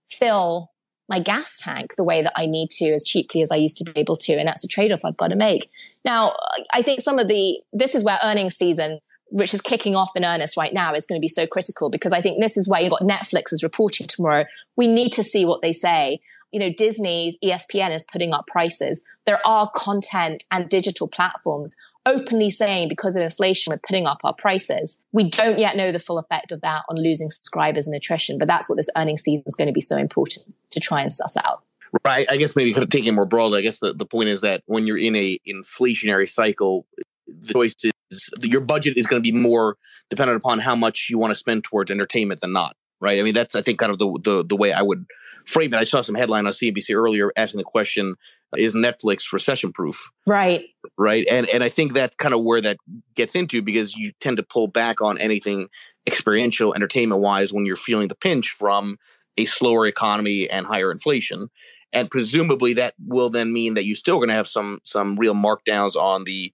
fill 0.06 0.70
my 1.08 1.20
gas 1.20 1.58
tank 1.58 1.94
the 1.96 2.04
way 2.04 2.22
that 2.22 2.34
I 2.36 2.46
need 2.46 2.68
to 2.72 2.90
as 2.90 3.02
cheaply 3.02 3.40
as 3.40 3.50
I 3.50 3.56
used 3.56 3.78
to 3.78 3.84
be 3.84 3.92
able 3.96 4.16
to. 4.16 4.34
And 4.34 4.46
that's 4.46 4.62
a 4.62 4.68
trade 4.68 4.92
off 4.92 5.04
I've 5.04 5.16
got 5.16 5.28
to 5.28 5.36
make. 5.36 5.70
Now, 6.04 6.34
I 6.74 6.82
think 6.82 7.00
some 7.00 7.18
of 7.18 7.28
the, 7.28 7.60
this 7.72 7.94
is 7.94 8.04
where 8.04 8.18
earnings 8.22 8.56
season, 8.56 8.98
which 9.30 9.54
is 9.54 9.60
kicking 9.62 9.96
off 9.96 10.10
in 10.14 10.24
earnest 10.24 10.56
right 10.56 10.74
now, 10.74 10.92
is 10.92 11.06
going 11.06 11.18
to 11.18 11.24
be 11.24 11.28
so 11.28 11.46
critical 11.46 11.88
because 11.88 12.12
I 12.12 12.20
think 12.20 12.40
this 12.40 12.56
is 12.56 12.68
where 12.68 12.80
you've 12.80 12.90
got 12.90 13.02
Netflix 13.02 13.52
is 13.52 13.62
reporting 13.62 14.06
tomorrow. 14.06 14.44
We 14.76 14.86
need 14.86 15.12
to 15.12 15.22
see 15.22 15.46
what 15.46 15.62
they 15.62 15.72
say. 15.72 16.20
You 16.52 16.60
know, 16.60 16.70
Disney's 16.70 17.36
ESPN 17.44 17.94
is 17.94 18.04
putting 18.04 18.32
up 18.32 18.46
prices. 18.46 19.02
There 19.26 19.44
are 19.46 19.70
content 19.74 20.44
and 20.50 20.68
digital 20.68 21.08
platforms 21.08 21.74
openly 22.06 22.50
saying 22.50 22.88
because 22.88 23.16
of 23.16 23.22
inflation, 23.22 23.72
we're 23.72 23.80
putting 23.86 24.06
up 24.06 24.18
our 24.24 24.32
prices. 24.32 24.98
We 25.12 25.28
don't 25.28 25.58
yet 25.58 25.76
know 25.76 25.92
the 25.92 25.98
full 25.98 26.18
effect 26.18 26.52
of 26.52 26.60
that 26.62 26.84
on 26.88 26.96
losing 26.96 27.28
subscribers 27.28 27.86
and 27.86 27.94
attrition, 27.94 28.38
but 28.38 28.48
that's 28.48 28.68
what 28.68 28.76
this 28.76 28.88
earning 28.96 29.18
season 29.18 29.42
is 29.46 29.56
going 29.56 29.66
to 29.66 29.72
be 29.72 29.80
so 29.80 29.96
important 29.96 30.46
to 30.70 30.80
try 30.80 31.02
and 31.02 31.12
suss 31.12 31.36
out. 31.36 31.62
Right. 32.04 32.26
I 32.30 32.36
guess 32.36 32.56
maybe 32.56 32.72
kind 32.72 32.84
of 32.84 32.90
taking 32.90 33.14
more 33.14 33.26
broadly, 33.26 33.58
I 33.58 33.62
guess 33.62 33.80
the, 33.80 33.92
the 33.92 34.06
point 34.06 34.28
is 34.28 34.40
that 34.42 34.62
when 34.66 34.86
you're 34.86 34.98
in 34.98 35.16
a 35.16 35.38
inflationary 35.46 36.28
cycle, 36.28 36.86
the 37.26 37.52
choice 37.52 37.74
is 38.10 38.30
your 38.40 38.60
budget 38.60 38.96
is 38.96 39.06
going 39.06 39.22
to 39.22 39.32
be 39.32 39.36
more 39.36 39.76
dependent 40.10 40.36
upon 40.36 40.60
how 40.60 40.76
much 40.76 41.08
you 41.10 41.18
want 41.18 41.32
to 41.32 41.34
spend 41.34 41.64
towards 41.64 41.90
entertainment 41.90 42.40
than 42.40 42.52
not. 42.52 42.76
Right. 43.00 43.18
I 43.18 43.22
mean, 43.22 43.34
that's, 43.34 43.54
I 43.54 43.62
think, 43.62 43.78
kind 43.78 43.92
of 43.92 43.98
the, 43.98 44.18
the, 44.22 44.44
the 44.44 44.56
way 44.56 44.72
I 44.72 44.80
would 44.80 45.06
frame 45.46 45.72
it. 45.72 45.78
I 45.78 45.84
saw 45.84 46.02
some 46.02 46.14
headline 46.14 46.46
on 46.46 46.52
CNBC 46.52 46.94
earlier 46.94 47.30
asking 47.36 47.58
the 47.58 47.64
question, 47.64 48.16
uh, 48.52 48.56
is 48.58 48.74
Netflix 48.74 49.32
recession 49.32 49.72
proof? 49.72 50.10
Right. 50.26 50.66
Right. 50.98 51.26
And 51.30 51.48
and 51.48 51.64
I 51.64 51.68
think 51.68 51.92
that's 51.92 52.16
kind 52.16 52.34
of 52.34 52.42
where 52.42 52.60
that 52.60 52.76
gets 53.14 53.34
into 53.34 53.62
because 53.62 53.94
you 53.94 54.12
tend 54.20 54.36
to 54.36 54.42
pull 54.42 54.68
back 54.68 55.00
on 55.00 55.18
anything 55.18 55.68
experiential 56.06 56.74
entertainment 56.74 57.20
wise 57.20 57.52
when 57.52 57.64
you're 57.66 57.76
feeling 57.76 58.08
the 58.08 58.14
pinch 58.14 58.50
from 58.50 58.98
a 59.36 59.44
slower 59.44 59.86
economy 59.86 60.48
and 60.50 60.66
higher 60.66 60.90
inflation. 60.90 61.48
And 61.92 62.10
presumably 62.10 62.74
that 62.74 62.94
will 63.04 63.30
then 63.30 63.52
mean 63.52 63.74
that 63.74 63.84
you're 63.84 63.96
still 63.96 64.16
going 64.16 64.28
to 64.28 64.34
have 64.34 64.48
some 64.48 64.80
some 64.84 65.16
real 65.16 65.34
markdowns 65.34 65.96
on 65.96 66.24
the 66.24 66.52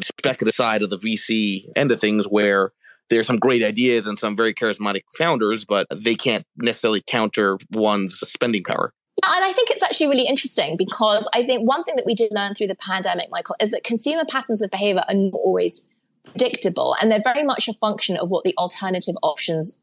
speculative 0.00 0.54
side 0.54 0.82
of 0.82 0.90
the 0.90 0.98
VC 0.98 1.66
end 1.76 1.92
of 1.92 2.00
things 2.00 2.26
where 2.26 2.72
there's 3.12 3.26
some 3.26 3.38
great 3.38 3.62
ideas 3.62 4.06
and 4.06 4.18
some 4.18 4.36
very 4.36 4.54
charismatic 4.54 5.02
founders, 5.16 5.64
but 5.64 5.86
they 5.94 6.14
can't 6.14 6.46
necessarily 6.56 7.02
counter 7.06 7.58
one's 7.70 8.18
spending 8.20 8.64
power. 8.64 8.92
And 9.24 9.44
I 9.44 9.52
think 9.52 9.70
it's 9.70 9.82
actually 9.82 10.08
really 10.08 10.26
interesting 10.26 10.76
because 10.76 11.28
I 11.34 11.44
think 11.44 11.68
one 11.68 11.84
thing 11.84 11.96
that 11.96 12.06
we 12.06 12.14
did 12.14 12.32
learn 12.32 12.54
through 12.54 12.68
the 12.68 12.74
pandemic, 12.74 13.28
Michael, 13.30 13.56
is 13.60 13.70
that 13.70 13.84
consumer 13.84 14.24
patterns 14.28 14.62
of 14.62 14.70
behavior 14.70 15.04
are 15.06 15.14
not 15.14 15.34
always 15.34 15.86
predictable 16.24 16.96
and 17.00 17.10
they're 17.10 17.22
very 17.22 17.44
much 17.44 17.68
a 17.68 17.72
function 17.74 18.16
of 18.16 18.30
what 18.30 18.44
the 18.44 18.54
alternative 18.56 19.14
options 19.22 19.76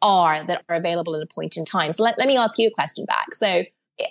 are 0.00 0.44
that 0.44 0.64
are 0.68 0.76
available 0.76 1.14
at 1.14 1.22
a 1.22 1.26
point 1.26 1.56
in 1.56 1.64
time. 1.64 1.92
So 1.92 2.02
let, 2.02 2.18
let 2.18 2.26
me 2.26 2.36
ask 2.36 2.58
you 2.58 2.66
a 2.66 2.70
question 2.70 3.04
back. 3.04 3.34
So 3.34 3.62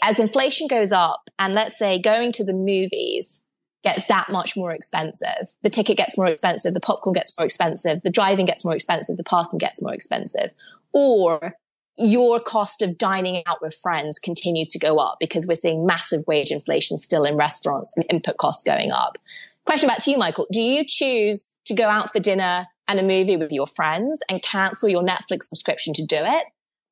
as 0.02 0.20
inflation 0.20 0.68
goes 0.68 0.92
up 0.92 1.30
and 1.38 1.54
let's 1.54 1.78
say 1.78 2.00
going 2.00 2.32
to 2.34 2.46
the 2.46 2.54
movies 2.54 3.42
gets 3.84 4.06
that 4.08 4.30
much 4.30 4.56
more 4.56 4.72
expensive, 4.72 5.56
the 5.64 5.70
ticket 5.70 5.98
gets 5.98 6.18
more 6.18 6.28
expensive, 6.28 6.74
the 6.74 6.80
popcorn 6.80 7.14
gets 7.14 7.36
more 7.38 7.46
expensive, 7.46 8.02
the 8.04 8.12
driving 8.12 8.46
gets 8.46 8.64
more 8.64 8.76
expensive, 8.76 9.18
the 9.18 9.24
parking 9.24 9.58
gets 9.58 9.82
more 9.82 9.94
expensive, 9.94 10.52
or 10.94 11.56
your 11.98 12.40
cost 12.40 12.82
of 12.82 12.98
dining 12.98 13.44
out 13.48 13.62
with 13.62 13.76
friends 13.76 14.20
continues 14.20 14.70
to 14.70 14.80
go 14.80 14.98
up 14.98 15.18
because 15.20 15.46
we're 15.46 15.56
seeing 15.56 15.86
massive 15.86 16.24
wage 16.28 16.52
inflation 16.52 16.98
still 16.98 17.26
in 17.26 17.36
restaurants 17.36 17.92
and 17.96 18.06
input 18.10 18.38
costs 18.38 18.64
going 18.64 18.92
up. 18.92 19.18
Question 19.66 19.90
back 19.90 20.00
to 20.00 20.12
you, 20.12 20.18
Michael. 20.18 20.48
Do 20.52 20.62
you 20.62 20.84
choose 20.86 21.46
to 21.66 21.76
go 21.76 21.88
out 21.88 22.12
for 22.12 22.20
dinner 22.20 22.66
and 22.88 23.00
a 23.00 23.04
movie 23.04 23.38
with 23.38 23.52
your 23.52 23.68
friends 23.68 24.22
and 24.30 24.42
cancel 24.42 24.90
your 24.90 25.04
Netflix 25.04 25.44
subscription 25.44 25.94
to 25.96 26.06
do 26.06 26.18
it? 26.20 26.46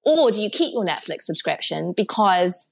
Or 0.04 0.32
do 0.32 0.40
you 0.40 0.50
keep 0.50 0.74
your 0.74 0.86
Netflix 0.86 1.24
subscription 1.24 1.94
because 1.96 2.68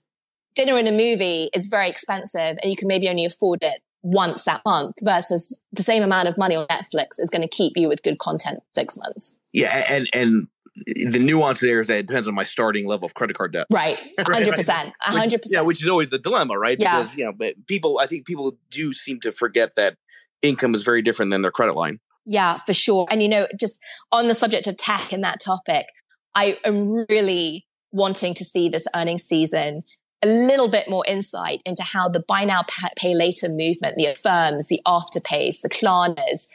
dinner 0.55 0.77
and 0.77 0.87
a 0.87 0.91
movie 0.91 1.49
is 1.53 1.67
very 1.67 1.89
expensive 1.89 2.57
and 2.61 2.69
you 2.69 2.75
can 2.75 2.87
maybe 2.87 3.09
only 3.09 3.25
afford 3.25 3.63
it 3.63 3.81
once 4.03 4.43
that 4.45 4.61
month 4.65 4.95
versus 5.03 5.61
the 5.71 5.83
same 5.83 6.03
amount 6.03 6.27
of 6.27 6.37
money 6.37 6.55
on 6.55 6.67
Netflix 6.67 7.19
is 7.19 7.29
going 7.29 7.41
to 7.41 7.47
keep 7.47 7.73
you 7.75 7.89
with 7.89 8.03
good 8.03 8.19
content 8.19 8.59
six 8.73 8.97
months? 8.97 9.37
Yeah. 9.53 9.85
And, 9.89 10.07
and 10.13 10.47
the 10.85 11.19
nuance 11.19 11.59
there 11.59 11.79
is 11.79 11.87
that 11.87 11.97
it 11.97 12.05
depends 12.07 12.27
on 12.27 12.35
my 12.35 12.43
starting 12.43 12.87
level 12.87 13.05
of 13.05 13.13
credit 13.15 13.37
card 13.37 13.53
debt. 13.53 13.67
Right. 13.71 13.97
hundred 14.19 14.53
percent. 14.53 14.93
hundred 15.01 15.41
percent. 15.41 15.61
Yeah, 15.61 15.61
which 15.61 15.81
is 15.81 15.87
always 15.87 16.09
the 16.09 16.19
dilemma, 16.19 16.57
right? 16.57 16.77
Yeah. 16.79 16.99
Because, 16.99 17.15
you 17.15 17.25
know, 17.25 17.33
but 17.33 17.55
people, 17.67 17.99
I 17.99 18.05
think 18.05 18.25
people 18.25 18.57
do 18.69 18.93
seem 18.93 19.19
to 19.21 19.31
forget 19.31 19.75
that 19.75 19.97
income 20.41 20.75
is 20.75 20.83
very 20.83 21.01
different 21.01 21.31
than 21.31 21.41
their 21.41 21.51
credit 21.51 21.75
line. 21.75 21.99
Yeah, 22.25 22.59
for 22.59 22.73
sure. 22.73 23.07
And, 23.09 23.23
you 23.23 23.29
know, 23.29 23.47
just 23.59 23.79
on 24.11 24.27
the 24.27 24.35
subject 24.35 24.67
of 24.67 24.77
tech 24.77 25.13
and 25.13 25.23
that 25.23 25.39
topic, 25.39 25.87
I 26.35 26.57
am 26.65 27.05
really 27.09 27.65
wanting 27.91 28.33
to 28.35 28.43
see 28.43 28.69
this 28.69 28.85
earnings 28.95 29.23
season 29.23 29.83
a 30.23 30.27
little 30.27 30.69
bit 30.69 30.89
more 30.89 31.05
insight 31.07 31.61
into 31.65 31.83
how 31.83 32.09
the 32.09 32.19
buy 32.19 32.43
now, 32.43 32.61
pay 32.95 33.13
later 33.13 33.49
movement, 33.49 33.95
the 33.97 34.05
Affirms, 34.05 34.67
the 34.67 34.81
afterpays, 34.85 35.61
the 35.61 35.69
Klarnas, 35.69 36.47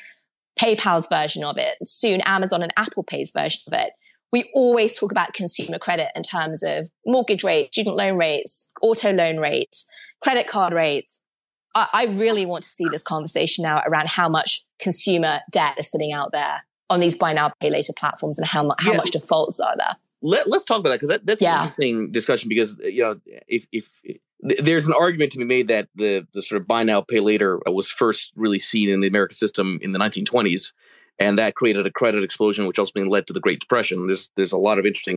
PayPal's 0.59 1.07
version 1.09 1.45
of 1.45 1.57
it, 1.59 1.77
soon 1.85 2.21
Amazon 2.23 2.63
and 2.63 2.73
Apple 2.77 3.05
Pay's 3.05 3.31
version 3.31 3.63
of 3.67 3.73
it, 3.73 3.93
we 4.33 4.51
always 4.55 4.99
talk 4.99 5.13
about 5.13 5.35
consumer 5.35 5.79
credit 5.79 6.09
in 6.17 6.23
terms 6.23 6.63
of 6.63 6.91
mortgage 7.07 7.45
rates, 7.45 7.75
student 7.75 7.97
loan 7.97 8.17
rates, 8.17 8.71
auto 8.83 9.13
loan 9.13 9.39
rates, 9.39 9.85
credit 10.23 10.47
card 10.47 10.73
rates. 10.73 11.21
I, 11.75 11.89
I 11.93 12.05
really 12.07 12.47
want 12.47 12.65
to 12.65 12.71
see 12.71 12.87
this 12.91 13.03
conversation 13.03 13.63
now 13.63 13.83
around 13.87 14.09
how 14.09 14.29
much 14.29 14.65
consumer 14.81 15.41
debt 15.51 15.79
is 15.79 15.91
sitting 15.91 16.13
out 16.13 16.33
there 16.33 16.63
on 16.91 17.01
these 17.01 17.15
buy 17.15 17.33
now, 17.33 17.53
pay 17.61 17.71
later 17.71 17.93
platforms 17.97 18.39
and 18.39 18.47
how, 18.47 18.69
how 18.79 18.93
yeah. 18.93 18.97
much 18.97 19.11
defaults 19.11 19.61
are 19.61 19.77
there. 19.77 19.97
Let, 20.23 20.47
us 20.53 20.65
talk 20.65 20.79
about 20.79 20.91
that 20.91 20.97
because 20.97 21.09
that, 21.09 21.27
that's 21.27 21.43
yeah. 21.43 21.57
an 21.57 21.63
interesting 21.63 22.13
discussion 22.13 22.49
because, 22.49 22.79
uh, 22.81 22.87
you 22.87 23.03
know, 23.03 23.21
if, 23.49 23.67
if, 23.73 23.85
if 24.05 24.19
there's 24.43 24.87
an 24.87 24.95
argument 24.95 25.33
to 25.33 25.39
be 25.39 25.45
made 25.45 25.69
that 25.69 25.89
the 25.95 26.27
the 26.33 26.43
sort 26.43 26.61
of 26.61 26.67
buy 26.67 26.83
now 26.83 27.01
pay 27.01 27.21
later 27.21 27.61
uh, 27.69 27.73
was 27.73 27.89
first 27.89 28.33
really 28.35 28.59
seen 28.59 28.89
in 28.89 29.01
the 29.01 29.07
American 29.07 29.37
system 29.37 29.79
in 29.83 29.93
the 29.93 29.99
1920s, 29.99 30.73
and 31.19 31.39
that 31.39 31.55
created 31.55 31.87
a 31.87 31.91
credit 31.91 32.25
explosion, 32.25 32.67
which 32.67 32.79
ultimately 32.79 33.11
led 33.11 33.27
to 33.27 33.33
the 33.33 33.41
Great 33.41 33.61
Depression. 33.61 34.07
There's 34.07 34.31
there's 34.37 34.53
a 34.53 34.59
lot 34.59 34.79
of 34.79 34.87
interesting 34.87 35.17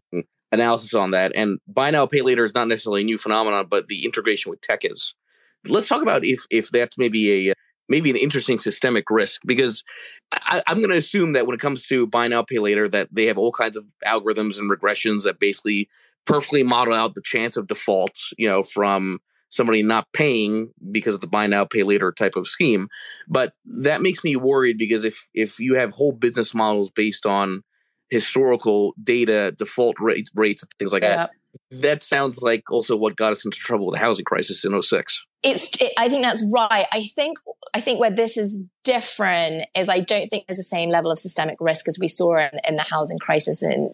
analysis 0.51 0.93
on 0.93 1.11
that. 1.11 1.31
And 1.35 1.59
buy 1.67 1.91
now, 1.91 2.05
pay 2.05 2.21
later 2.21 2.43
is 2.43 2.53
not 2.53 2.67
necessarily 2.67 3.01
a 3.01 3.05
new 3.05 3.17
phenomenon, 3.17 3.67
but 3.69 3.87
the 3.87 4.05
integration 4.05 4.49
with 4.49 4.61
tech 4.61 4.85
is. 4.85 5.13
Let's 5.67 5.87
talk 5.87 6.03
about 6.03 6.23
if 6.23 6.45
if 6.51 6.69
that's 6.69 6.97
maybe 6.97 7.49
a 7.49 7.51
uh, 7.51 7.55
maybe 7.87 8.09
an 8.09 8.15
interesting 8.15 8.57
systemic 8.57 9.09
risk 9.09 9.41
because 9.45 9.83
I, 10.31 10.63
am 10.67 10.77
going 10.79 10.89
to 10.89 10.97
assume 10.97 11.33
that 11.33 11.45
when 11.45 11.53
it 11.53 11.61
comes 11.61 11.85
to 11.87 12.07
buy 12.07 12.27
now, 12.27 12.41
pay 12.41 12.59
later, 12.59 12.87
that 12.89 13.09
they 13.11 13.25
have 13.25 13.37
all 13.37 13.51
kinds 13.51 13.77
of 13.77 13.85
algorithms 14.05 14.57
and 14.57 14.71
regressions 14.71 15.23
that 15.23 15.39
basically 15.39 15.89
perfectly 16.25 16.63
model 16.63 16.93
out 16.93 17.13
the 17.13 17.21
chance 17.23 17.57
of 17.57 17.67
default, 17.67 18.17
you 18.37 18.47
know, 18.47 18.63
from 18.63 19.19
somebody 19.49 19.81
not 19.81 20.07
paying 20.11 20.71
because 20.91 21.15
of 21.15 21.21
the 21.21 21.27
buy 21.27 21.47
now 21.47 21.65
pay 21.65 21.83
later 21.83 22.11
type 22.11 22.35
of 22.35 22.47
scheme 22.47 22.89
but 23.27 23.53
that 23.65 24.01
makes 24.01 24.23
me 24.23 24.35
worried 24.35 24.77
because 24.77 25.03
if 25.03 25.27
if 25.33 25.59
you 25.59 25.75
have 25.75 25.91
whole 25.91 26.11
business 26.11 26.53
models 26.53 26.91
based 26.91 27.25
on 27.25 27.63
historical 28.09 28.93
data 29.01 29.53
default 29.57 29.99
rates 29.99 30.29
rates 30.35 30.63
things 30.77 30.91
like 30.91 31.03
yeah. 31.03 31.15
that 31.15 31.31
that 31.71 32.01
sounds 32.01 32.41
like 32.41 32.69
also 32.71 32.95
what 32.95 33.15
got 33.15 33.31
us 33.31 33.45
into 33.45 33.57
trouble 33.57 33.87
with 33.87 33.93
the 33.93 33.99
housing 33.99 34.25
crisis 34.25 34.63
in 34.65 34.81
06 34.81 35.25
it's 35.43 35.69
it, 35.81 35.93
i 35.97 36.09
think 36.09 36.23
that's 36.23 36.45
right 36.53 36.87
i 36.91 37.03
think 37.15 37.37
i 37.73 37.81
think 37.81 37.99
where 37.99 38.11
this 38.11 38.37
is 38.37 38.59
different 38.83 39.65
is 39.75 39.89
i 39.89 39.99
don't 39.99 40.29
think 40.29 40.45
there's 40.47 40.57
the 40.57 40.63
same 40.63 40.89
level 40.89 41.11
of 41.11 41.19
systemic 41.19 41.57
risk 41.59 41.87
as 41.87 41.97
we 41.99 42.07
saw 42.07 42.37
in, 42.37 42.59
in 42.67 42.75
the 42.75 42.85
housing 42.89 43.19
crisis 43.19 43.63
in 43.63 43.91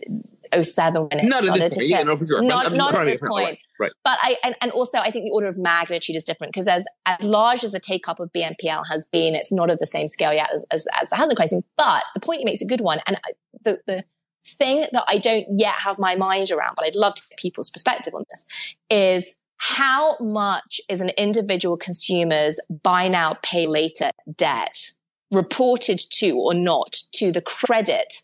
07 0.60 1.08
when 1.10 1.20
it 1.20 1.26
not 1.26 1.44
started 1.44 1.72
to 1.72 1.80
tip. 1.80 1.90
Yeah, 1.90 2.04
no, 2.04 2.18
sure. 2.26 2.42
Not, 2.42 2.66
I'm, 2.66 2.72
I'm 2.74 2.78
not 2.78 2.96
at 2.96 3.06
this 3.06 3.20
point. 3.20 3.32
Right. 3.48 3.60
right. 3.80 3.92
But 4.04 4.18
I 4.22 4.38
and, 4.44 4.56
and 4.62 4.72
also 4.72 4.98
I 4.98 5.12
think 5.12 5.26
the 5.26 5.32
order 5.32 5.48
of 5.48 5.58
magnitude 5.58 6.16
is 6.16 6.24
different 6.24 6.54
because 6.54 6.68
as 6.68 6.86
as 7.06 7.24
large 7.24 7.64
as 7.64 7.72
the 7.72 7.80
take 7.80 8.08
up 8.08 8.20
of 8.20 8.32
BNPL 8.34 8.84
has 8.90 9.06
been, 9.06 9.36
it's 9.36 9.52
not 9.52 9.70
of 9.70 9.80
the 9.80 9.86
same 9.86 10.08
scale 10.08 10.34
yet 10.34 10.50
as, 10.54 10.66
as, 10.72 10.86
as 11.00 11.10
the 11.10 11.16
housing 11.16 11.36
crisis. 11.36 11.64
But 11.78 12.04
the 12.14 12.20
point 12.20 12.42
you 12.42 12.46
make 12.46 12.56
is 12.56 12.62
a 12.62 12.68
good 12.68 12.82
one. 12.82 13.00
And 13.08 13.18
the 13.64 13.80
the 13.88 14.04
thing 14.44 14.86
that 14.92 15.04
I 15.08 15.18
don't 15.18 15.46
yet 15.50 15.76
have 15.76 16.00
my 16.00 16.16
mind 16.16 16.52
around, 16.52 16.74
but 16.76 16.86
I'd 16.86 16.96
love 16.96 17.16
to 17.16 17.24
get 17.30 17.40
people's 17.40 17.70
perspective 17.70 18.14
on 18.14 18.26
this, 18.30 18.46
is 18.90 19.34
how 19.58 20.18
much 20.20 20.82
is 20.90 21.02
an 21.02 21.10
individual 21.18 21.78
consumer's 21.78 22.60
buy 22.84 23.08
now, 23.08 23.38
pay 23.44 23.68
later 23.68 24.10
debt 24.36 24.90
reported 25.30 26.00
to 26.00 26.32
or 26.32 26.54
not 26.54 26.98
to 27.14 27.32
the 27.32 27.42
credit 27.42 28.16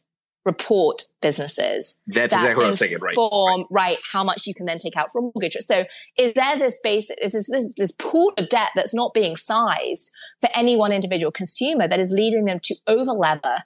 report 0.46 1.04
businesses. 1.22 1.96
That's 2.08 2.34
that 2.34 2.40
exactly 2.40 2.56
what 2.56 2.66
I 2.66 2.70
was 2.70 2.80
thinking, 2.80 3.00
right, 3.00 3.16
right? 3.18 3.66
Right, 3.70 3.98
how 4.12 4.24
much 4.24 4.48
you 4.48 4.54
can 4.54 4.66
then 4.66 4.78
take 4.78 4.96
out 4.96 5.12
for 5.12 5.20
a 5.20 5.22
mortgage. 5.22 5.58
So 5.60 5.84
is 6.18 6.34
there 6.34 6.58
this 6.58 6.80
base, 6.82 7.12
is 7.22 7.34
this, 7.34 7.50
this, 7.50 7.74
this 7.78 7.92
pool 7.92 8.34
of 8.38 8.48
debt 8.48 8.70
that's 8.74 8.94
not 8.94 9.14
being 9.14 9.36
sized 9.36 10.10
for 10.42 10.50
any 10.56 10.78
one 10.78 10.94
individual 10.94 11.32
consumer 11.32 11.88
that 11.88 12.00
is 12.00 12.12
leading 12.12 12.46
them 12.46 12.60
to 12.64 12.76
over 12.88 13.12
lever 13.12 13.58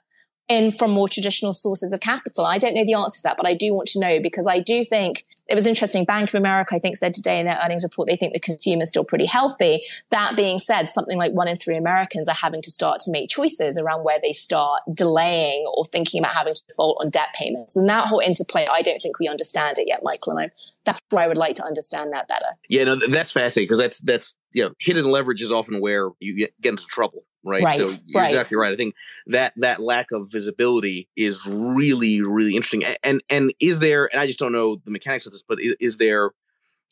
in 0.52 0.70
from 0.70 0.90
more 0.90 1.08
traditional 1.08 1.52
sources 1.52 1.92
of 1.92 2.00
capital? 2.00 2.44
I 2.44 2.58
don't 2.58 2.74
know 2.74 2.84
the 2.84 2.94
answer 2.94 3.18
to 3.18 3.22
that, 3.24 3.36
but 3.36 3.46
I 3.46 3.54
do 3.54 3.74
want 3.74 3.88
to 3.88 4.00
know 4.00 4.20
because 4.20 4.46
I 4.46 4.60
do 4.60 4.84
think 4.84 5.24
it 5.48 5.54
was 5.54 5.66
interesting. 5.66 6.04
Bank 6.04 6.28
of 6.28 6.34
America, 6.34 6.74
I 6.74 6.78
think, 6.78 6.96
said 6.96 7.14
today 7.14 7.40
in 7.40 7.46
their 7.46 7.58
earnings 7.62 7.82
report 7.82 8.08
they 8.08 8.16
think 8.16 8.32
the 8.32 8.40
consumer 8.40 8.82
is 8.82 8.90
still 8.90 9.04
pretty 9.04 9.26
healthy. 9.26 9.84
That 10.10 10.36
being 10.36 10.58
said, 10.58 10.88
something 10.88 11.18
like 11.18 11.32
one 11.32 11.48
in 11.48 11.56
three 11.56 11.76
Americans 11.76 12.28
are 12.28 12.34
having 12.34 12.62
to 12.62 12.70
start 12.70 13.00
to 13.00 13.10
make 13.10 13.28
choices 13.28 13.76
around 13.76 14.04
where 14.04 14.18
they 14.22 14.32
start 14.32 14.80
delaying 14.94 15.66
or 15.74 15.84
thinking 15.84 16.20
about 16.20 16.34
having 16.34 16.54
to 16.54 16.62
default 16.68 17.02
on 17.02 17.10
debt 17.10 17.28
payments. 17.34 17.76
And 17.76 17.88
that 17.88 18.06
whole 18.06 18.20
interplay, 18.20 18.66
I 18.70 18.82
don't 18.82 18.98
think 18.98 19.18
we 19.18 19.28
understand 19.28 19.78
it 19.78 19.88
yet, 19.88 20.00
Michael. 20.02 20.32
And 20.32 20.44
I'm, 20.44 20.50
that's 20.84 21.00
where 21.10 21.22
I 21.22 21.28
would 21.28 21.36
like 21.36 21.56
to 21.56 21.64
understand 21.64 22.12
that 22.12 22.28
better. 22.28 22.46
Yeah, 22.68 22.84
no, 22.84 22.96
that's 22.96 23.32
fascinating 23.32 23.68
because 23.68 23.78
that's 23.78 24.00
that's 24.00 24.34
you 24.52 24.64
know, 24.64 24.72
hidden 24.80 25.04
leverage 25.04 25.40
is 25.40 25.50
often 25.50 25.80
where 25.80 26.10
you 26.20 26.36
get, 26.36 26.60
get 26.60 26.70
into 26.70 26.86
trouble 26.86 27.24
right? 27.44 27.62
right 27.62 27.90
so 27.90 27.96
you're 28.06 28.22
right. 28.22 28.30
exactly 28.30 28.56
right. 28.56 28.72
I 28.72 28.76
think 28.76 28.94
that 29.26 29.52
that 29.56 29.80
lack 29.80 30.12
of 30.12 30.30
visibility 30.30 31.08
is 31.16 31.44
really 31.46 32.22
really 32.22 32.54
interesting. 32.56 32.84
And 33.02 33.22
and 33.28 33.52
is 33.60 33.80
there? 33.80 34.06
And 34.12 34.20
I 34.20 34.26
just 34.26 34.38
don't 34.38 34.52
know 34.52 34.76
the 34.84 34.90
mechanics 34.90 35.26
of 35.26 35.32
this, 35.32 35.42
but 35.46 35.60
is, 35.60 35.76
is 35.80 35.96
there? 35.96 36.30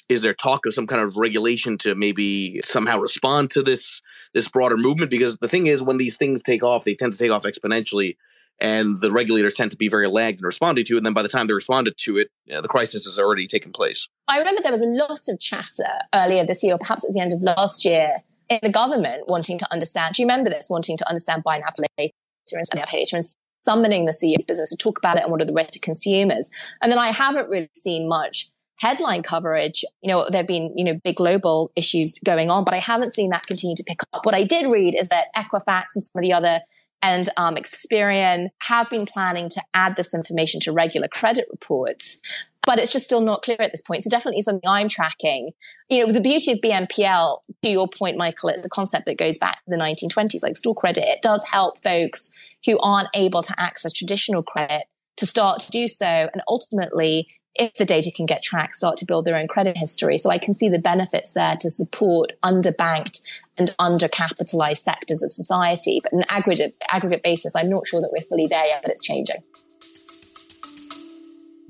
Is 0.08 0.22
there 0.22 0.34
talk 0.34 0.66
of 0.66 0.74
some 0.74 0.88
kind 0.88 1.02
of 1.02 1.16
regulation 1.16 1.78
to 1.78 1.94
maybe 1.94 2.60
somehow 2.64 2.98
respond 2.98 3.50
to 3.50 3.62
this 3.62 4.02
this 4.34 4.48
broader 4.48 4.76
movement? 4.76 5.08
Because 5.08 5.36
the 5.36 5.46
thing 5.46 5.68
is, 5.68 5.82
when 5.82 5.98
these 5.98 6.16
things 6.16 6.42
take 6.42 6.64
off, 6.64 6.84
they 6.84 6.96
tend 6.96 7.12
to 7.12 7.18
take 7.18 7.30
off 7.30 7.44
exponentially, 7.44 8.16
and 8.60 8.98
the 9.00 9.12
regulators 9.12 9.54
tend 9.54 9.70
to 9.70 9.76
be 9.76 9.88
very 9.88 10.08
lagged 10.08 10.40
in 10.40 10.46
responding 10.46 10.84
to 10.86 10.94
it. 10.94 10.96
And 10.98 11.06
then 11.06 11.14
by 11.14 11.22
the 11.22 11.28
time 11.28 11.46
they 11.46 11.52
responded 11.52 11.96
to 11.98 12.18
it, 12.18 12.28
you 12.44 12.54
know, 12.54 12.60
the 12.60 12.68
crisis 12.68 13.04
has 13.04 13.18
already 13.20 13.46
taken 13.46 13.70
place. 13.72 14.08
I 14.26 14.38
remember 14.38 14.62
there 14.62 14.72
was 14.72 14.82
a 14.82 14.86
lot 14.86 15.28
of 15.28 15.40
chatter 15.40 15.88
earlier 16.14 16.44
this 16.44 16.62
year, 16.64 16.74
or 16.74 16.78
perhaps 16.78 17.04
at 17.04 17.14
the 17.14 17.20
end 17.20 17.32
of 17.32 17.40
last 17.40 17.84
year, 17.84 18.22
in 18.50 18.58
the 18.62 18.68
government 18.68 19.28
wanting 19.28 19.58
to 19.58 19.72
understand. 19.72 20.14
Do 20.14 20.22
you 20.22 20.26
remember 20.26 20.50
this? 20.50 20.68
Wanting 20.68 20.98
to 20.98 21.08
understand 21.08 21.44
buy 21.44 21.58
now 21.58 21.66
pay 21.76 21.86
later 21.96 22.62
and 22.72 22.82
pay 22.88 22.98
later 22.98 23.16
and 23.16 23.24
summoning 23.62 24.04
the 24.04 24.12
CEO's 24.12 24.44
business 24.44 24.70
to 24.70 24.76
talk 24.76 24.98
about 24.98 25.16
it 25.16 25.22
and 25.22 25.30
what 25.30 25.40
are 25.40 25.46
the 25.46 25.52
risks 25.52 25.72
to 25.72 25.78
consumers. 25.78 26.50
And 26.82 26.90
then 26.90 26.98
I 26.98 27.12
haven't 27.12 27.48
really 27.48 27.70
seen 27.74 28.08
much 28.08 28.50
headline 28.80 29.22
coverage. 29.22 29.84
You 30.02 30.10
know, 30.10 30.28
there've 30.30 30.46
been, 30.46 30.72
you 30.76 30.84
know, 30.84 30.98
big 31.04 31.16
global 31.16 31.70
issues 31.76 32.18
going 32.24 32.50
on, 32.50 32.64
but 32.64 32.74
I 32.74 32.78
haven't 32.78 33.14
seen 33.14 33.30
that 33.30 33.44
continue 33.44 33.76
to 33.76 33.84
pick 33.86 34.00
up. 34.12 34.26
What 34.26 34.34
I 34.34 34.42
did 34.42 34.72
read 34.72 34.94
is 34.94 35.08
that 35.08 35.26
Equifax 35.36 35.84
and 35.94 36.02
some 36.02 36.18
of 36.18 36.22
the 36.22 36.32
other 36.32 36.60
and 37.02 37.28
um, 37.36 37.56
Experian 37.56 38.48
have 38.62 38.90
been 38.90 39.06
planning 39.06 39.48
to 39.50 39.62
add 39.74 39.96
this 39.96 40.12
information 40.14 40.60
to 40.60 40.72
regular 40.72 41.08
credit 41.08 41.46
reports 41.50 42.20
but 42.66 42.78
it's 42.78 42.92
just 42.92 43.04
still 43.04 43.20
not 43.20 43.42
clear 43.42 43.56
at 43.60 43.72
this 43.72 43.80
point. 43.80 44.02
So 44.02 44.10
definitely 44.10 44.42
something 44.42 44.68
I'm 44.68 44.88
tracking. 44.88 45.50
You 45.88 46.06
know, 46.06 46.12
the 46.12 46.20
beauty 46.20 46.52
of 46.52 46.60
BNPL, 46.60 47.38
to 47.62 47.68
your 47.68 47.88
point, 47.88 48.16
Michael, 48.16 48.50
it's 48.50 48.66
a 48.66 48.70
concept 48.70 49.06
that 49.06 49.18
goes 49.18 49.38
back 49.38 49.56
to 49.56 49.62
the 49.68 49.76
1920s, 49.76 50.42
like 50.42 50.56
store 50.56 50.74
credit. 50.74 51.04
It 51.04 51.22
does 51.22 51.42
help 51.44 51.82
folks 51.82 52.30
who 52.66 52.78
aren't 52.80 53.08
able 53.14 53.42
to 53.42 53.54
access 53.58 53.92
traditional 53.92 54.42
credit 54.42 54.84
to 55.16 55.26
start 55.26 55.60
to 55.60 55.70
do 55.70 55.88
so. 55.88 56.06
And 56.06 56.42
ultimately, 56.48 57.28
if 57.54 57.74
the 57.74 57.84
data 57.84 58.10
can 58.14 58.26
get 58.26 58.42
tracked, 58.42 58.74
start 58.74 58.96
to 58.98 59.06
build 59.06 59.24
their 59.24 59.36
own 59.36 59.48
credit 59.48 59.76
history. 59.76 60.18
So 60.18 60.30
I 60.30 60.38
can 60.38 60.54
see 60.54 60.68
the 60.68 60.78
benefits 60.78 61.32
there 61.32 61.56
to 61.60 61.70
support 61.70 62.32
underbanked 62.44 63.20
and 63.58 63.74
undercapitalized 63.80 64.78
sectors 64.78 65.22
of 65.22 65.32
society. 65.32 66.00
But 66.02 66.12
an 66.12 66.24
aggregate, 66.30 66.74
aggregate 66.90 67.22
basis, 67.22 67.56
I'm 67.56 67.68
not 67.68 67.86
sure 67.86 68.00
that 68.00 68.10
we're 68.12 68.24
fully 68.24 68.46
there 68.46 68.66
yet, 68.66 68.82
but 68.82 68.90
it's 68.90 69.02
changing. 69.02 69.42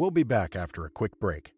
We'll 0.01 0.11
be 0.11 0.23
back 0.23 0.57
after 0.57 0.87
a 0.87 0.89
quick 0.89 1.21
break. 1.21 1.53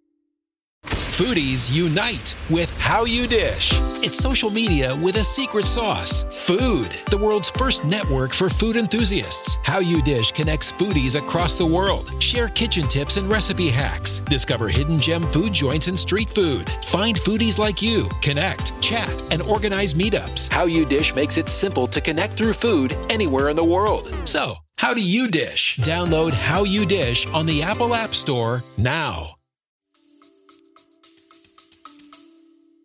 Foodies 0.85 1.73
unite 1.73 2.37
with 2.51 2.69
How 2.73 3.05
You 3.05 3.29
Dish. 3.29 3.71
It's 4.03 4.19
social 4.19 4.51
media 4.51 4.97
with 4.97 5.15
a 5.15 5.23
secret 5.23 5.65
sauce. 5.65 6.25
Food, 6.25 6.91
the 7.09 7.19
world's 7.19 7.51
first 7.51 7.85
network 7.85 8.33
for 8.33 8.49
food 8.49 8.75
enthusiasts. 8.75 9.59
How 9.63 9.79
You 9.79 10.03
Dish 10.03 10.33
connects 10.33 10.73
foodies 10.73 11.15
across 11.15 11.55
the 11.55 11.65
world. 11.65 12.21
Share 12.21 12.49
kitchen 12.49 12.89
tips 12.89 13.17
and 13.17 13.31
recipe 13.31 13.69
hacks. 13.69 14.19
Discover 14.27 14.71
hidden 14.71 15.01
gem 15.01 15.31
food 15.31 15.53
joints 15.53 15.87
and 15.87 16.01
street 16.01 16.29
food. 16.29 16.69
Find 16.87 17.17
foodies 17.17 17.59
like 17.59 17.81
you, 17.81 18.09
connect, 18.23 18.73
chat, 18.83 19.09
and 19.31 19.41
organize 19.43 19.95
meetups. 19.95 20.53
How 20.53 20.65
You 20.65 20.85
Dish 20.85 21.15
makes 21.15 21.37
it 21.37 21.49
simple 21.49 21.87
to 21.87 22.01
connect 22.01 22.37
through 22.37 22.55
food 22.55 22.99
anywhere 23.09 23.51
in 23.51 23.55
the 23.57 23.63
world. 23.63 24.13
So, 24.25 24.57
how 24.83 24.93
do 24.93 25.01
you 25.01 25.29
dish? 25.29 25.77
Download 25.77 26.33
How 26.33 26.65
You 26.65 26.85
Dish 26.85 27.25
on 27.29 27.47
the 27.47 27.63
Apple 27.63 27.95
App 27.95 28.17
Store 28.17 28.65
now. 28.77 29.37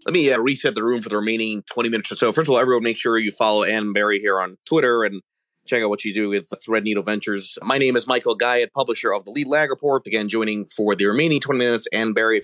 Let 0.06 0.14
me 0.14 0.32
uh, 0.32 0.38
reset 0.38 0.76
the 0.76 0.84
room 0.84 1.02
for 1.02 1.10
the 1.10 1.18
remaining 1.18 1.64
20 1.64 1.90
minutes 1.90 2.12
or 2.12 2.16
so. 2.16 2.32
First 2.32 2.50
of 2.50 2.52
all, 2.52 2.60
everyone, 2.60 2.84
make 2.84 2.98
sure 2.98 3.18
you 3.18 3.32
follow 3.32 3.64
Ann 3.64 3.94
Berry 3.94 4.20
here 4.20 4.40
on 4.40 4.60
Twitter 4.64 5.06
and 5.06 5.24
check 5.66 5.82
out 5.82 5.90
what 5.90 6.00
she's 6.00 6.14
doing 6.14 6.30
with 6.30 6.48
the 6.50 6.58
Threadneedle 6.58 7.04
Ventures. 7.04 7.58
My 7.64 7.80
name 7.80 7.96
is 7.96 8.06
Michael 8.06 8.36
Gayed, 8.36 8.72
publisher 8.74 9.12
of 9.12 9.26
the 9.26 9.32
Lead 9.32 9.48
Lag 9.48 9.72
Report. 9.72 10.06
Again, 10.06 10.30
joining 10.30 10.66
for 10.66 10.96
the 10.96 11.08
remaining 11.08 11.40
20 11.40 11.58
minutes, 11.58 11.88
Ann 11.92 12.14
Berry. 12.14 12.44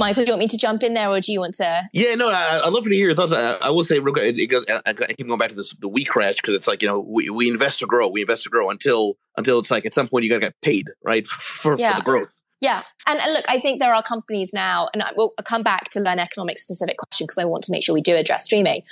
Michael, 0.00 0.24
do 0.24 0.30
you 0.30 0.32
want 0.32 0.40
me 0.40 0.48
to 0.48 0.56
jump 0.56 0.82
in 0.82 0.94
there, 0.94 1.10
or 1.10 1.20
do 1.20 1.30
you 1.30 1.40
want 1.40 1.54
to? 1.56 1.82
Yeah, 1.92 2.14
no, 2.14 2.30
I, 2.30 2.64
would 2.64 2.72
love 2.72 2.84
to 2.84 2.90
hear 2.90 3.06
your 3.06 3.14
thoughts. 3.14 3.32
I, 3.32 3.52
I 3.56 3.68
will 3.68 3.84
say, 3.84 3.98
real 3.98 4.14
quick, 4.14 4.36
it, 4.36 4.46
goes, 4.46 4.64
I, 4.66 4.80
I, 4.86 4.94
keep 4.94 5.26
going 5.26 5.38
back 5.38 5.50
to 5.50 5.54
this 5.54 5.74
the 5.74 5.88
we 5.88 6.06
crash 6.06 6.36
because 6.36 6.54
it's 6.54 6.66
like 6.66 6.80
you 6.80 6.88
know 6.88 7.00
we, 7.00 7.28
we 7.28 7.48
invest 7.48 7.80
to 7.80 7.86
grow, 7.86 8.08
we 8.08 8.22
invest 8.22 8.44
to 8.44 8.48
grow 8.48 8.70
until 8.70 9.18
until 9.36 9.58
it's 9.58 9.70
like 9.70 9.84
at 9.84 9.92
some 9.92 10.08
point 10.08 10.24
you 10.24 10.30
got 10.30 10.36
to 10.36 10.40
get 10.40 10.60
paid, 10.62 10.88
right, 11.04 11.26
for, 11.26 11.76
yeah. 11.78 11.92
for 11.92 12.00
the 12.00 12.04
growth. 12.04 12.40
Yeah. 12.62 12.82
And, 13.06 13.18
and, 13.20 13.32
look, 13.32 13.44
I 13.48 13.60
think 13.60 13.80
there 13.80 13.94
are 13.94 14.02
companies 14.02 14.52
now, 14.52 14.88
and 14.92 15.02
I 15.02 15.12
will 15.16 15.32
come 15.44 15.62
back 15.62 15.90
to 15.90 16.00
learn 16.00 16.18
economic 16.18 16.58
specific 16.58 16.96
question 16.96 17.26
because 17.26 17.38
I 17.38 17.44
want 17.44 17.64
to 17.64 17.72
make 17.72 17.82
sure 17.82 17.94
we 17.94 18.02
do 18.02 18.16
address 18.16 18.44
streaming. 18.44 18.82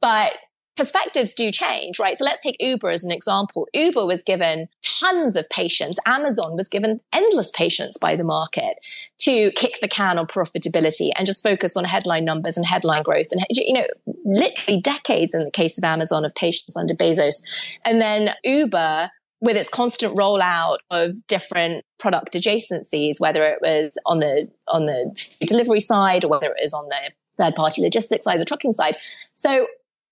But 0.00 0.32
perspectives 0.76 1.34
do 1.34 1.50
change, 1.50 1.98
right? 1.98 2.16
So 2.16 2.24
let's 2.24 2.42
take 2.42 2.56
Uber 2.60 2.88
as 2.88 3.04
an 3.04 3.10
example. 3.10 3.68
Uber 3.74 4.06
was 4.06 4.22
given 4.22 4.68
tons 4.98 5.36
of 5.36 5.48
patience. 5.50 5.98
Amazon 6.06 6.56
was 6.56 6.68
given 6.68 7.00
endless 7.12 7.50
patience 7.50 7.96
by 7.98 8.16
the 8.16 8.24
market 8.24 8.76
to 9.20 9.50
kick 9.52 9.80
the 9.80 9.88
can 9.88 10.18
on 10.18 10.26
profitability 10.26 11.10
and 11.16 11.26
just 11.26 11.42
focus 11.42 11.76
on 11.76 11.84
headline 11.84 12.24
numbers 12.24 12.56
and 12.56 12.66
headline 12.66 13.02
growth. 13.02 13.26
And, 13.32 13.44
you 13.50 13.74
know, 13.74 13.86
literally 14.24 14.80
decades 14.80 15.34
in 15.34 15.40
the 15.40 15.50
case 15.50 15.78
of 15.78 15.84
Amazon 15.84 16.24
of 16.24 16.34
patience 16.34 16.76
under 16.76 16.94
Bezos. 16.94 17.42
And 17.84 18.00
then 18.00 18.30
Uber 18.44 19.10
with 19.40 19.56
its 19.56 19.68
constant 19.68 20.16
rollout 20.16 20.78
of 20.90 21.14
different 21.28 21.84
product 21.98 22.34
adjacencies, 22.34 23.20
whether 23.20 23.42
it 23.42 23.58
was 23.62 23.96
on 24.06 24.18
the 24.18 24.48
on 24.66 24.86
the 24.86 25.14
delivery 25.46 25.80
side 25.80 26.24
or 26.24 26.30
whether 26.30 26.46
it 26.46 26.58
was 26.60 26.74
on 26.74 26.88
the 26.88 27.12
third 27.38 27.54
party 27.54 27.82
logistics 27.82 28.24
side, 28.24 28.40
the 28.40 28.44
trucking 28.44 28.72
side. 28.72 28.96
So 29.32 29.68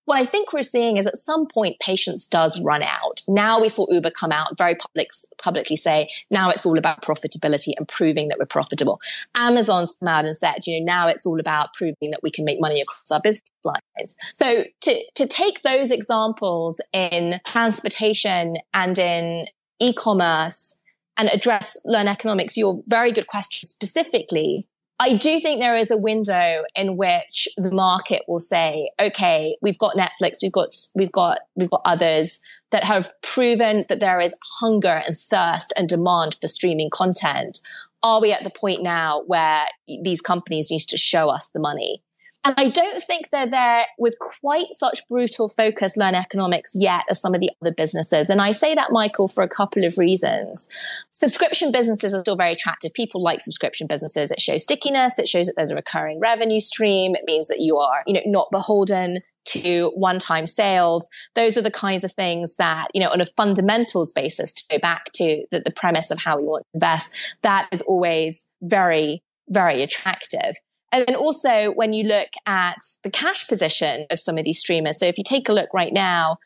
what 0.07 0.17
I 0.17 0.25
think 0.25 0.53
we're 0.53 0.63
seeing 0.63 0.95
is 0.95 1.05
at 1.05 1.17
some 1.17 1.47
point 1.47 1.79
patience 1.79 2.25
does 2.25 2.57
run 2.61 2.81
out. 2.81 3.21
Now 3.27 3.59
we 3.59 3.67
saw 3.67 3.85
Uber 3.89 4.11
come 4.11 4.31
out 4.31 4.57
very 4.57 4.73
public, 4.73 5.09
publicly 5.37 5.75
say, 5.75 6.07
now 6.31 6.49
it's 6.49 6.65
all 6.65 6.77
about 6.77 7.01
profitability 7.01 7.73
and 7.77 7.85
proving 7.85 8.29
that 8.29 8.39
we're 8.39 8.45
profitable. 8.45 9.01
Amazon's 9.35 9.91
come 9.99 10.07
out 10.07 10.23
and 10.23 10.35
said, 10.35 10.65
you 10.65 10.79
know, 10.79 10.85
now 10.85 11.09
it's 11.09 11.25
all 11.25 11.41
about 11.41 11.73
proving 11.73 12.11
that 12.11 12.21
we 12.23 12.31
can 12.31 12.45
make 12.45 12.61
money 12.61 12.79
across 12.79 13.11
our 13.11 13.19
business 13.19 13.51
lines. 13.65 14.15
So 14.31 14.63
to, 14.81 15.03
to 15.15 15.27
take 15.27 15.63
those 15.63 15.91
examples 15.91 16.79
in 16.93 17.41
transportation 17.45 18.55
and 18.73 18.97
in 18.97 19.47
e-commerce 19.79 20.73
and 21.17 21.27
address 21.27 21.77
learn 21.83 22.07
economics, 22.07 22.55
your 22.55 22.81
very 22.87 23.11
good 23.11 23.27
question 23.27 23.67
specifically 23.67 24.67
I 24.99 25.13
do 25.13 25.39
think 25.39 25.59
there 25.59 25.77
is 25.77 25.91
a 25.91 25.97
window 25.97 26.63
in 26.75 26.97
which 26.97 27.47
the 27.55 27.71
market 27.71 28.23
will 28.27 28.39
say, 28.39 28.89
okay, 28.99 29.55
we've 29.61 29.77
got 29.77 29.95
Netflix, 29.95 30.37
we've 30.41 30.51
got, 30.51 30.69
we've 30.95 31.11
got, 31.11 31.39
we've 31.55 31.69
got 31.69 31.81
others 31.85 32.39
that 32.71 32.83
have 32.83 33.13
proven 33.21 33.83
that 33.89 33.99
there 33.99 34.19
is 34.19 34.35
hunger 34.59 35.03
and 35.05 35.15
thirst 35.15 35.71
and 35.77 35.87
demand 35.87 36.35
for 36.41 36.47
streaming 36.47 36.89
content. 36.89 37.59
Are 38.01 38.19
we 38.19 38.31
at 38.31 38.43
the 38.43 38.49
point 38.49 38.81
now 38.81 39.21
where 39.27 39.65
these 39.87 40.21
companies 40.21 40.71
need 40.71 40.81
to 40.81 40.97
show 40.97 41.29
us 41.29 41.49
the 41.49 41.59
money? 41.59 42.01
And 42.43 42.53
I 42.57 42.69
don't 42.69 43.03
think 43.03 43.29
they're 43.29 43.49
there 43.49 43.85
with 43.97 44.15
quite 44.19 44.67
such 44.71 45.05
brutal 45.09 45.49
focus, 45.49 45.97
learn 45.97 46.15
economics 46.15 46.71
yet 46.73 47.03
as 47.09 47.19
some 47.19 47.33
of 47.33 47.41
the 47.41 47.49
other 47.61 47.73
businesses. 47.73 48.29
And 48.29 48.41
I 48.41 48.51
say 48.51 48.73
that, 48.73 48.91
Michael, 48.91 49.27
for 49.27 49.43
a 49.43 49.49
couple 49.49 49.83
of 49.83 49.97
reasons. 49.97 50.67
Subscription 51.11 51.71
businesses 51.71 52.13
are 52.13 52.21
still 52.21 52.37
very 52.37 52.53
attractive. 52.53 52.93
People 52.93 53.21
like 53.21 53.41
subscription 53.41 53.85
businesses. 53.87 54.31
It 54.31 54.39
shows 54.39 54.63
stickiness. 54.63 55.19
It 55.19 55.27
shows 55.27 55.47
that 55.47 55.55
there's 55.57 55.71
a 55.71 55.75
recurring 55.75 56.19
revenue 56.19 56.61
stream. 56.61 57.15
It 57.15 57.23
means 57.25 57.49
that 57.49 57.59
you 57.59 57.77
are, 57.77 58.03
you 58.05 58.13
know, 58.13 58.21
not 58.25 58.47
beholden 58.51 59.19
to 59.47 59.91
one-time 59.95 60.45
sales. 60.45 61.07
Those 61.35 61.57
are 61.57 61.61
the 61.61 61.71
kinds 61.71 62.03
of 62.03 62.11
things 62.13 62.57
that, 62.57 62.87
you 62.93 63.01
know, 63.01 63.09
on 63.09 63.21
a 63.21 63.25
fundamentals 63.25 64.13
basis, 64.13 64.53
to 64.53 64.63
go 64.71 64.79
back 64.79 65.11
to 65.13 65.45
the, 65.51 65.61
the 65.61 65.71
premise 65.71 66.11
of 66.11 66.19
how 66.19 66.37
we 66.37 66.43
want 66.43 66.63
to 66.63 66.77
invest, 66.77 67.13
that 67.41 67.67
is 67.71 67.81
always 67.81 68.45
very, 68.61 69.23
very 69.49 69.81
attractive. 69.81 70.55
And 70.91 71.05
then 71.07 71.15
also 71.15 71.71
when 71.73 71.93
you 71.93 72.05
look 72.05 72.29
at 72.45 72.77
the 73.03 73.09
cash 73.09 73.47
position 73.47 74.05
of 74.09 74.19
some 74.19 74.37
of 74.37 74.45
these 74.45 74.59
streamers. 74.59 74.99
So 74.99 75.05
if 75.05 75.17
you 75.17 75.23
take 75.23 75.49
a 75.49 75.53
look 75.53 75.73
right 75.73 75.91
now, 75.91 76.37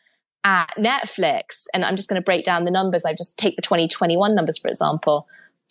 at 0.44 0.74
Netflix, 0.78 1.66
and 1.74 1.86
I'm 1.86 1.96
just 1.96 2.10
going 2.10 2.20
to 2.20 2.26
break 2.26 2.44
down 2.44 2.66
the 2.66 2.72
numbers. 2.72 3.06
I 3.06 3.14
just 3.14 3.38
take 3.38 3.56
the 3.56 3.62
2021 3.62 4.34
numbers, 4.34 4.58
for 4.58 4.70
example, 4.70 5.28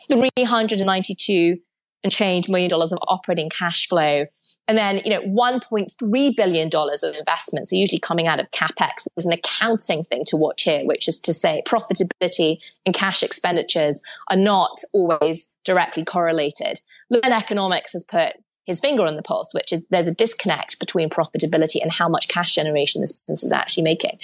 392 0.08 1.58
and 2.02 2.10
change 2.10 2.48
million 2.48 2.70
dollars 2.70 2.92
of 2.92 2.98
operating 3.08 3.50
cash 3.50 3.86
flow. 3.88 4.24
And 4.66 4.78
then, 4.78 5.02
you 5.04 5.10
know, 5.10 5.20
$1.3 5.20 6.36
billion 6.36 6.70
of 6.72 7.16
investments 7.18 7.72
are 7.72 7.76
usually 7.76 7.98
coming 7.98 8.26
out 8.26 8.40
of 8.40 8.50
CapEx 8.52 9.06
as 9.18 9.26
an 9.26 9.32
accounting 9.32 10.04
thing 10.04 10.24
to 10.26 10.36
watch 10.36 10.62
here, 10.62 10.82
which 10.86 11.08
is 11.08 11.18
to 11.18 11.34
say 11.34 11.62
profitability 11.66 12.58
and 12.86 12.94
cash 12.94 13.22
expenditures 13.22 14.00
are 14.28 14.36
not 14.36 14.80
always 14.94 15.46
directly 15.64 16.04
correlated. 16.04 16.80
Learn 17.10 17.32
Economics 17.32 17.92
has 17.92 18.02
put 18.02 18.36
his 18.66 18.80
finger 18.80 19.04
on 19.04 19.16
the 19.16 19.22
pulse, 19.22 19.52
which 19.52 19.72
is 19.72 19.82
there's 19.90 20.06
a 20.06 20.14
disconnect 20.14 20.78
between 20.78 21.10
profitability 21.10 21.82
and 21.82 21.90
how 21.90 22.08
much 22.08 22.28
cash 22.28 22.54
generation 22.54 23.00
this 23.00 23.18
business 23.18 23.44
is 23.44 23.52
actually 23.52 23.82
making. 23.82 24.18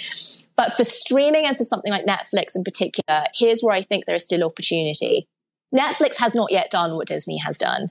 But 0.55 0.73
for 0.73 0.83
streaming 0.83 1.45
and 1.45 1.57
for 1.57 1.63
something 1.63 1.91
like 1.91 2.05
Netflix 2.05 2.55
in 2.55 2.63
particular, 2.63 3.25
here's 3.35 3.61
where 3.61 3.75
I 3.75 3.81
think 3.81 4.05
there 4.05 4.15
is 4.15 4.25
still 4.25 4.43
opportunity. 4.43 5.27
Netflix 5.75 6.17
has 6.17 6.33
not 6.33 6.51
yet 6.51 6.69
done 6.69 6.95
what 6.95 7.07
Disney 7.07 7.37
has 7.39 7.57
done. 7.57 7.89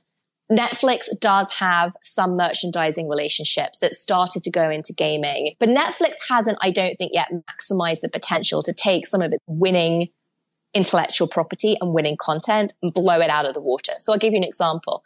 Netflix 0.50 1.06
does 1.18 1.50
have 1.52 1.94
some 2.02 2.36
merchandising 2.36 3.08
relationships 3.08 3.80
that 3.80 3.94
started 3.94 4.44
to 4.44 4.50
go 4.50 4.70
into 4.70 4.92
gaming, 4.92 5.54
but 5.58 5.68
Netflix 5.68 6.14
hasn't, 6.28 6.56
I 6.60 6.70
don't 6.70 6.96
think, 6.96 7.12
yet 7.12 7.30
maximized 7.32 8.00
the 8.00 8.08
potential 8.08 8.62
to 8.62 8.72
take 8.72 9.08
some 9.08 9.22
of 9.22 9.32
its 9.32 9.42
winning 9.48 10.08
intellectual 10.72 11.26
property 11.26 11.76
and 11.80 11.94
winning 11.94 12.16
content 12.20 12.74
and 12.82 12.92
blow 12.92 13.18
it 13.20 13.30
out 13.30 13.46
of 13.46 13.54
the 13.54 13.60
water. 13.60 13.92
So 13.98 14.12
I'll 14.12 14.18
give 14.18 14.32
you 14.32 14.38
an 14.38 14.44
example. 14.44 15.02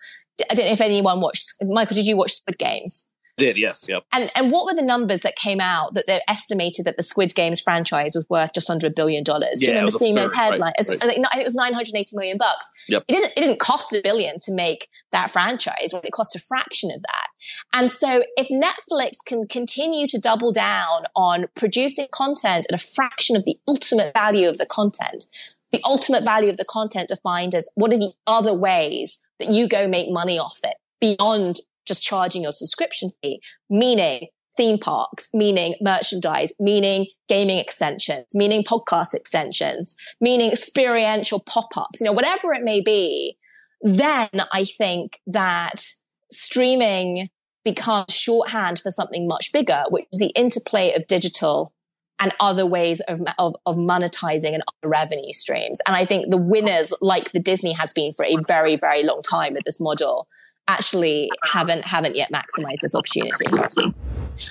I 0.48 0.54
don't 0.54 0.66
know 0.66 0.72
if 0.72 0.80
anyone 0.80 1.20
watched, 1.20 1.52
Michael, 1.62 1.94
did 1.94 2.06
you 2.06 2.16
watch 2.16 2.32
Squid 2.32 2.58
Games? 2.58 3.06
did, 3.40 3.56
yes, 3.56 3.86
yep. 3.88 4.04
And 4.12 4.30
and 4.36 4.52
what 4.52 4.66
were 4.66 4.74
the 4.74 4.82
numbers 4.82 5.22
that 5.22 5.34
came 5.34 5.60
out 5.60 5.94
that 5.94 6.06
they 6.06 6.20
estimated 6.28 6.84
that 6.84 6.96
the 6.96 7.02
Squid 7.02 7.34
Games 7.34 7.60
franchise 7.60 8.14
was 8.14 8.28
worth 8.28 8.52
just 8.54 8.70
under 8.70 8.86
a 8.86 8.90
billion 8.90 9.24
dollars? 9.24 9.58
Do 9.58 9.66
you 9.66 9.72
remember 9.72 9.90
seeing 9.92 10.14
those 10.14 10.32
headlines? 10.32 10.74
Right, 10.88 11.02
right. 11.02 11.02
I 11.02 11.06
think 11.06 11.26
it 11.36 11.44
was 11.44 11.54
980 11.54 12.16
million 12.16 12.36
bucks. 12.38 12.68
Yep. 12.88 13.04
It 13.08 13.12
didn't 13.12 13.32
it 13.36 13.40
didn't 13.40 13.58
cost 13.58 13.92
a 13.92 14.00
billion 14.04 14.38
to 14.40 14.52
make 14.52 14.88
that 15.10 15.30
franchise, 15.30 15.92
it 15.92 16.12
cost 16.12 16.36
a 16.36 16.38
fraction 16.38 16.90
of 16.90 17.00
that. 17.02 17.28
And 17.72 17.90
so 17.90 18.22
if 18.36 18.48
Netflix 18.48 19.16
can 19.24 19.48
continue 19.48 20.06
to 20.08 20.18
double 20.18 20.52
down 20.52 21.04
on 21.16 21.46
producing 21.56 22.06
content 22.12 22.66
at 22.70 22.78
a 22.78 22.82
fraction 22.82 23.34
of 23.34 23.44
the 23.44 23.58
ultimate 23.66 24.12
value 24.14 24.48
of 24.48 24.58
the 24.58 24.66
content, 24.66 25.24
the 25.72 25.80
ultimate 25.84 26.24
value 26.24 26.50
of 26.50 26.56
the 26.56 26.64
content 26.68 27.08
defined 27.08 27.54
as 27.54 27.68
what 27.74 27.92
are 27.92 27.98
the 27.98 28.12
other 28.26 28.54
ways 28.54 29.18
that 29.38 29.48
you 29.48 29.68
go 29.68 29.88
make 29.88 30.10
money 30.10 30.38
off 30.38 30.58
it 30.64 30.74
beyond 31.00 31.60
just 31.86 32.02
charging 32.02 32.42
your 32.42 32.52
subscription 32.52 33.10
fee, 33.22 33.40
meaning 33.68 34.28
theme 34.56 34.78
parks, 34.78 35.28
meaning 35.32 35.74
merchandise, 35.80 36.52
meaning 36.58 37.06
gaming 37.28 37.58
extensions, 37.58 38.26
meaning 38.34 38.62
podcast 38.62 39.14
extensions, 39.14 39.94
meaning 40.20 40.50
experiential 40.50 41.40
pop-ups, 41.40 42.00
you 42.00 42.04
know, 42.04 42.12
whatever 42.12 42.52
it 42.52 42.62
may 42.62 42.80
be, 42.80 43.36
then 43.82 44.28
I 44.52 44.64
think 44.64 45.20
that 45.26 45.82
streaming 46.30 47.28
becomes 47.64 48.12
shorthand 48.12 48.78
for 48.78 48.90
something 48.90 49.26
much 49.26 49.52
bigger, 49.52 49.84
which 49.90 50.06
is 50.12 50.20
the 50.20 50.32
interplay 50.36 50.92
of 50.94 51.06
digital 51.06 51.72
and 52.20 52.32
other 52.38 52.66
ways 52.66 53.00
of, 53.08 53.20
of, 53.38 53.56
of, 53.64 53.76
monetizing 53.76 54.52
and 54.52 54.62
other 54.68 54.90
revenue 54.90 55.32
streams. 55.32 55.80
And 55.86 55.96
I 55.96 56.04
think 56.04 56.30
the 56.30 56.36
winners, 56.36 56.92
like 57.00 57.32
the 57.32 57.40
Disney 57.40 57.72
has 57.72 57.92
been 57.94 58.12
for 58.12 58.26
a 58.26 58.36
very, 58.46 58.76
very 58.76 59.02
long 59.02 59.22
time 59.22 59.54
with 59.54 59.64
this 59.64 59.80
model, 59.80 60.28
actually 60.68 61.30
haven't 61.42 61.84
haven't 61.84 62.14
yet 62.14 62.30
maximized 62.30 62.80
this 62.82 62.94
opportunity. 62.94 63.50
What 63.50 63.94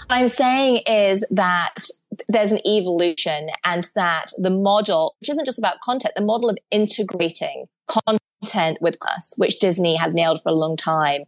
I'm 0.10 0.28
saying 0.28 0.82
is 0.86 1.24
that 1.32 1.76
there's 2.28 2.52
an 2.52 2.60
evolution 2.68 3.50
and 3.64 3.88
that 3.96 4.32
the 4.38 4.50
model, 4.50 5.16
which 5.22 5.30
isn't 5.30 5.46
just 5.46 5.60
about 5.60 5.80
content, 5.82 6.14
the 6.16 6.26
model 6.26 6.50
of 6.50 6.58
integrating 6.72 7.68
content 7.88 8.80
with 8.82 8.98
us, 9.08 9.34
which 9.38 9.60
Disney 9.60 9.96
has 9.96 10.14
nailed 10.14 10.42
for 10.42 10.50
a 10.50 10.54
long 10.54 10.76
time, 10.76 11.22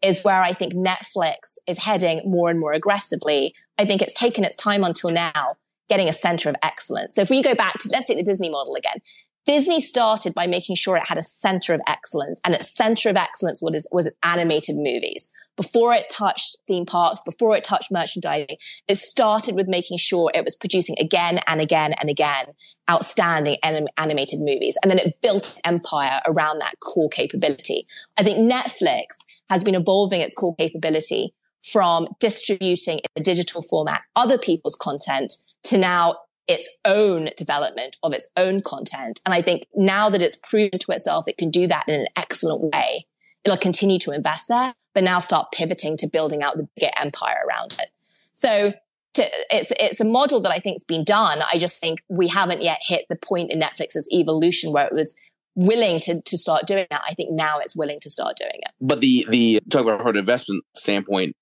is 0.00 0.24
where 0.24 0.40
I 0.40 0.52
think 0.52 0.72
Netflix 0.72 1.58
is 1.66 1.78
heading 1.78 2.22
more 2.24 2.48
and 2.50 2.58
more 2.58 2.72
aggressively. 2.72 3.54
I 3.78 3.84
think 3.84 4.00
it's 4.00 4.14
taken 4.14 4.44
its 4.44 4.56
time 4.56 4.84
until 4.84 5.10
now 5.10 5.56
getting 5.88 6.08
a 6.08 6.12
center 6.12 6.48
of 6.48 6.56
excellence. 6.62 7.14
So 7.14 7.20
if 7.22 7.30
we 7.30 7.42
go 7.42 7.54
back 7.54 7.74
to, 7.78 7.88
let's 7.92 8.06
take 8.06 8.18
the 8.18 8.22
Disney 8.22 8.50
model 8.50 8.74
again. 8.74 9.00
Disney 9.46 9.80
started 9.80 10.34
by 10.34 10.46
making 10.46 10.76
sure 10.76 10.96
it 10.96 11.08
had 11.08 11.16
a 11.16 11.22
center 11.22 11.72
of 11.72 11.80
excellence, 11.86 12.38
and 12.44 12.54
its 12.54 12.74
center 12.74 13.08
of 13.08 13.16
excellence 13.16 13.62
was, 13.62 13.88
was 13.90 14.10
animated 14.22 14.76
movies. 14.76 15.30
Before 15.56 15.92
it 15.92 16.08
touched 16.08 16.58
theme 16.68 16.86
parks, 16.86 17.22
before 17.24 17.56
it 17.56 17.64
touched 17.64 17.90
merchandising, 17.90 18.58
it 18.86 18.96
started 18.96 19.56
with 19.56 19.66
making 19.66 19.98
sure 19.98 20.30
it 20.32 20.44
was 20.44 20.54
producing 20.54 20.94
again 21.00 21.40
and 21.46 21.60
again 21.60 21.94
and 21.94 22.08
again 22.08 22.46
outstanding 22.88 23.56
anim- 23.64 23.88
animated 23.96 24.38
movies. 24.38 24.76
And 24.82 24.90
then 24.90 24.98
it 24.98 25.20
built 25.20 25.58
an 25.64 25.74
empire 25.74 26.20
around 26.26 26.60
that 26.60 26.78
core 26.80 27.08
capability. 27.08 27.88
I 28.16 28.22
think 28.22 28.38
Netflix 28.38 29.16
has 29.50 29.64
been 29.64 29.74
evolving 29.74 30.20
its 30.20 30.34
core 30.34 30.54
capability 30.56 31.34
from 31.72 32.06
distributing 32.20 32.98
in 32.98 33.20
a 33.20 33.20
digital 33.20 33.62
format 33.62 34.02
other 34.14 34.38
people's 34.38 34.76
content 34.76 35.34
to 35.64 35.78
now 35.78 36.14
its 36.48 36.68
own 36.86 37.28
development 37.36 37.96
of 38.02 38.14
its 38.14 38.26
own 38.36 38.62
content. 38.62 39.20
And 39.24 39.34
I 39.34 39.42
think 39.42 39.66
now 39.76 40.08
that 40.08 40.22
it's 40.22 40.36
proven 40.36 40.78
to 40.78 40.92
itself 40.92 41.28
it 41.28 41.36
can 41.36 41.50
do 41.50 41.66
that 41.66 41.84
in 41.86 41.94
an 41.94 42.06
excellent 42.16 42.72
way, 42.72 43.06
it'll 43.44 43.58
continue 43.58 43.98
to 44.00 44.12
invest 44.12 44.48
there, 44.48 44.74
but 44.94 45.04
now 45.04 45.20
start 45.20 45.52
pivoting 45.52 45.98
to 45.98 46.08
building 46.08 46.42
out 46.42 46.56
the 46.56 46.66
bigger 46.74 46.90
empire 46.96 47.36
around 47.46 47.74
it. 47.78 47.90
So 48.34 48.72
to, 49.14 49.30
it's 49.50 49.72
it's 49.78 50.00
a 50.00 50.04
model 50.04 50.40
that 50.40 50.52
I 50.52 50.58
think's 50.58 50.84
been 50.84 51.04
done. 51.04 51.40
I 51.52 51.58
just 51.58 51.80
think 51.80 52.02
we 52.08 52.28
haven't 52.28 52.62
yet 52.62 52.78
hit 52.80 53.04
the 53.10 53.16
point 53.16 53.50
in 53.52 53.60
Netflix's 53.60 54.08
evolution 54.12 54.72
where 54.72 54.86
it 54.86 54.94
was 54.94 55.14
willing 55.54 56.00
to 56.00 56.22
to 56.22 56.38
start 56.38 56.66
doing 56.66 56.86
that. 56.90 57.02
I 57.06 57.14
think 57.14 57.30
now 57.32 57.58
it's 57.58 57.76
willing 57.76 58.00
to 58.00 58.10
start 58.10 58.36
doing 58.36 58.60
it. 58.60 58.70
But 58.80 59.00
the 59.00 59.26
the 59.28 59.60
talk 59.70 59.82
about 59.82 60.08
an 60.08 60.16
investment 60.16 60.64
standpoint, 60.76 61.36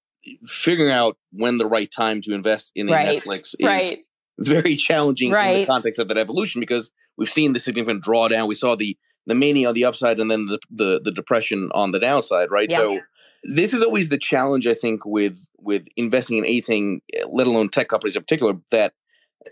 figuring 0.47 0.91
out 0.91 1.17
when 1.33 1.59
the 1.59 1.67
right 1.67 1.91
time 1.91 2.23
to 2.23 2.33
invest 2.33 2.73
in 2.75 2.89
right. 2.89 3.23
Netflix 3.23 3.55
is 3.55 3.61
right 3.63 4.06
very 4.39 4.77
challenging 4.77 5.31
right. 5.31 5.49
in 5.49 5.61
the 5.61 5.67
context 5.67 5.99
of 5.99 6.09
that 6.09 6.19
evolution 6.19 6.61
because 6.61 6.91
we've 7.17 7.31
seen 7.31 7.53
the 7.53 7.59
significant 7.59 8.05
drawdown. 8.05 8.49
We 8.49 8.55
saw 8.55 8.77
the 8.77 8.97
the 9.27 9.35
mania 9.35 9.69
on 9.69 9.75
the 9.75 9.85
upside 9.85 10.21
and 10.21 10.31
then 10.31 10.47
the 10.47 10.59
the, 10.71 11.01
the 11.03 11.13
depression 11.13 11.71
on 11.75 11.91
the 11.91 11.99
downside, 11.99 12.51
right? 12.51 12.71
Yeah. 12.71 12.79
So 12.79 13.01
this 13.45 13.73
is 13.73 13.83
always 13.83 14.09
the 14.09 14.19
challenge, 14.19 14.67
I 14.67 14.75
think, 14.75 15.05
with 15.05 15.39
with 15.59 15.87
investing 15.97 16.39
in 16.39 16.45
anything, 16.45 17.01
let 17.29 17.47
alone 17.47 17.69
tech 17.69 17.89
companies 17.89 18.17
in 18.17 18.23
particular, 18.23 18.55
that 18.71 18.95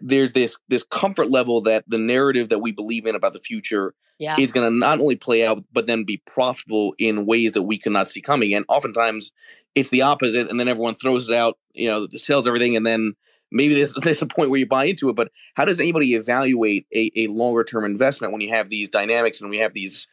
there's 0.00 0.32
this 0.32 0.56
this 0.68 0.82
comfort 0.82 1.30
level 1.30 1.60
that 1.62 1.84
the 1.88 1.98
narrative 1.98 2.48
that 2.48 2.60
we 2.60 2.72
believe 2.72 3.06
in 3.06 3.14
about 3.14 3.32
the 3.32 3.40
future 3.40 3.94
yeah. 4.18 4.36
is 4.38 4.52
going 4.52 4.66
to 4.66 4.76
not 4.76 5.00
only 5.00 5.16
play 5.16 5.46
out 5.46 5.64
but 5.72 5.86
then 5.86 6.04
be 6.04 6.22
profitable 6.26 6.94
in 6.98 7.26
ways 7.26 7.52
that 7.52 7.62
we 7.62 7.78
cannot 7.78 8.08
see 8.08 8.20
coming. 8.20 8.54
And 8.54 8.64
oftentimes 8.68 9.32
it's 9.74 9.90
the 9.90 10.02
opposite, 10.02 10.48
and 10.50 10.60
then 10.60 10.68
everyone 10.68 10.94
throws 10.94 11.28
it 11.28 11.34
out, 11.34 11.58
you 11.72 11.90
know, 11.90 12.06
sells 12.16 12.46
everything, 12.46 12.76
and 12.76 12.86
then 12.86 13.14
maybe 13.54 13.74
there's, 13.74 13.94
there's 14.02 14.20
a 14.20 14.26
point 14.26 14.50
where 14.50 14.60
you 14.60 14.66
buy 14.66 14.84
into 14.84 15.08
it, 15.08 15.16
but 15.16 15.30
how 15.54 15.64
does 15.64 15.80
anybody 15.80 16.14
evaluate 16.14 16.86
a, 16.94 17.10
a 17.16 17.26
longer 17.28 17.64
term 17.64 17.84
investment 17.84 18.32
when 18.32 18.42
you 18.42 18.50
have 18.50 18.68
these 18.68 18.90
dynamics 18.90 19.40
and 19.40 19.48
we 19.48 19.58
have 19.58 19.72
these 19.72 20.06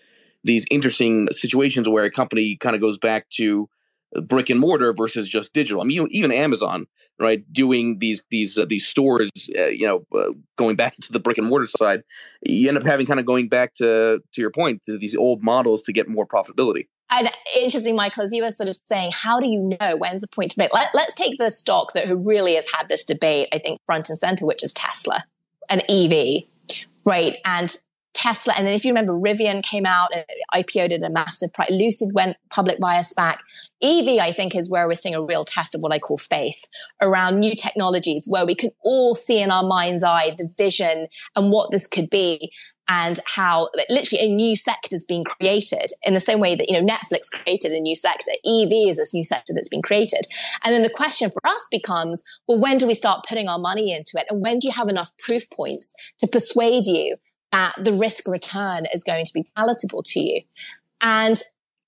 these 0.43 0.65
interesting 0.71 1.27
situations 1.33 1.87
where 1.87 2.03
a 2.03 2.09
company 2.09 2.55
kind 2.55 2.75
of 2.75 2.81
goes 2.81 2.97
back 2.97 3.29
to 3.29 3.69
brick 4.23 4.49
and 4.49 4.59
mortar 4.59 4.93
versus 4.93 5.27
just 5.27 5.53
digital? 5.53 5.81
I 5.81 5.85
mean, 5.85 6.07
even 6.09 6.31
Amazon, 6.31 6.87
right, 7.19 7.43
doing 7.51 7.99
these 7.99 8.23
these 8.31 8.57
uh, 8.57 8.65
these 8.67 8.85
stores, 8.85 9.29
uh, 9.57 9.65
you 9.65 9.85
know, 9.85 10.05
uh, 10.17 10.31
going 10.57 10.75
back 10.75 10.95
to 10.95 11.11
the 11.11 11.19
brick 11.19 11.37
and 11.37 11.47
mortar 11.47 11.67
side, 11.67 12.03
you 12.47 12.67
end 12.67 12.77
up 12.77 12.83
having 12.83 13.05
kind 13.05 13.19
of 13.19 13.25
going 13.25 13.49
back 13.49 13.73
to 13.75 14.21
to 14.33 14.41
your 14.41 14.51
point 14.51 14.83
to 14.85 14.97
these 14.97 15.15
old 15.15 15.43
models 15.43 15.83
to 15.83 15.93
get 15.93 16.07
more 16.07 16.25
profitability. 16.25 16.87
And 17.11 17.29
interesting, 17.55 17.95
Michael, 17.95 18.23
as 18.23 18.33
you 18.33 18.41
were 18.41 18.51
sort 18.51 18.69
of 18.69 18.75
saying, 18.85 19.11
how 19.11 19.39
do 19.39 19.47
you 19.47 19.77
know 19.79 19.97
when's 19.97 20.21
the 20.21 20.27
point 20.27 20.51
to 20.51 20.59
make? 20.59 20.73
Let, 20.73 20.95
us 20.95 21.13
take 21.13 21.37
the 21.37 21.51
stock 21.51 21.91
that 21.93 22.07
really 22.17 22.55
has 22.55 22.71
had 22.71 22.87
this 22.87 23.03
debate, 23.03 23.49
I 23.51 23.59
think, 23.59 23.81
front 23.85 24.09
and 24.09 24.17
center, 24.17 24.45
which 24.45 24.63
is 24.63 24.71
Tesla, 24.71 25.25
an 25.69 25.81
EV, 25.89 26.43
right? 27.03 27.37
And 27.43 27.75
Tesla, 28.13 28.53
and 28.57 28.65
then 28.65 28.73
if 28.73 28.85
you 28.85 28.91
remember, 28.91 29.13
Rivian 29.13 29.61
came 29.61 29.85
out 29.85 30.09
and 30.13 30.25
IPO'd 30.53 30.93
at 30.93 31.03
a 31.03 31.09
massive 31.09 31.51
price. 31.53 31.69
Lucid 31.69 32.09
went 32.13 32.37
public 32.49 32.77
via 32.79 33.03
SPAC. 33.03 33.37
EV, 33.81 34.19
I 34.19 34.31
think, 34.31 34.55
is 34.55 34.69
where 34.69 34.87
we're 34.87 34.93
seeing 34.93 35.15
a 35.15 35.23
real 35.23 35.43
test 35.43 35.75
of 35.75 35.81
what 35.81 35.91
I 35.91 35.99
call 35.99 36.17
faith 36.17 36.63
around 37.01 37.39
new 37.39 37.55
technologies, 37.55 38.25
where 38.27 38.45
we 38.45 38.55
can 38.55 38.71
all 38.83 39.15
see 39.15 39.41
in 39.41 39.51
our 39.51 39.63
mind's 39.63 40.03
eye 40.03 40.35
the 40.37 40.49
vision 40.57 41.07
and 41.35 41.51
what 41.51 41.71
this 41.71 41.87
could 41.87 42.09
be 42.09 42.53
and 42.87 43.19
how 43.25 43.69
literally 43.89 44.23
a 44.23 44.33
new 44.33 44.55
sector 44.55 44.95
is 44.95 45.05
being 45.05 45.23
created 45.23 45.91
in 46.03 46.13
the 46.13 46.19
same 46.19 46.39
way 46.39 46.55
that, 46.55 46.69
you 46.69 46.79
know, 46.79 46.85
Netflix 46.85 47.31
created 47.31 47.71
a 47.71 47.79
new 47.79 47.95
sector. 47.95 48.31
EV 48.45 48.89
is 48.89 48.97
this 48.97 49.13
new 49.13 49.23
sector 49.23 49.53
that's 49.53 49.69
been 49.69 49.81
created. 49.81 50.25
And 50.63 50.73
then 50.73 50.81
the 50.81 50.89
question 50.89 51.29
for 51.29 51.39
us 51.45 51.67
becomes, 51.71 52.23
well, 52.47 52.59
when 52.59 52.77
do 52.77 52.87
we 52.87 52.93
start 52.93 53.25
putting 53.27 53.47
our 53.47 53.59
money 53.59 53.93
into 53.93 54.11
it? 54.15 54.25
And 54.29 54.41
when 54.41 54.59
do 54.59 54.67
you 54.67 54.73
have 54.73 54.89
enough 54.89 55.11
proof 55.17 55.49
points 55.51 55.93
to 56.19 56.27
persuade 56.27 56.85
you 56.85 57.15
that 57.51 57.73
the 57.77 57.93
risk 57.93 58.27
return 58.27 58.81
is 58.93 59.03
going 59.03 59.25
to 59.25 59.33
be 59.33 59.49
palatable 59.55 60.03
to 60.03 60.19
you? 60.19 60.41
And 60.99 61.41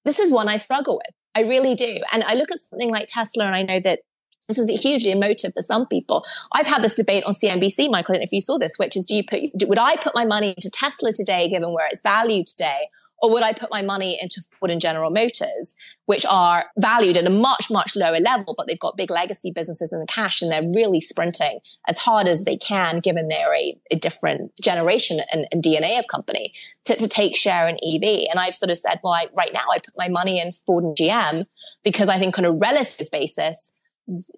this 0.06 0.20
is 0.20 0.32
one 0.32 0.48
I 0.48 0.58
struggle 0.58 0.96
with. 0.96 1.16
I 1.36 1.42
really 1.50 1.76
do. 1.76 2.00
And 2.12 2.24
I 2.24 2.36
look 2.36 2.52
at 2.52 2.60
something 2.60 2.92
like 2.92 3.08
Tesla 3.08 3.46
and 3.46 3.56
I 3.56 3.64
know 3.64 3.80
that 3.82 4.02
This 4.48 4.58
is 4.58 4.82
hugely 4.82 5.12
emotive 5.12 5.54
for 5.54 5.62
some 5.62 5.88
people. 5.88 6.26
I've 6.52 6.68
had 6.68 6.84
this 6.84 6.96
debate 6.96 7.24
on 7.24 7.34
CNBC, 7.34 7.90
Michael, 7.90 8.16
and 8.16 8.24
if 8.24 8.32
you 8.32 8.42
saw 8.42 8.58
this, 8.58 8.78
which 8.78 8.98
is, 8.98 9.06
do 9.06 9.16
you 9.16 9.24
put, 9.24 9.42
would 9.68 9.80
I 9.80 9.96
put 9.96 10.14
my 10.16 10.26
money 10.26 10.54
into 10.56 10.70
Tesla 10.70 11.12
today, 11.12 11.50
given 11.50 11.72
where 11.72 11.88
it's 11.88 12.02
valued 12.02 12.48
today? 12.48 12.90
Or 13.22 13.32
would 13.32 13.44
I 13.44 13.54
put 13.54 13.72
my 13.72 13.82
money 13.82 14.20
into 14.22 14.42
Ford 14.52 14.70
and 14.70 14.82
General 14.82 15.10
Motors, 15.10 15.76
which 16.08 16.26
are 16.26 16.66
valued 16.78 17.16
at 17.16 17.26
a 17.26 17.30
much, 17.30 17.72
much 17.72 17.96
lower 17.96 18.20
level, 18.20 18.54
but 18.58 18.68
they've 18.68 18.78
got 18.78 18.98
big 18.98 19.10
legacy 19.10 19.50
businesses 19.50 19.94
and 19.94 20.02
the 20.02 20.08
cash 20.08 20.42
and 20.42 20.52
they're 20.52 20.70
really 20.76 21.00
sprinting 21.00 21.60
as 21.88 21.98
hard 21.98 22.28
as 22.28 22.44
they 22.44 22.58
can, 22.58 23.00
given 23.00 23.30
they're 23.30 23.56
a, 23.56 23.80
a 23.92 23.96
different 23.96 24.52
generation 24.62 25.22
and, 25.32 25.48
and, 25.54 25.64
DNA 25.64 25.98
of 25.98 26.08
company 26.08 26.52
to, 26.84 26.98
to, 26.98 27.08
take 27.08 27.38
share 27.38 27.70
in 27.70 27.76
EV. 27.76 28.28
And 28.30 28.40
I've 28.40 28.56
sort 28.56 28.72
of 28.72 28.78
said, 28.78 29.00
well, 29.02 29.14
I, 29.14 29.28
right 29.38 29.54
now 29.54 29.64
I 29.72 29.80
put 29.80 29.94
my 29.98 30.10
money 30.10 30.42
in 30.42 30.52
Ford 30.52 30.84
and 30.84 30.98
GM 30.98 31.46
because 31.86 32.10
I 32.10 32.20
think 32.20 32.38
on 32.38 32.44
a 32.44 32.52
relative 32.52 33.08
basis, 33.10 33.74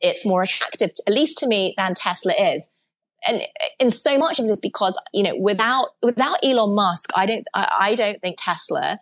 it's 0.01 0.25
more 0.25 0.43
attractive, 0.43 0.91
at 1.07 1.13
least 1.13 1.37
to 1.39 1.47
me, 1.47 1.73
than 1.77 1.93
Tesla 1.93 2.33
is. 2.33 2.69
And, 3.27 3.41
and 3.79 3.93
so 3.93 4.17
much 4.17 4.39
of 4.39 4.45
it 4.45 4.51
is 4.51 4.59
because, 4.59 4.97
you 5.13 5.23
know, 5.23 5.35
without, 5.35 5.89
without 6.03 6.37
Elon 6.43 6.75
Musk, 6.75 7.09
I 7.15 7.25
don't, 7.25 7.47
I, 7.53 7.77
I 7.79 7.95
don't 7.95 8.21
think 8.21 8.37
Tesla 8.39 8.99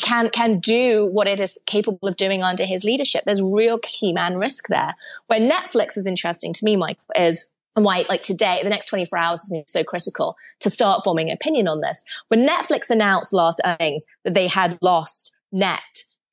can, 0.00 0.30
can 0.30 0.60
do 0.60 1.10
what 1.12 1.26
it 1.26 1.40
is 1.40 1.58
capable 1.66 2.08
of 2.08 2.16
doing 2.16 2.42
under 2.42 2.64
his 2.64 2.84
leadership. 2.84 3.24
There's 3.26 3.42
real 3.42 3.78
key 3.82 4.12
man 4.12 4.36
risk 4.36 4.68
there. 4.68 4.94
Where 5.26 5.40
Netflix 5.40 5.98
is 5.98 6.06
interesting 6.06 6.52
to 6.54 6.64
me, 6.64 6.76
Mike, 6.76 6.98
is 7.16 7.46
and 7.74 7.84
why 7.84 8.04
like 8.08 8.22
today, 8.22 8.60
the 8.62 8.68
next 8.68 8.86
24 8.86 9.18
hours 9.18 9.50
is 9.50 9.64
so 9.66 9.82
critical 9.82 10.36
to 10.60 10.68
start 10.68 11.04
forming 11.04 11.30
opinion 11.30 11.68
on 11.68 11.80
this. 11.80 12.04
When 12.28 12.46
Netflix 12.46 12.90
announced 12.90 13.32
last 13.32 13.60
earnings 13.64 14.04
that 14.24 14.34
they 14.34 14.46
had 14.46 14.78
lost 14.82 15.34
net 15.52 15.80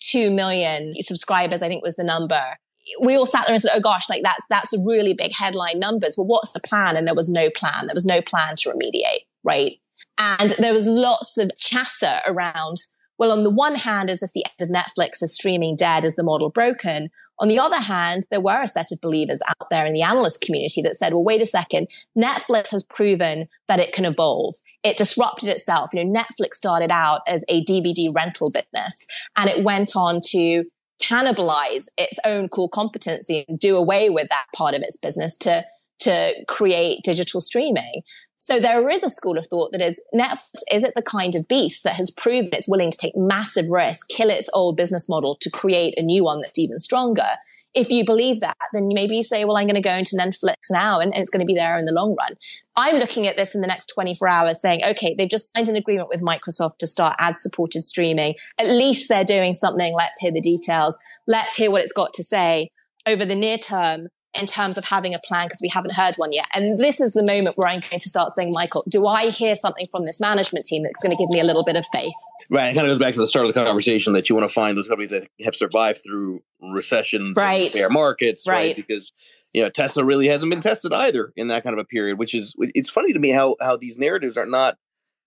2 0.01 0.31
million 0.31 0.93
subscribers, 0.99 1.61
I 1.61 1.69
think 1.69 1.83
was 1.83 1.95
the 1.95 2.03
number 2.03 2.57
we 3.01 3.15
all 3.15 3.25
sat 3.25 3.45
there 3.45 3.53
and 3.53 3.61
said, 3.61 3.71
"Oh 3.73 3.79
gosh, 3.79 4.09
like 4.09 4.23
that's 4.23 4.43
that's 4.49 4.73
a 4.73 4.83
really 4.83 5.13
big 5.13 5.33
headline 5.33 5.79
numbers." 5.79 6.15
Well, 6.17 6.27
what's 6.27 6.51
the 6.51 6.59
plan? 6.59 6.95
And 6.95 7.07
there 7.07 7.15
was 7.15 7.29
no 7.29 7.49
plan. 7.55 7.87
There 7.87 7.95
was 7.95 8.05
no 8.05 8.21
plan 8.21 8.55
to 8.57 8.69
remediate, 8.69 9.25
right? 9.43 9.73
And 10.17 10.51
there 10.51 10.73
was 10.73 10.85
lots 10.85 11.37
of 11.37 11.51
chatter 11.57 12.19
around. 12.27 12.77
Well, 13.17 13.31
on 13.31 13.43
the 13.43 13.49
one 13.49 13.75
hand, 13.75 14.09
is 14.09 14.21
this 14.21 14.31
the 14.31 14.45
end 14.45 14.69
of 14.69 14.73
Netflix? 14.73 15.21
Is 15.21 15.33
streaming 15.33 15.75
dead? 15.75 16.05
Is 16.05 16.15
the 16.15 16.23
model 16.23 16.49
broken? 16.49 17.09
On 17.39 17.47
the 17.47 17.59
other 17.59 17.77
hand, 17.77 18.25
there 18.29 18.41
were 18.41 18.61
a 18.61 18.67
set 18.67 18.91
of 18.91 18.99
believers 18.99 19.41
out 19.47 19.69
there 19.69 19.85
in 19.85 19.93
the 19.93 20.01
analyst 20.01 20.41
community 20.41 20.81
that 20.81 20.95
said, 20.95 21.13
well, 21.13 21.23
wait 21.23 21.41
a 21.41 21.45
second. 21.45 21.87
Netflix 22.17 22.71
has 22.71 22.83
proven 22.83 23.47
that 23.67 23.79
it 23.79 23.93
can 23.93 24.03
evolve. 24.03 24.55
It 24.83 24.97
disrupted 24.97 25.47
itself. 25.47 25.91
You 25.93 26.03
know, 26.03 26.21
Netflix 26.21 26.55
started 26.55 26.91
out 26.91 27.21
as 27.27 27.45
a 27.47 27.63
DVD 27.63 28.13
rental 28.13 28.51
business 28.51 29.05
and 29.37 29.49
it 29.49 29.63
went 29.63 29.95
on 29.95 30.19
to 30.31 30.65
cannibalize 31.01 31.87
its 31.97 32.19
own 32.25 32.49
core 32.49 32.69
competency 32.69 33.45
and 33.47 33.59
do 33.59 33.75
away 33.75 34.09
with 34.09 34.27
that 34.29 34.45
part 34.55 34.73
of 34.73 34.81
its 34.81 34.97
business 34.97 35.35
to 35.37 35.65
to 35.99 36.33
create 36.47 37.03
digital 37.03 37.41
streaming. 37.41 38.03
So 38.37 38.57
there 38.57 38.89
is 38.89 39.03
a 39.03 39.09
school 39.09 39.37
of 39.37 39.45
thought 39.47 39.73
that 39.73 39.81
is 39.81 40.01
Netflix 40.13 40.61
is 40.71 40.83
it 40.83 40.93
the 40.95 41.01
kind 41.01 41.35
of 41.35 41.47
beast 41.47 41.83
that 41.83 41.95
has 41.95 42.09
proven 42.09 42.51
it's 42.53 42.69
willing 42.69 42.89
to 42.89 42.97
take 42.97 43.15
massive 43.17 43.67
risks, 43.67 44.03
kill 44.03 44.29
its 44.29 44.49
old 44.53 44.77
business 44.77 45.09
model 45.09 45.35
to 45.41 45.49
create 45.49 45.93
a 45.97 46.05
new 46.05 46.23
one 46.23 46.41
that's 46.41 46.57
even 46.57 46.79
stronger 46.79 47.27
if 47.73 47.89
you 47.89 48.03
believe 48.03 48.39
that, 48.39 48.57
then 48.73 48.89
maybe 48.93 49.15
you 49.15 49.23
say, 49.23 49.45
well, 49.45 49.57
I'm 49.57 49.67
going 49.67 49.75
to 49.75 49.81
go 49.81 49.93
into 49.93 50.15
Netflix 50.15 50.55
now 50.71 50.99
and, 50.99 51.13
and, 51.13 51.21
it's 51.21 51.29
going 51.29 51.41
to 51.41 51.45
be 51.45 51.53
there 51.53 51.77
in 51.77 51.85
the 51.85 51.91
long 51.91 52.15
run. 52.17 52.35
I'm 52.75 52.95
looking 52.95 53.27
at 53.27 53.37
this 53.37 53.53
in 53.53 53.61
the 53.61 53.67
next 53.67 53.87
24 53.87 54.27
hours 54.27 54.61
saying, 54.61 54.81
okay, 54.85 55.13
they've 55.17 55.29
just 55.29 55.53
signed 55.55 55.69
an 55.69 55.75
agreement 55.75 56.09
with 56.09 56.21
Microsoft 56.21 56.77
to 56.79 56.87
start 56.87 57.15
ad 57.19 57.39
supported 57.39 57.83
streaming. 57.83 58.35
At 58.57 58.67
least 58.67 59.09
they're 59.09 59.23
doing 59.23 59.53
something. 59.53 59.93
Let's 59.95 60.17
hear 60.19 60.31
the 60.31 60.41
details. 60.41 60.97
Let's 61.27 61.53
hear 61.53 61.69
what 61.69 61.81
it's 61.81 61.93
got 61.93 62.13
to 62.13 62.23
say 62.23 62.71
over 63.05 63.25
the 63.25 63.35
near 63.35 63.57
term 63.57 64.07
in 64.35 64.45
terms 64.45 64.77
of 64.77 64.85
having 64.85 65.15
a 65.15 65.19
plan 65.19 65.47
because 65.47 65.59
we 65.61 65.69
haven't 65.69 65.91
heard 65.91 66.15
one 66.17 66.31
yet. 66.31 66.45
And 66.53 66.79
this 66.79 67.01
is 67.01 67.13
the 67.13 67.25
moment 67.25 67.57
where 67.57 67.67
I'm 67.67 67.79
going 67.89 67.99
to 67.99 68.09
start 68.09 68.31
saying, 68.31 68.51
Michael, 68.51 68.83
do 68.87 69.07
I 69.07 69.29
hear 69.29 69.55
something 69.55 69.87
from 69.91 70.05
this 70.05 70.19
management 70.19 70.65
team 70.65 70.83
that's 70.83 71.01
going 71.01 71.11
to 71.11 71.17
give 71.17 71.29
me 71.29 71.39
a 71.39 71.43
little 71.43 71.63
bit 71.63 71.75
of 71.75 71.85
faith? 71.91 72.13
Right. 72.51 72.71
It 72.71 72.75
kind 72.75 72.85
of 72.85 72.91
goes 72.91 72.99
back 72.99 73.13
to 73.13 73.19
the 73.19 73.27
start 73.27 73.47
of 73.47 73.53
the 73.53 73.63
conversation 73.63 74.13
that 74.13 74.29
you 74.29 74.35
want 74.35 74.47
to 74.47 74.53
find 74.53 74.77
those 74.77 74.87
companies 74.87 75.11
that 75.11 75.27
have 75.43 75.55
survived 75.55 76.01
through 76.05 76.41
recessions, 76.61 77.37
right. 77.37 77.73
bear 77.73 77.89
markets, 77.89 78.45
right. 78.47 78.55
right? 78.55 78.75
Because 78.75 79.11
you 79.53 79.63
know 79.63 79.69
Tesla 79.69 80.03
really 80.03 80.27
hasn't 80.27 80.49
been 80.51 80.61
tested 80.61 80.93
either 80.93 81.33
in 81.35 81.47
that 81.47 81.63
kind 81.63 81.73
of 81.73 81.79
a 81.79 81.85
period. 81.85 82.17
Which 82.17 82.33
is 82.35 82.53
it's 82.59 82.89
funny 82.89 83.13
to 83.13 83.19
me 83.19 83.29
how 83.29 83.55
how 83.61 83.77
these 83.77 83.97
narratives 83.97 84.37
are 84.37 84.45
not. 84.45 84.77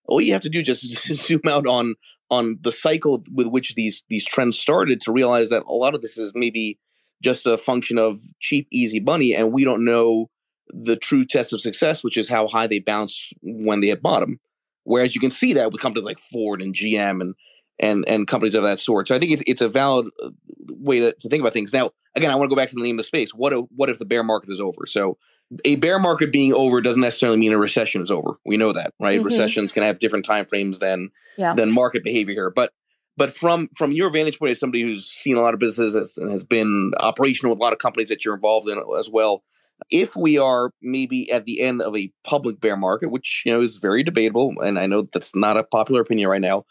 All 0.06 0.20
you 0.20 0.32
have 0.32 0.42
to 0.42 0.48
do 0.48 0.62
just 0.62 0.82
zoom 1.16 1.42
out 1.48 1.66
on 1.66 1.94
on 2.28 2.58
the 2.60 2.72
cycle 2.72 3.24
with 3.32 3.46
which 3.46 3.74
these 3.74 4.04
these 4.08 4.24
trends 4.24 4.58
started 4.58 5.00
to 5.02 5.12
realize 5.12 5.48
that 5.50 5.62
a 5.66 5.72
lot 5.72 5.94
of 5.94 6.02
this 6.02 6.18
is 6.18 6.32
maybe 6.34 6.78
just 7.22 7.46
a 7.46 7.56
function 7.56 7.98
of 7.98 8.20
cheap, 8.40 8.66
easy 8.70 9.00
money, 9.00 9.34
and 9.34 9.52
we 9.52 9.64
don't 9.64 9.84
know 9.84 10.28
the 10.68 10.96
true 10.96 11.24
test 11.24 11.52
of 11.52 11.60
success, 11.60 12.02
which 12.02 12.16
is 12.16 12.28
how 12.28 12.48
high 12.48 12.66
they 12.66 12.78
bounce 12.78 13.32
when 13.42 13.80
they 13.80 13.88
hit 13.88 14.02
bottom. 14.02 14.38
Whereas 14.84 15.14
you 15.14 15.20
can 15.20 15.30
see 15.30 15.52
that 15.52 15.70
with 15.70 15.80
companies 15.80 16.04
like 16.04 16.18
Ford 16.18 16.60
and 16.60 16.74
GM 16.74 17.20
and 17.20 17.34
and 17.78 18.04
and 18.08 18.26
companies 18.26 18.54
of 18.54 18.64
that 18.64 18.80
sort. 18.80 19.08
So 19.08 19.14
I 19.14 19.18
think 19.18 19.32
it's 19.32 19.42
it's 19.46 19.60
a 19.60 19.68
valid 19.68 20.08
uh, 20.22 20.30
way 20.70 21.00
to, 21.00 21.12
to 21.12 21.28
think 21.28 21.40
about 21.40 21.52
things. 21.52 21.72
Now, 21.72 21.90
again, 22.14 22.30
I 22.30 22.34
want 22.34 22.50
to 22.50 22.54
go 22.54 22.60
back 22.60 22.68
to 22.70 22.74
the 22.74 22.82
name 22.82 22.96
of 22.96 23.04
the 23.04 23.06
space. 23.06 23.32
What 23.32 23.52
if, 23.52 23.64
what 23.74 23.90
if 23.90 23.98
the 23.98 24.04
bear 24.04 24.22
market 24.22 24.50
is 24.50 24.60
over? 24.60 24.86
So 24.86 25.18
a 25.64 25.76
bear 25.76 25.98
market 25.98 26.32
being 26.32 26.52
over 26.52 26.80
doesn't 26.80 27.00
necessarily 27.00 27.38
mean 27.38 27.52
a 27.52 27.58
recession 27.58 28.02
is 28.02 28.10
over. 28.10 28.38
We 28.44 28.56
know 28.56 28.72
that, 28.72 28.94
right? 29.00 29.18
Mm-hmm. 29.18 29.26
Recessions 29.26 29.72
can 29.72 29.82
have 29.82 29.98
different 29.98 30.24
time 30.24 30.46
frames 30.46 30.78
than 30.78 31.10
yeah. 31.36 31.54
than 31.54 31.70
market 31.70 32.04
behavior 32.04 32.34
here. 32.34 32.50
But 32.50 32.72
but 33.22 33.32
from 33.32 33.68
from 33.76 33.92
your 33.92 34.10
vantage 34.10 34.36
point 34.36 34.50
as 34.50 34.58
somebody 34.58 34.82
who's 34.82 35.06
seen 35.06 35.36
a 35.36 35.40
lot 35.40 35.54
of 35.54 35.60
businesses 35.60 36.18
and 36.18 36.32
has 36.32 36.42
been 36.42 36.90
operational 36.98 37.52
with 37.52 37.60
a 37.60 37.62
lot 37.62 37.72
of 37.72 37.78
companies 37.78 38.08
that 38.08 38.24
you're 38.24 38.34
involved 38.34 38.68
in 38.68 38.82
as 38.98 39.08
well, 39.08 39.44
if 39.92 40.16
we 40.16 40.38
are 40.38 40.72
maybe 40.82 41.30
at 41.30 41.44
the 41.44 41.60
end 41.60 41.82
of 41.82 41.96
a 41.96 42.12
public 42.24 42.60
bear 42.60 42.76
market, 42.76 43.12
which 43.12 43.44
you 43.46 43.52
know 43.52 43.62
is 43.62 43.76
very 43.76 44.02
debatable, 44.02 44.52
and 44.58 44.76
I 44.76 44.88
know 44.88 45.02
that's 45.12 45.36
not 45.36 45.56
a 45.56 45.62
popular 45.62 46.00
opinion 46.00 46.30
right 46.30 46.40
now, 46.40 46.64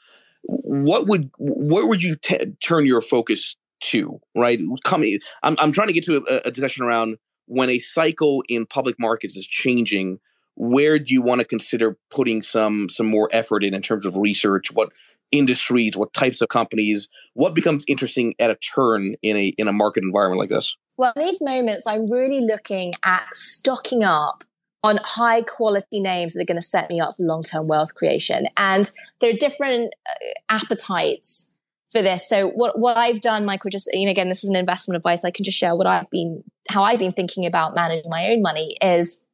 what 0.44 1.08
would 1.08 1.32
what 1.38 1.88
would 1.88 2.04
you 2.04 2.18
t- 2.18 2.48
turn 2.62 2.86
your 2.86 3.00
focus 3.00 3.56
to? 3.84 4.20
Right, 4.36 4.60
coming. 4.84 5.20
I'm 5.44 5.56
I'm 5.58 5.72
trying 5.72 5.88
to 5.88 5.94
get 5.94 6.04
to 6.08 6.26
a, 6.28 6.50
a 6.50 6.52
discussion 6.52 6.84
around 6.84 7.18
when 7.46 7.70
a 7.70 7.80
cycle 7.80 8.44
in 8.50 8.66
public 8.66 9.00
markets 9.00 9.38
is 9.38 9.48
changing. 9.48 10.20
Where 10.56 11.00
do 11.00 11.14
you 11.14 11.22
want 11.22 11.40
to 11.40 11.46
consider 11.46 11.98
putting 12.10 12.42
some 12.42 12.90
some 12.90 13.08
more 13.08 13.30
effort 13.32 13.64
in 13.64 13.74
in 13.74 13.82
terms 13.82 14.06
of 14.06 14.18
research? 14.18 14.74
What 14.74 14.90
industries, 15.32 15.96
what 15.96 16.14
types 16.14 16.42
of 16.42 16.50
companies, 16.50 17.08
what 17.34 17.54
becomes 17.54 17.84
interesting 17.88 18.36
at 18.40 18.50
a 18.50 18.56
turn 18.56 19.16
in 19.22 19.38
a 19.38 19.54
in 19.58 19.68
a 19.68 19.74
market 19.74 20.04
environment 20.04 20.40
like 20.40 20.50
this? 20.50 20.76
Well, 20.98 21.14
in 21.16 21.26
these 21.26 21.42
moments, 21.42 21.88
I'm 21.88 22.10
really 22.12 22.42
looking 22.42 22.94
at 23.04 23.24
stocking 23.34 24.04
up 24.04 24.44
on 24.84 24.98
high 25.04 25.42
quality 25.42 26.00
names 26.00 26.34
that 26.34 26.42
are 26.42 26.46
going 26.46 26.62
to 26.62 26.68
set 26.68 26.90
me 26.90 27.00
up 27.00 27.16
for 27.18 27.24
long 27.24 27.44
term 27.44 27.68
wealth 27.68 27.96
creation. 27.96 28.48
And 28.58 28.90
there 29.20 29.30
are 29.30 29.38
different 29.38 29.94
uh, 30.10 30.26
appetites 30.50 31.50
for 31.92 32.02
this. 32.02 32.28
So 32.28 32.48
what, 32.48 32.80
what 32.80 32.98
I've 32.98 33.22
done, 33.22 33.46
Michael, 33.46 33.70
just, 33.70 33.90
you 33.94 34.06
know, 34.06 34.12
again, 34.12 34.30
this 34.30 34.44
is 34.44 34.50
an 34.50 34.56
investment 34.56 34.96
advice. 34.96 35.24
I 35.24 35.32
can 35.32 35.44
just 35.44 35.58
share 35.58 35.76
what 35.76 35.88
I've 35.88 36.10
been, 36.10 36.44
how 36.70 36.84
I've 36.84 37.00
been 37.00 37.12
thinking 37.12 37.46
about 37.46 37.76
managing 37.76 38.10
my 38.10 38.30
own 38.30 38.42
money 38.42 38.78
is 38.82 39.26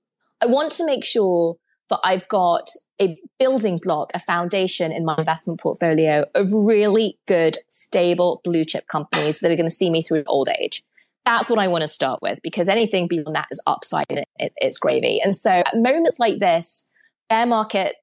I 0.41 0.47
want 0.47 0.71
to 0.73 0.85
make 0.85 1.05
sure 1.05 1.57
that 1.89 1.99
I've 2.03 2.27
got 2.27 2.69
a 3.01 3.17
building 3.39 3.79
block, 3.81 4.11
a 4.13 4.19
foundation 4.19 4.91
in 4.91 5.05
my 5.05 5.15
investment 5.17 5.59
portfolio 5.59 6.25
of 6.35 6.51
really 6.51 7.17
good, 7.27 7.57
stable 7.67 8.41
blue 8.43 8.65
chip 8.65 8.87
companies 8.87 9.39
that 9.39 9.51
are 9.51 9.55
going 9.55 9.67
to 9.67 9.71
see 9.71 9.89
me 9.89 10.01
through 10.01 10.23
old 10.27 10.49
age. 10.61 10.83
That's 11.25 11.49
what 11.49 11.59
I 11.59 11.67
want 11.67 11.81
to 11.81 11.87
start 11.87 12.19
with 12.21 12.39
because 12.41 12.67
anything 12.67 13.07
beyond 13.07 13.35
that 13.35 13.47
is 13.51 13.61
upside 13.67 14.05
and 14.09 14.19
it, 14.37 14.53
it's 14.57 14.77
gravy. 14.77 15.19
And 15.21 15.35
so 15.35 15.51
at 15.51 15.75
moments 15.75 16.19
like 16.19 16.39
this, 16.39 16.85
bear 17.29 17.45
market 17.45 17.95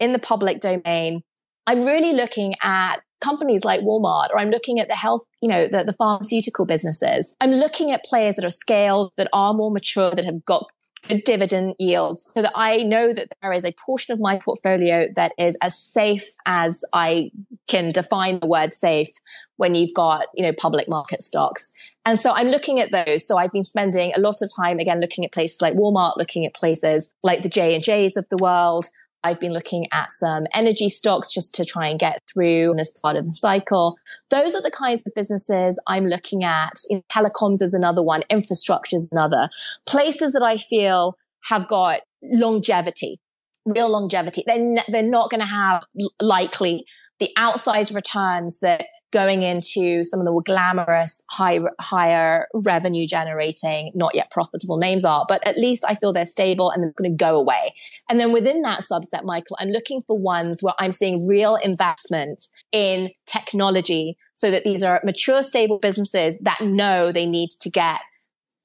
in 0.00 0.12
the 0.12 0.18
public 0.18 0.60
domain, 0.60 1.22
I'm 1.66 1.84
really 1.84 2.12
looking 2.12 2.54
at 2.62 2.96
companies 3.20 3.64
like 3.64 3.80
Walmart 3.82 4.30
or 4.30 4.38
I'm 4.38 4.50
looking 4.50 4.80
at 4.80 4.88
the 4.88 4.96
health, 4.96 5.22
you 5.40 5.48
know, 5.48 5.68
the, 5.68 5.84
the 5.84 5.92
pharmaceutical 5.92 6.66
businesses. 6.66 7.34
I'm 7.40 7.52
looking 7.52 7.92
at 7.92 8.04
players 8.04 8.36
that 8.36 8.44
are 8.44 8.50
scaled, 8.50 9.12
that 9.16 9.28
are 9.32 9.54
more 9.54 9.70
mature, 9.70 10.12
that 10.12 10.24
have 10.24 10.44
got 10.44 10.66
dividend 11.08 11.74
yields 11.78 12.26
so 12.32 12.42
that 12.42 12.52
I 12.54 12.78
know 12.78 13.12
that 13.12 13.28
there 13.42 13.52
is 13.52 13.64
a 13.64 13.72
portion 13.72 14.12
of 14.12 14.20
my 14.20 14.38
portfolio 14.38 15.08
that 15.16 15.32
is 15.38 15.56
as 15.60 15.78
safe 15.78 16.24
as 16.46 16.84
I 16.92 17.30
can 17.66 17.92
define 17.92 18.38
the 18.38 18.46
word 18.46 18.72
safe 18.72 19.10
when 19.56 19.74
you've 19.74 19.94
got, 19.94 20.26
you 20.34 20.42
know, 20.42 20.52
public 20.52 20.88
market 20.88 21.22
stocks. 21.22 21.72
And 22.04 22.18
so 22.18 22.32
I'm 22.32 22.48
looking 22.48 22.80
at 22.80 22.90
those. 22.90 23.26
So 23.26 23.36
I've 23.36 23.52
been 23.52 23.62
spending 23.62 24.12
a 24.14 24.20
lot 24.20 24.42
of 24.42 24.50
time 24.54 24.78
again 24.78 25.00
looking 25.00 25.24
at 25.24 25.32
places 25.32 25.60
like 25.60 25.74
Walmart, 25.74 26.16
looking 26.16 26.46
at 26.46 26.54
places 26.54 27.12
like 27.22 27.42
the 27.42 27.48
J 27.48 27.74
and 27.74 27.84
J's 27.84 28.16
of 28.16 28.28
the 28.28 28.38
world, 28.40 28.86
I've 29.24 29.40
been 29.40 29.52
looking 29.52 29.86
at 29.92 30.10
some 30.10 30.46
energy 30.52 30.88
stocks 30.88 31.32
just 31.32 31.54
to 31.54 31.64
try 31.64 31.86
and 31.86 31.98
get 31.98 32.20
through 32.32 32.74
this 32.76 32.90
part 32.90 33.16
of 33.16 33.26
the 33.26 33.34
cycle. 33.34 33.96
Those 34.30 34.54
are 34.54 34.62
the 34.62 34.70
kinds 34.70 35.02
of 35.06 35.12
businesses 35.14 35.78
I'm 35.86 36.06
looking 36.06 36.44
at. 36.44 36.72
In 36.90 37.02
telecoms 37.12 37.62
is 37.62 37.74
another 37.74 38.02
one, 38.02 38.22
infrastructure 38.30 38.96
is 38.96 39.08
another. 39.12 39.48
Places 39.86 40.32
that 40.32 40.42
I 40.42 40.56
feel 40.56 41.16
have 41.44 41.68
got 41.68 42.00
longevity, 42.22 43.20
real 43.64 43.90
longevity. 43.90 44.44
They're, 44.46 44.56
n- 44.56 44.78
they're 44.88 45.02
not 45.02 45.30
going 45.30 45.40
to 45.40 45.46
have 45.46 45.84
likely 46.20 46.84
the 47.18 47.30
outsized 47.38 47.94
returns 47.94 48.60
that 48.60 48.86
going 49.12 49.42
into 49.42 50.02
some 50.02 50.18
of 50.20 50.26
the 50.26 50.32
more 50.32 50.42
glamorous, 50.42 51.22
high, 51.30 51.60
higher 51.80 52.48
revenue 52.54 53.06
generating, 53.06 53.92
not 53.94 54.14
yet 54.14 54.30
profitable 54.30 54.78
names 54.78 55.04
are, 55.04 55.24
but 55.28 55.46
at 55.46 55.58
least 55.58 55.84
I 55.88 55.94
feel 55.94 56.12
they're 56.12 56.24
stable 56.24 56.70
and 56.70 56.82
they're 56.82 56.94
going 56.96 57.10
to 57.10 57.24
go 57.24 57.36
away. 57.36 57.74
And 58.08 58.18
then 58.18 58.32
within 58.32 58.62
that 58.62 58.80
subset, 58.80 59.24
Michael, 59.24 59.56
I'm 59.60 59.68
looking 59.68 60.02
for 60.02 60.18
ones 60.18 60.62
where 60.62 60.74
I'm 60.78 60.90
seeing 60.90 61.26
real 61.26 61.56
investment 61.56 62.46
in 62.72 63.10
technology 63.26 64.16
so 64.34 64.50
that 64.50 64.64
these 64.64 64.82
are 64.82 65.00
mature, 65.04 65.42
stable 65.42 65.78
businesses 65.78 66.36
that 66.40 66.60
know 66.62 67.12
they 67.12 67.26
need 67.26 67.50
to 67.60 67.70
get 67.70 68.00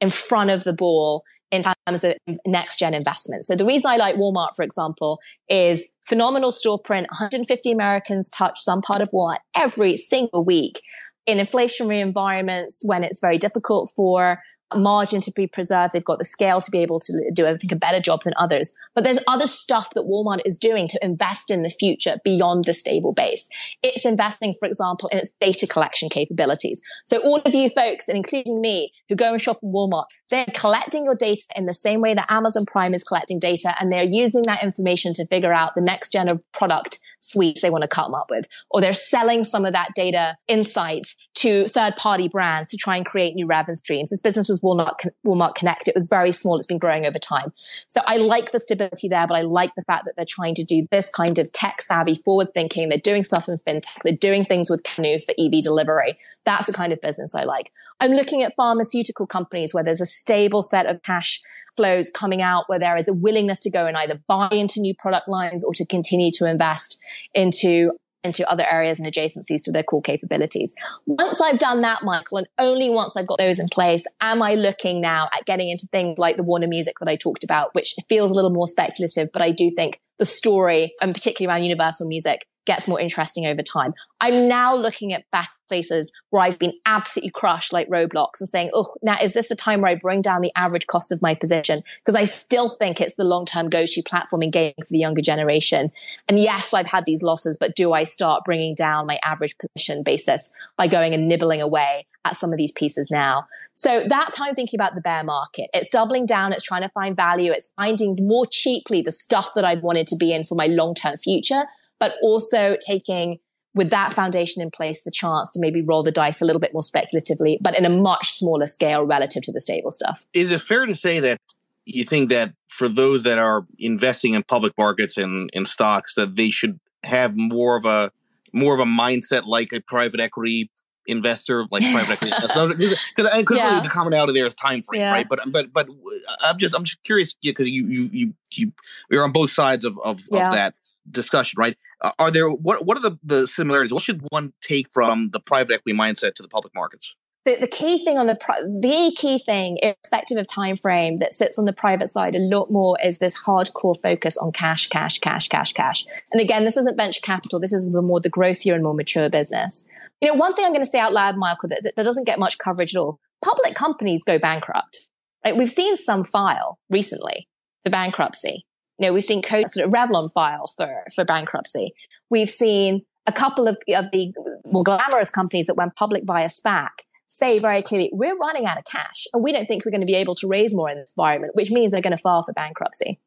in 0.02 0.10
front 0.10 0.50
of 0.50 0.64
the 0.64 0.74
ball 0.74 1.24
in 1.52 1.64
terms 1.64 2.04
of 2.04 2.16
next 2.46 2.78
gen 2.78 2.94
investments. 2.94 3.48
So 3.48 3.56
the 3.56 3.66
reason 3.66 3.90
I 3.90 3.98
like 3.98 4.16
Walmart, 4.16 4.56
for 4.56 4.64
example, 4.64 5.20
is 5.50 5.86
phenomenal 6.02 6.52
store 6.52 6.80
print. 6.80 7.08
150 7.10 7.72
Americans 7.72 8.30
touch 8.30 8.60
some 8.60 8.82
part 8.82 9.02
of 9.02 9.10
Walmart 9.12 9.38
every 9.56 9.98
single 9.98 10.44
week 10.44 10.82
in 11.26 11.38
inflationary 11.38 12.02
environments 12.02 12.82
when 12.86 13.04
it's 13.04 13.20
very 13.20 13.38
difficult 13.38 13.92
for 13.96 14.40
margin 14.76 15.22
to 15.22 15.32
be 15.32 15.48
preserved. 15.48 15.94
They've 15.94 16.04
got 16.04 16.20
the 16.20 16.26
scale 16.26 16.62
to 16.62 16.72
be 16.72 16.80
able 16.80 17.00
to 17.02 17.32
do, 17.34 17.46
I 17.46 17.58
think, 17.58 17.72
a 17.72 17.76
better 17.76 18.00
job 18.00 18.24
than 18.24 18.34
others. 18.38 18.74
But 18.96 19.04
there's 19.04 19.20
other 19.28 19.48
stuff 19.48 19.92
that 19.94 20.06
Walmart 20.06 20.42
is 20.46 20.58
doing 20.58 20.88
to 20.90 21.00
invest 21.02 21.52
in 21.52 21.64
the 21.64 21.70
future 21.70 22.18
beyond 22.24 22.66
the 22.66 22.74
stable 22.74 23.14
base. 23.14 23.48
It's 23.84 24.06
investing, 24.06 24.54
for 24.60 24.68
example, 24.68 25.10
in 25.10 25.20
its 25.20 25.32
data 25.40 25.68
collection 25.68 26.10
capabilities. 26.10 26.82
So 27.06 27.20
all 27.20 27.40
of 27.40 27.54
you 27.54 27.70
folks, 27.70 28.08
and 28.08 28.18
including 28.18 28.60
me, 28.62 28.92
who 29.08 29.16
go 29.16 29.32
and 29.32 29.42
shop 29.42 29.58
in 29.64 29.72
Walmart, 29.72 30.06
they're 30.30 30.46
collecting 30.54 31.06
your 31.06 31.16
data 31.16 31.44
in 31.56 31.66
the 31.66 31.74
same 31.74 32.02
way 32.02 32.14
that 32.14 32.30
Amazon 32.30 32.66
Prime 32.66 32.94
is 32.94 33.04
collecting 33.04 33.40
data, 33.40 33.74
and 33.80 33.92
they're 33.92 34.04
using 34.04 34.44
that 34.44 34.64
information 34.64 35.14
to 35.14 35.26
figure 35.28 35.54
out 35.54 35.76
the 35.76 35.82
next 35.82 36.12
gen 36.12 36.30
of 36.30 36.42
product 36.52 37.00
suites 37.20 37.62
they 37.62 37.70
want 37.70 37.84
to 37.84 37.88
come 37.88 38.14
up 38.14 38.28
with. 38.30 38.46
Or 38.70 38.82
they're 38.82 38.94
selling 38.94 39.44
some 39.44 39.66
of 39.66 39.74
that 39.74 39.90
data 39.96 40.38
insights 40.48 41.16
to 41.36 41.68
third 41.68 41.96
party 41.96 42.28
brands 42.28 42.72
to 42.72 42.78
try 42.78 42.96
and 42.96 43.06
create 43.06 43.36
new 43.36 43.46
revenue 43.46 43.76
streams. 43.76 44.10
This 44.10 44.20
business 44.20 44.48
was 44.48 44.62
Walmart, 44.62 45.08
Walmart 45.26 45.56
Connect. 45.56 45.88
It 45.88 45.96
was 45.96 46.08
very 46.08 46.32
small. 46.32 46.58
It's 46.58 46.68
been 46.68 46.78
growing 46.78 47.06
over 47.06 47.20
time. 47.20 47.54
So 47.88 48.02
I 48.06 48.18
like 48.18 48.52
the 48.52 48.60
stability 48.60 49.08
there, 49.08 49.26
but 49.28 49.36
I 49.36 49.42
like 49.42 49.76
the 49.76 49.84
fact 49.84 50.06
that 50.06 50.16
they're 50.16 50.26
trying 50.28 50.56
to 50.56 50.64
do 50.64 50.88
this 50.92 51.10
kind 51.10 51.38
of 51.40 51.52
tech 51.52 51.82
savvy 51.82 52.16
forward 52.16 52.54
thinking. 52.54 52.90
They're 52.90 52.98
doing 52.98 53.24
stuff 53.24 53.48
in 53.48 53.58
fintech. 53.60 54.02
They're 54.04 54.16
doing 54.16 54.44
things 54.44 54.70
with 54.70 54.84
Canoo 54.84 55.20
for 55.24 55.34
EV 55.38 55.62
delivery. 55.62 56.18
That's 56.46 56.66
the 56.66 56.74
kind 56.74 56.94
of 56.94 57.02
business 57.02 57.36
I 57.36 57.44
like. 57.44 57.72
I'm 58.00 58.12
looking 58.12 58.44
at 58.44 58.56
pharmaceutical 58.56 59.28
companies 59.28 59.74
where 59.74 59.84
there's 59.84 60.02
a 60.02 60.06
stable 60.06 60.64
set 60.64 60.86
of 60.86 61.02
cash 61.04 61.42
flows 61.78 62.10
coming 62.14 62.42
out 62.42 62.66
where 62.68 62.80
there 62.80 62.98
is 62.98 63.08
a 63.08 63.14
willingness 63.14 63.60
to 63.62 63.72
go 63.72 63.86
and 63.86 63.96
either 63.96 64.22
buy 64.28 64.50
into 64.52 64.82
new 64.82 64.94
product 64.96 65.30
lines 65.30 65.64
or 65.64 65.74
to 65.76 65.86
continue 65.86 66.32
to 66.34 66.50
invest 66.50 67.00
into 67.34 67.92
into 68.24 68.50
other 68.50 68.66
areas 68.70 69.00
and 69.00 69.08
adjacencies 69.08 69.64
to 69.64 69.72
their 69.72 69.84
core 69.84 70.02
capabilities. 70.02 70.74
Once 71.06 71.40
I've 71.40 71.60
done 71.60 71.80
that, 71.80 72.04
Michael, 72.04 72.40
and 72.40 72.48
only 72.58 72.90
once 72.90 73.16
I've 73.16 73.28
got 73.28 73.38
those 73.38 73.60
in 73.60 73.70
place, 73.70 74.04
am 74.22 74.42
I 74.42 74.56
looking 74.56 75.02
now 75.02 75.30
at 75.36 75.46
getting 75.46 75.70
into 75.70 75.88
things 75.88 76.18
like 76.18 76.36
the 76.36 76.44
Warner 76.44 76.68
music 76.68 76.96
that 77.00 77.08
I 77.08 77.16
talked 77.16 77.44
about, 77.44 77.74
which 77.74 77.94
feels 78.10 78.32
a 78.32 78.34
little 78.34 78.50
more 78.50 78.68
speculative, 78.68 79.30
but 79.32 79.42
I 79.42 79.52
do 79.52 79.72
think 79.72 80.00
the 80.18 80.26
story, 80.26 80.94
and 81.00 81.14
particularly 81.14 81.54
around 81.54 81.64
universal 81.64 82.08
music, 82.08 82.46
gets 82.68 82.88
more 82.88 83.00
interesting 83.00 83.48
over 83.48 83.64
time. 83.64 83.96
I'm 84.22 84.48
now 84.48 84.76
looking 84.76 85.14
at 85.14 85.30
back 85.32 85.50
places 85.68 86.12
where 86.30 86.44
I've 86.44 86.60
been 86.60 86.74
absolutely 86.86 87.32
crushed, 87.32 87.74
like 87.74 87.90
Roblox, 87.90 88.40
and 88.40 88.48
saying, 88.48 88.70
oh, 88.74 88.94
now 89.02 89.18
is 89.22 89.34
this 89.34 89.48
the 89.48 89.56
time 89.56 89.82
where 89.82 89.92
I 89.92 89.96
bring 89.96 90.22
down 90.22 90.42
the 90.42 90.52
average 90.56 90.86
cost 90.88 91.12
of 91.12 91.22
my 91.22 91.34
position? 91.34 91.84
Because 92.00 92.16
I 92.16 92.26
still 92.26 92.76
think 92.78 93.02
it's 93.02 93.16
the 93.16 93.24
long 93.24 93.46
term 93.46 93.70
go 93.70 93.86
to 93.86 94.02
platform 94.04 94.44
in 94.44 94.52
gaming 94.52 94.76
for 94.78 94.92
the 94.92 95.00
younger 95.00 95.22
generation. 95.22 95.92
And 96.28 96.38
yes, 96.38 96.74
I've 96.74 96.86
had 96.86 97.06
these 97.06 97.24
losses, 97.24 97.58
but 97.58 97.76
do 97.76 97.94
I 97.94 98.04
start 98.04 98.44
bringing 98.46 98.76
down 98.76 99.08
my 99.08 99.20
average 99.24 99.58
position 99.58 100.04
basis 100.04 100.52
by 100.78 100.88
going 100.88 101.14
and 101.14 101.28
nibbling 101.28 101.62
away 101.62 102.06
at 102.26 102.38
some 102.38 102.52
of 102.52 102.58
these 102.58 102.72
pieces 102.74 103.10
now? 103.10 103.48
So 103.74 104.06
that's 104.08 104.38
how 104.38 104.46
I'm 104.46 104.56
thinking 104.56 104.78
about 104.78 104.96
the 104.96 105.02
bear 105.02 105.24
market. 105.24 105.70
It's 105.74 105.90
doubling 105.90 106.26
down. 106.26 106.52
It's 106.52 106.64
trying 106.64 106.82
to 106.82 106.90
find 106.90 107.16
value. 107.16 107.52
It's 107.52 107.68
finding 107.76 108.18
more 108.20 108.46
cheaply 108.48 109.04
the 109.04 109.12
stuff 109.12 109.52
that 109.56 109.64
I 109.64 109.76
wanted 109.76 110.08
to 110.08 110.16
be 110.16 110.34
in 110.34 110.44
for 110.44 110.56
my 110.56 110.66
long 110.66 110.96
term 110.96 111.16
future 111.18 111.66
but 112.00 112.16
also 112.22 112.78
taking 112.86 113.40
with 113.74 113.92
that 113.92 114.12
foundation 114.12 114.62
in 114.62 114.72
place, 114.72 115.04
the 115.04 115.12
chance 115.12 115.52
to 115.52 115.60
maybe 115.60 115.82
roll 115.82 116.04
the 116.04 116.12
dice 116.12 116.42
a 116.42 116.46
little 116.46 116.60
bit 116.60 116.74
more 116.74 116.84
speculatively, 116.84 117.60
but 117.62 117.78
in 117.78 117.86
a 117.86 117.90
much 117.90 118.32
smaller 118.32 118.66
scale 118.66 119.04
relative 119.04 119.44
to 119.44 119.52
the 119.52 119.62
stable 119.62 119.92
stuff. 119.92 120.26
Is 120.34 120.52
it 120.52 120.62
fair 120.62 120.86
to 120.86 120.96
say 120.96 121.20
that 121.20 121.40
you 121.86 122.04
think 122.04 122.30
that 122.30 122.54
for 122.68 122.90
those 122.90 123.24
that 123.24 123.38
are 123.38 123.66
investing 123.80 124.34
in 124.34 124.44
public 124.44 124.74
markets 124.78 125.18
and 125.18 125.50
in 125.54 125.66
stocks, 125.66 126.16
that 126.16 126.36
they 126.36 126.50
should 126.50 126.80
have 127.04 127.38
more 127.38 127.78
of 127.78 127.86
a 127.86 128.12
more 128.54 128.74
of 128.74 128.80
a 128.80 128.86
mindset 128.86 129.46
like 129.46 129.72
a 129.72 129.80
private 129.82 130.20
equity 130.20 130.70
investor, 131.06 131.66
like 131.72 131.84
private 131.84 132.12
equity. 132.12 132.34
Because 133.16 133.58
yeah. 133.58 133.70
really 133.70 133.82
the 133.82 133.90
commonality 133.90 134.34
there 134.34 134.46
is 134.46 134.56
time 134.56 134.84
frame, 134.84 135.02
yeah. 135.02 135.12
right? 135.12 135.28
But 135.30 135.40
but 135.52 135.72
but 135.72 135.88
uh, 135.90 136.36
I'm 136.42 136.58
just 136.58 136.76
I'm 136.76 136.84
just 136.84 137.04
curious 137.04 137.36
because 137.42 137.70
you 137.70 137.88
you 137.88 138.10
you 138.12 138.34
you 138.52 138.72
you're 139.10 139.24
on 139.24 139.32
both 139.32 139.52
sides 139.52 139.86
of 139.86 139.98
of, 140.00 140.22
yeah. 140.32 140.50
of 140.50 140.54
that 140.56 140.76
discussion, 141.12 141.58
right? 141.58 141.78
Uh, 142.02 142.12
are 142.20 142.32
there 142.32 142.50
what 142.50 142.86
what 142.86 142.98
are 142.98 143.02
the, 143.02 143.18
the 143.24 143.48
similarities? 143.48 143.94
What 143.94 144.04
should 144.04 144.22
one 144.30 144.54
take 144.62 144.88
from 144.92 145.30
the 145.32 145.40
private 145.40 145.74
equity 145.74 145.98
mindset 145.98 146.34
to 146.36 146.44
the 146.44 146.50
public 146.50 146.74
markets? 146.76 147.14
The, 147.46 147.56
the 147.62 147.68
key 147.68 148.04
thing 148.04 148.18
on 148.18 148.28
the 148.28 148.38
the 148.82 149.16
key 149.16 149.40
thing, 149.40 149.80
irrespective 149.82 150.38
of 150.38 150.48
time 150.48 150.76
frame, 150.76 151.20
that 151.20 151.32
sits 151.32 151.58
on 151.58 151.64
the 151.64 151.72
private 151.72 152.10
side 152.10 152.36
a 152.36 152.40
lot 152.40 152.70
more 152.70 152.98
is 153.02 153.20
this 153.20 153.38
hardcore 153.38 154.00
focus 154.02 154.36
on 154.38 154.52
cash, 154.52 154.88
cash, 154.88 155.20
cash, 155.20 155.48
cash, 155.48 155.72
cash. 155.72 156.06
And 156.34 156.42
again, 156.42 156.66
this 156.66 156.76
isn't 156.76 156.98
venture 156.98 157.22
capital. 157.22 157.60
This 157.60 157.72
is 157.72 157.90
the 157.92 158.02
more 158.02 158.20
the 158.20 158.30
growthier 158.30 158.74
and 158.74 158.84
more 158.84 158.94
mature 158.94 159.30
business. 159.30 159.86
You 160.20 160.28
know, 160.28 160.34
one 160.34 160.56
thing 160.56 160.66
I'm 160.66 160.74
going 160.74 160.84
to 160.84 160.92
say 160.92 161.00
out 161.00 161.14
loud, 161.14 161.38
Michael, 161.38 161.70
that, 161.70 161.94
that 161.96 162.04
doesn't 162.04 162.26
get 162.26 162.40
much 162.40 162.58
coverage 162.58 162.96
at 162.96 163.00
all. 163.00 163.20
Public 163.42 163.76
companies 163.76 164.24
go 164.26 164.38
bankrupt. 164.38 165.08
Right? 165.46 165.56
We've 165.56 165.70
seen 165.70 165.96
some 165.96 166.26
file 166.26 166.80
recently 166.90 167.48
for 167.86 167.92
bankruptcy. 167.92 168.66
You 168.98 169.08
know, 169.08 169.14
we've 169.14 169.24
seen 169.24 169.44
sort 169.44 169.78
of 169.78 169.92
Revlon 169.92 170.32
file 170.34 170.72
for, 170.76 171.04
for 171.14 171.24
bankruptcy. 171.24 171.94
We've 172.30 172.50
seen 172.50 173.04
a 173.26 173.32
couple 173.32 173.68
of, 173.68 173.78
of 173.90 174.06
the 174.12 174.34
more 174.66 174.84
glamorous 174.84 175.30
companies 175.30 175.68
that 175.68 175.76
went 175.76 175.96
public 175.96 176.24
via 176.24 176.48
SPAC 176.48 176.90
say 177.28 177.60
very 177.60 177.82
clearly, 177.82 178.10
we're 178.12 178.38
running 178.38 178.66
out 178.66 178.78
of 178.78 178.86
cash 178.86 179.28
and 179.34 179.44
we 179.44 179.52
don't 179.52 179.68
think 179.68 179.86
we're 179.86 179.92
going 179.92 180.02
to 180.02 180.08
be 180.08 180.16
able 180.16 180.36
to 180.36 180.48
raise 180.48 180.74
more 180.74 180.90
in 180.90 180.98
this 180.98 181.14
environment, 181.16 181.56
which 181.56 181.70
means 181.72 181.92
they're 181.92 182.02
going 182.02 182.16
to 182.16 182.22
file 182.22 182.42
for 182.42 182.54
bankruptcy. 182.54 183.20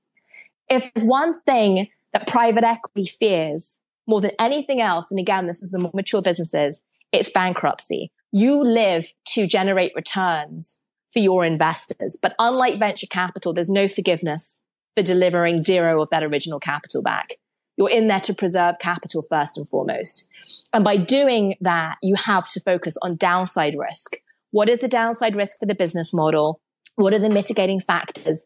If 0.69 0.93
there's 0.93 1.07
one 1.07 1.33
thing 1.33 1.89
that 2.13 2.27
private 2.27 2.65
equity 2.65 3.07
fears 3.07 3.79
more 4.07 4.21
than 4.21 4.33
anything 4.41 4.81
else, 4.81 5.11
and 5.11 5.21
again, 5.21 5.47
this 5.47 5.63
is 5.63 5.71
the 5.71 5.79
more 5.79 5.93
mature 5.95 6.23
businesses, 6.23 6.81
it's 7.13 7.31
bankruptcy. 7.31 8.11
You 8.33 8.63
live 8.65 9.13
to 9.29 9.47
generate 9.47 9.93
returns 9.95 10.79
for 11.13 11.19
your 11.19 11.45
investors. 11.45 12.17
But 12.21 12.35
unlike 12.39 12.79
venture 12.79 13.07
capital, 13.07 13.53
there's 13.53 13.71
no 13.71 13.89
forgiveness 13.89 14.61
for 14.97 15.03
delivering 15.03 15.63
zero 15.63 16.03
of 16.03 16.11
that 16.11 16.23
original 16.23 16.61
capital 16.61 17.03
back. 17.03 17.35
You're 17.77 17.91
in 17.91 18.09
there 18.09 18.21
to 18.21 18.35
preserve 18.35 18.77
capital 18.81 19.23
first 19.23 19.57
and 19.57 19.69
foremost. 19.69 20.29
And 20.73 20.85
by 20.85 20.99
doing 20.99 21.55
that, 21.63 21.97
you 22.03 22.15
have 22.15 22.49
to 22.51 22.61
focus 22.61 22.97
on 23.03 23.17
downside 23.17 23.75
risk. 23.79 24.17
What 24.51 24.69
is 24.69 24.81
the 24.81 24.89
downside 24.89 25.37
risk 25.37 25.59
for 25.59 25.67
the 25.67 25.75
business 25.75 26.13
model? 26.13 26.61
What 26.97 27.15
are 27.15 27.19
the 27.19 27.31
mitigating 27.31 27.81
factors? 27.81 28.45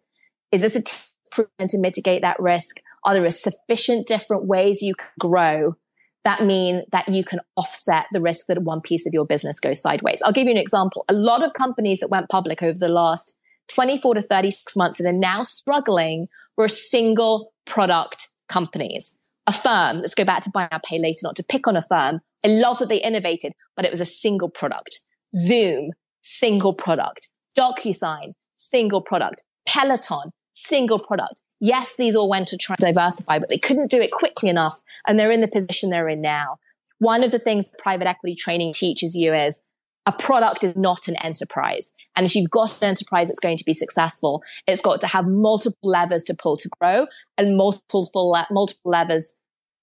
Is 0.52 0.60
this 0.60 0.76
a 0.76 0.82
t- 0.82 1.02
proven 1.32 1.68
to 1.68 1.78
mitigate 1.78 2.22
that 2.22 2.38
risk? 2.38 2.76
Are 3.04 3.14
there 3.14 3.30
sufficient 3.30 4.06
different 4.06 4.44
ways 4.44 4.82
you 4.82 4.94
can 4.94 5.08
grow 5.18 5.76
that 6.24 6.42
mean 6.42 6.84
that 6.92 7.08
you 7.08 7.24
can 7.24 7.40
offset 7.56 8.06
the 8.12 8.20
risk 8.20 8.46
that 8.46 8.62
one 8.62 8.80
piece 8.80 9.06
of 9.06 9.12
your 9.12 9.26
business 9.26 9.58
goes 9.58 9.80
sideways? 9.80 10.22
I'll 10.22 10.32
give 10.32 10.44
you 10.44 10.52
an 10.52 10.56
example. 10.58 11.04
A 11.08 11.12
lot 11.12 11.42
of 11.42 11.52
companies 11.54 12.00
that 12.00 12.08
went 12.08 12.28
public 12.28 12.62
over 12.62 12.78
the 12.78 12.88
last 12.88 13.36
24 13.68 14.14
to 14.14 14.22
36 14.22 14.76
months 14.76 15.00
and 15.00 15.08
are 15.08 15.18
now 15.18 15.42
struggling 15.42 16.28
were 16.56 16.68
single 16.68 17.52
product 17.66 18.28
companies. 18.48 19.14
Affirm, 19.46 19.98
let's 19.98 20.14
go 20.14 20.24
back 20.24 20.42
to 20.42 20.50
buy 20.50 20.68
now, 20.70 20.80
pay 20.84 20.98
later, 20.98 21.20
not 21.22 21.36
to 21.36 21.44
pick 21.44 21.66
on 21.66 21.76
Affirm. 21.76 22.20
I 22.44 22.48
love 22.48 22.78
that 22.78 22.88
they 22.88 23.02
innovated, 23.02 23.52
but 23.76 23.84
it 23.84 23.90
was 23.90 24.00
a 24.00 24.06
single 24.06 24.48
product. 24.48 25.00
Zoom, 25.36 25.90
single 26.22 26.72
product. 26.72 27.28
DocuSign, 27.58 28.32
single 28.56 29.02
product. 29.02 29.42
Peloton, 29.66 30.32
single 30.54 30.98
product. 30.98 31.40
Yes, 31.60 31.94
these 31.96 32.16
all 32.16 32.28
went 32.28 32.48
to 32.48 32.56
try 32.56 32.76
to 32.76 32.86
diversify, 32.86 33.38
but 33.38 33.48
they 33.48 33.58
couldn't 33.58 33.90
do 33.90 34.00
it 34.00 34.10
quickly 34.10 34.48
enough. 34.48 34.80
And 35.06 35.18
they're 35.18 35.30
in 35.30 35.40
the 35.40 35.48
position 35.48 35.90
they're 35.90 36.08
in 36.08 36.20
now. 36.20 36.56
One 36.98 37.22
of 37.22 37.30
the 37.30 37.38
things 37.38 37.70
private 37.82 38.06
equity 38.06 38.34
training 38.34 38.72
teaches 38.72 39.14
you 39.14 39.34
is 39.34 39.60
a 40.06 40.12
product 40.12 40.64
is 40.64 40.76
not 40.76 41.08
an 41.08 41.16
enterprise. 41.16 41.92
And 42.16 42.26
if 42.26 42.36
you've 42.36 42.50
got 42.50 42.80
an 42.82 42.88
enterprise 42.88 43.28
that's 43.28 43.40
going 43.40 43.56
to 43.56 43.64
be 43.64 43.72
successful, 43.72 44.42
it's 44.66 44.82
got 44.82 45.00
to 45.00 45.06
have 45.06 45.26
multiple 45.26 45.90
levers 45.90 46.24
to 46.24 46.34
pull 46.34 46.56
to 46.58 46.68
grow 46.80 47.06
and 47.38 47.56
multiple, 47.56 48.10
multiple 48.50 48.90
levers 48.90 49.32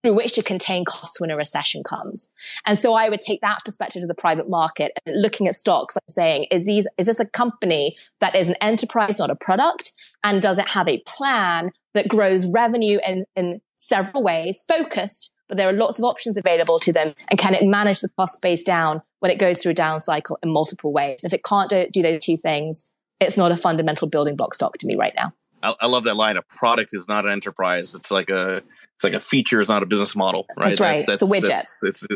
through 0.03 0.15
which 0.15 0.33
to 0.33 0.43
contain 0.43 0.83
costs 0.83 1.19
when 1.19 1.29
a 1.29 1.35
recession 1.35 1.83
comes. 1.83 2.27
And 2.65 2.77
so 2.77 2.93
I 2.93 3.09
would 3.09 3.21
take 3.21 3.41
that 3.41 3.59
perspective 3.63 4.01
to 4.01 4.07
the 4.07 4.15
private 4.15 4.49
market 4.49 4.93
and 5.05 5.21
looking 5.21 5.47
at 5.47 5.55
stocks 5.55 5.95
and 5.95 6.03
saying, 6.07 6.47
is 6.49 6.65
these, 6.65 6.87
is 6.97 7.05
this 7.05 7.19
a 7.19 7.25
company 7.25 7.95
that 8.19 8.35
is 8.35 8.49
an 8.49 8.55
enterprise, 8.61 9.19
not 9.19 9.29
a 9.29 9.35
product? 9.35 9.91
And 10.23 10.41
does 10.41 10.57
it 10.57 10.67
have 10.69 10.87
a 10.87 11.03
plan 11.05 11.71
that 11.93 12.07
grows 12.07 12.45
revenue 12.47 12.99
in, 13.05 13.25
in 13.35 13.61
several 13.75 14.23
ways, 14.23 14.63
focused, 14.67 15.33
but 15.51 15.57
there 15.57 15.67
are 15.67 15.73
lots 15.73 15.99
of 15.99 16.05
options 16.05 16.37
available 16.37 16.79
to 16.79 16.93
them. 16.93 17.13
And 17.27 17.37
can 17.37 17.53
it 17.53 17.65
manage 17.65 17.99
the 17.99 18.07
cost 18.17 18.41
base 18.41 18.63
down 18.63 19.01
when 19.19 19.31
it 19.31 19.37
goes 19.37 19.61
through 19.61 19.71
a 19.71 19.73
down 19.73 19.99
cycle 19.99 20.39
in 20.41 20.49
multiple 20.49 20.93
ways? 20.93 21.25
If 21.25 21.33
it 21.33 21.43
can't 21.43 21.69
do, 21.69 21.87
do 21.91 22.01
those 22.01 22.21
two 22.21 22.37
things, 22.37 22.89
it's 23.19 23.35
not 23.35 23.51
a 23.51 23.57
fundamental 23.57 24.07
building 24.07 24.37
block 24.37 24.53
stock 24.53 24.77
to 24.77 24.87
me 24.87 24.95
right 24.95 25.11
now. 25.13 25.33
I, 25.61 25.73
I, 25.81 25.85
love 25.87 26.05
that 26.05 26.15
line. 26.15 26.37
A 26.37 26.41
product 26.41 26.91
is 26.93 27.05
not 27.09 27.25
an 27.25 27.33
enterprise. 27.33 27.93
It's 27.95 28.09
like 28.09 28.29
a 28.29 28.61
it's 28.95 29.03
like 29.03 29.11
a 29.11 29.19
feature 29.19 29.59
is 29.59 29.67
not 29.67 29.83
a 29.83 29.85
business 29.85 30.15
model. 30.15 30.47
Right. 30.55 30.69
That's 30.69 30.79
right. 30.79 31.05
That's, 31.05 31.19
that's, 31.19 31.21
it's 31.21 31.31
a 31.31 31.35
widget. 31.35 31.47
That's, 31.49 31.83
it's 31.83 32.07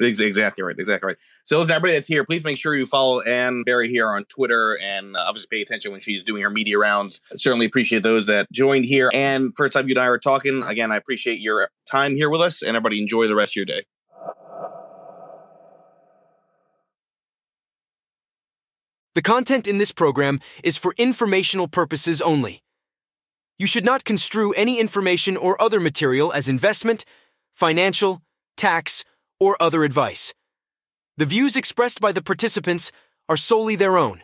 Exactly 0.00 0.62
right. 0.62 0.76
Exactly 0.78 1.08
right. 1.08 1.16
So, 1.44 1.58
listen, 1.58 1.72
everybody 1.72 1.94
that's 1.94 2.06
here, 2.06 2.24
please 2.24 2.44
make 2.44 2.56
sure 2.56 2.74
you 2.74 2.86
follow 2.86 3.20
Ann 3.20 3.62
Berry 3.64 3.88
here 3.88 4.08
on 4.08 4.24
Twitter 4.24 4.78
and 4.82 5.16
uh, 5.16 5.24
obviously 5.26 5.48
pay 5.50 5.62
attention 5.62 5.92
when 5.92 6.00
she's 6.00 6.24
doing 6.24 6.42
her 6.42 6.50
media 6.50 6.78
rounds. 6.78 7.20
Certainly 7.34 7.66
appreciate 7.66 8.02
those 8.02 8.26
that 8.26 8.50
joined 8.52 8.84
here. 8.84 9.10
And 9.12 9.54
first 9.56 9.72
time 9.72 9.88
you 9.88 9.94
and 9.94 10.02
I 10.02 10.06
are 10.06 10.18
talking, 10.18 10.62
again, 10.62 10.90
I 10.90 10.96
appreciate 10.96 11.40
your 11.40 11.70
time 11.86 12.16
here 12.16 12.30
with 12.30 12.40
us 12.40 12.62
and 12.62 12.70
everybody 12.70 13.00
enjoy 13.00 13.26
the 13.26 13.36
rest 13.36 13.52
of 13.52 13.56
your 13.56 13.66
day. 13.66 13.82
The 19.14 19.22
content 19.22 19.66
in 19.66 19.78
this 19.78 19.90
program 19.90 20.38
is 20.62 20.76
for 20.76 20.94
informational 20.96 21.66
purposes 21.66 22.22
only. 22.22 22.62
You 23.58 23.66
should 23.66 23.84
not 23.84 24.04
construe 24.04 24.52
any 24.52 24.78
information 24.78 25.36
or 25.36 25.60
other 25.60 25.80
material 25.80 26.32
as 26.32 26.48
investment, 26.48 27.04
financial, 27.52 28.22
tax, 28.56 29.04
or 29.40 29.56
other 29.60 29.82
advice. 29.82 30.34
The 31.16 31.26
views 31.26 31.56
expressed 31.56 32.00
by 32.00 32.12
the 32.12 32.22
participants 32.22 32.92
are 33.28 33.36
solely 33.36 33.74
their 33.74 33.96
own. 33.96 34.22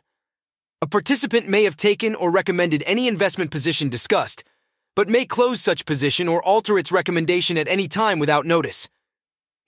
A 0.80 0.86
participant 0.86 1.48
may 1.48 1.64
have 1.64 1.76
taken 1.76 2.14
or 2.14 2.30
recommended 2.30 2.84
any 2.86 3.08
investment 3.08 3.50
position 3.50 3.88
discussed, 3.88 4.44
but 4.94 5.08
may 5.08 5.24
close 5.24 5.60
such 5.60 5.86
position 5.86 6.28
or 6.28 6.42
alter 6.44 6.78
its 6.78 6.92
recommendation 6.92 7.58
at 7.58 7.66
any 7.66 7.88
time 7.88 8.18
without 8.18 8.46
notice. 8.46 8.88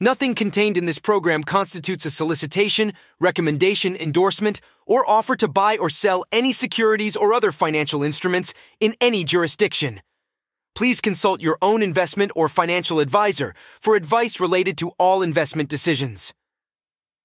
Nothing 0.00 0.34
contained 0.34 0.76
in 0.76 0.84
this 0.84 1.00
program 1.00 1.42
constitutes 1.42 2.04
a 2.04 2.10
solicitation, 2.10 2.92
recommendation, 3.18 3.96
endorsement, 3.96 4.60
or 4.86 5.08
offer 5.08 5.34
to 5.36 5.48
buy 5.48 5.76
or 5.76 5.90
sell 5.90 6.24
any 6.30 6.52
securities 6.52 7.16
or 7.16 7.32
other 7.32 7.50
financial 7.50 8.02
instruments 8.02 8.54
in 8.80 8.94
any 9.00 9.24
jurisdiction 9.24 10.00
please 10.74 11.00
consult 11.00 11.40
your 11.40 11.56
own 11.60 11.82
investment 11.82 12.30
or 12.36 12.48
financial 12.48 13.00
advisor 13.00 13.54
for 13.80 13.96
advice 13.96 14.38
related 14.40 14.78
to 14.78 14.92
all 14.98 15.22
investment 15.22 15.68
decisions. 15.68 16.32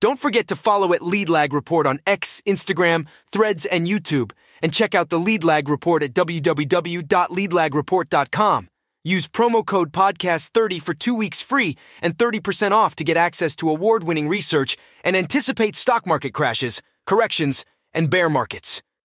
Don't 0.02 0.20
forget 0.20 0.48
to 0.50 0.56
follow 0.56 0.94
at 0.94 1.02
Lead 1.02 1.30
Lag 1.30 1.54
Report 1.54 1.88
on 1.88 2.00
X, 2.06 2.41
Instagram, 2.46 3.08
Threads, 3.32 3.66
and 3.66 3.88
YouTube, 3.88 4.34
and 4.62 4.74
check 4.74 4.94
out 4.94 5.10
the 5.10 5.20
Lead 5.20 5.46
Lag 5.46 5.70
Report 5.70 6.04
at 6.04 6.14
www.leadlagreport.com. 6.14 8.68
Use 9.06 9.28
promo 9.28 9.66
code 9.66 9.91
podcast30 9.91 10.82
for 10.82 10.94
two 10.94 11.16
weeks 11.16 11.41
free 11.41 11.78
and 12.02 12.18
30% 12.18 12.72
off 12.72 12.96
to 12.96 13.04
get 13.04 13.18
access 13.18 13.56
to 13.58 13.70
award 13.70 14.04
winning 14.04 14.30
research 14.30 14.78
and 15.04 15.16
anticipate 15.16 15.76
stock 15.76 16.08
market 16.08 16.34
crashes, 16.34 16.82
corrections, 17.06 17.66
and 17.94 18.10
bear 18.10 18.30
markets. 18.30 18.82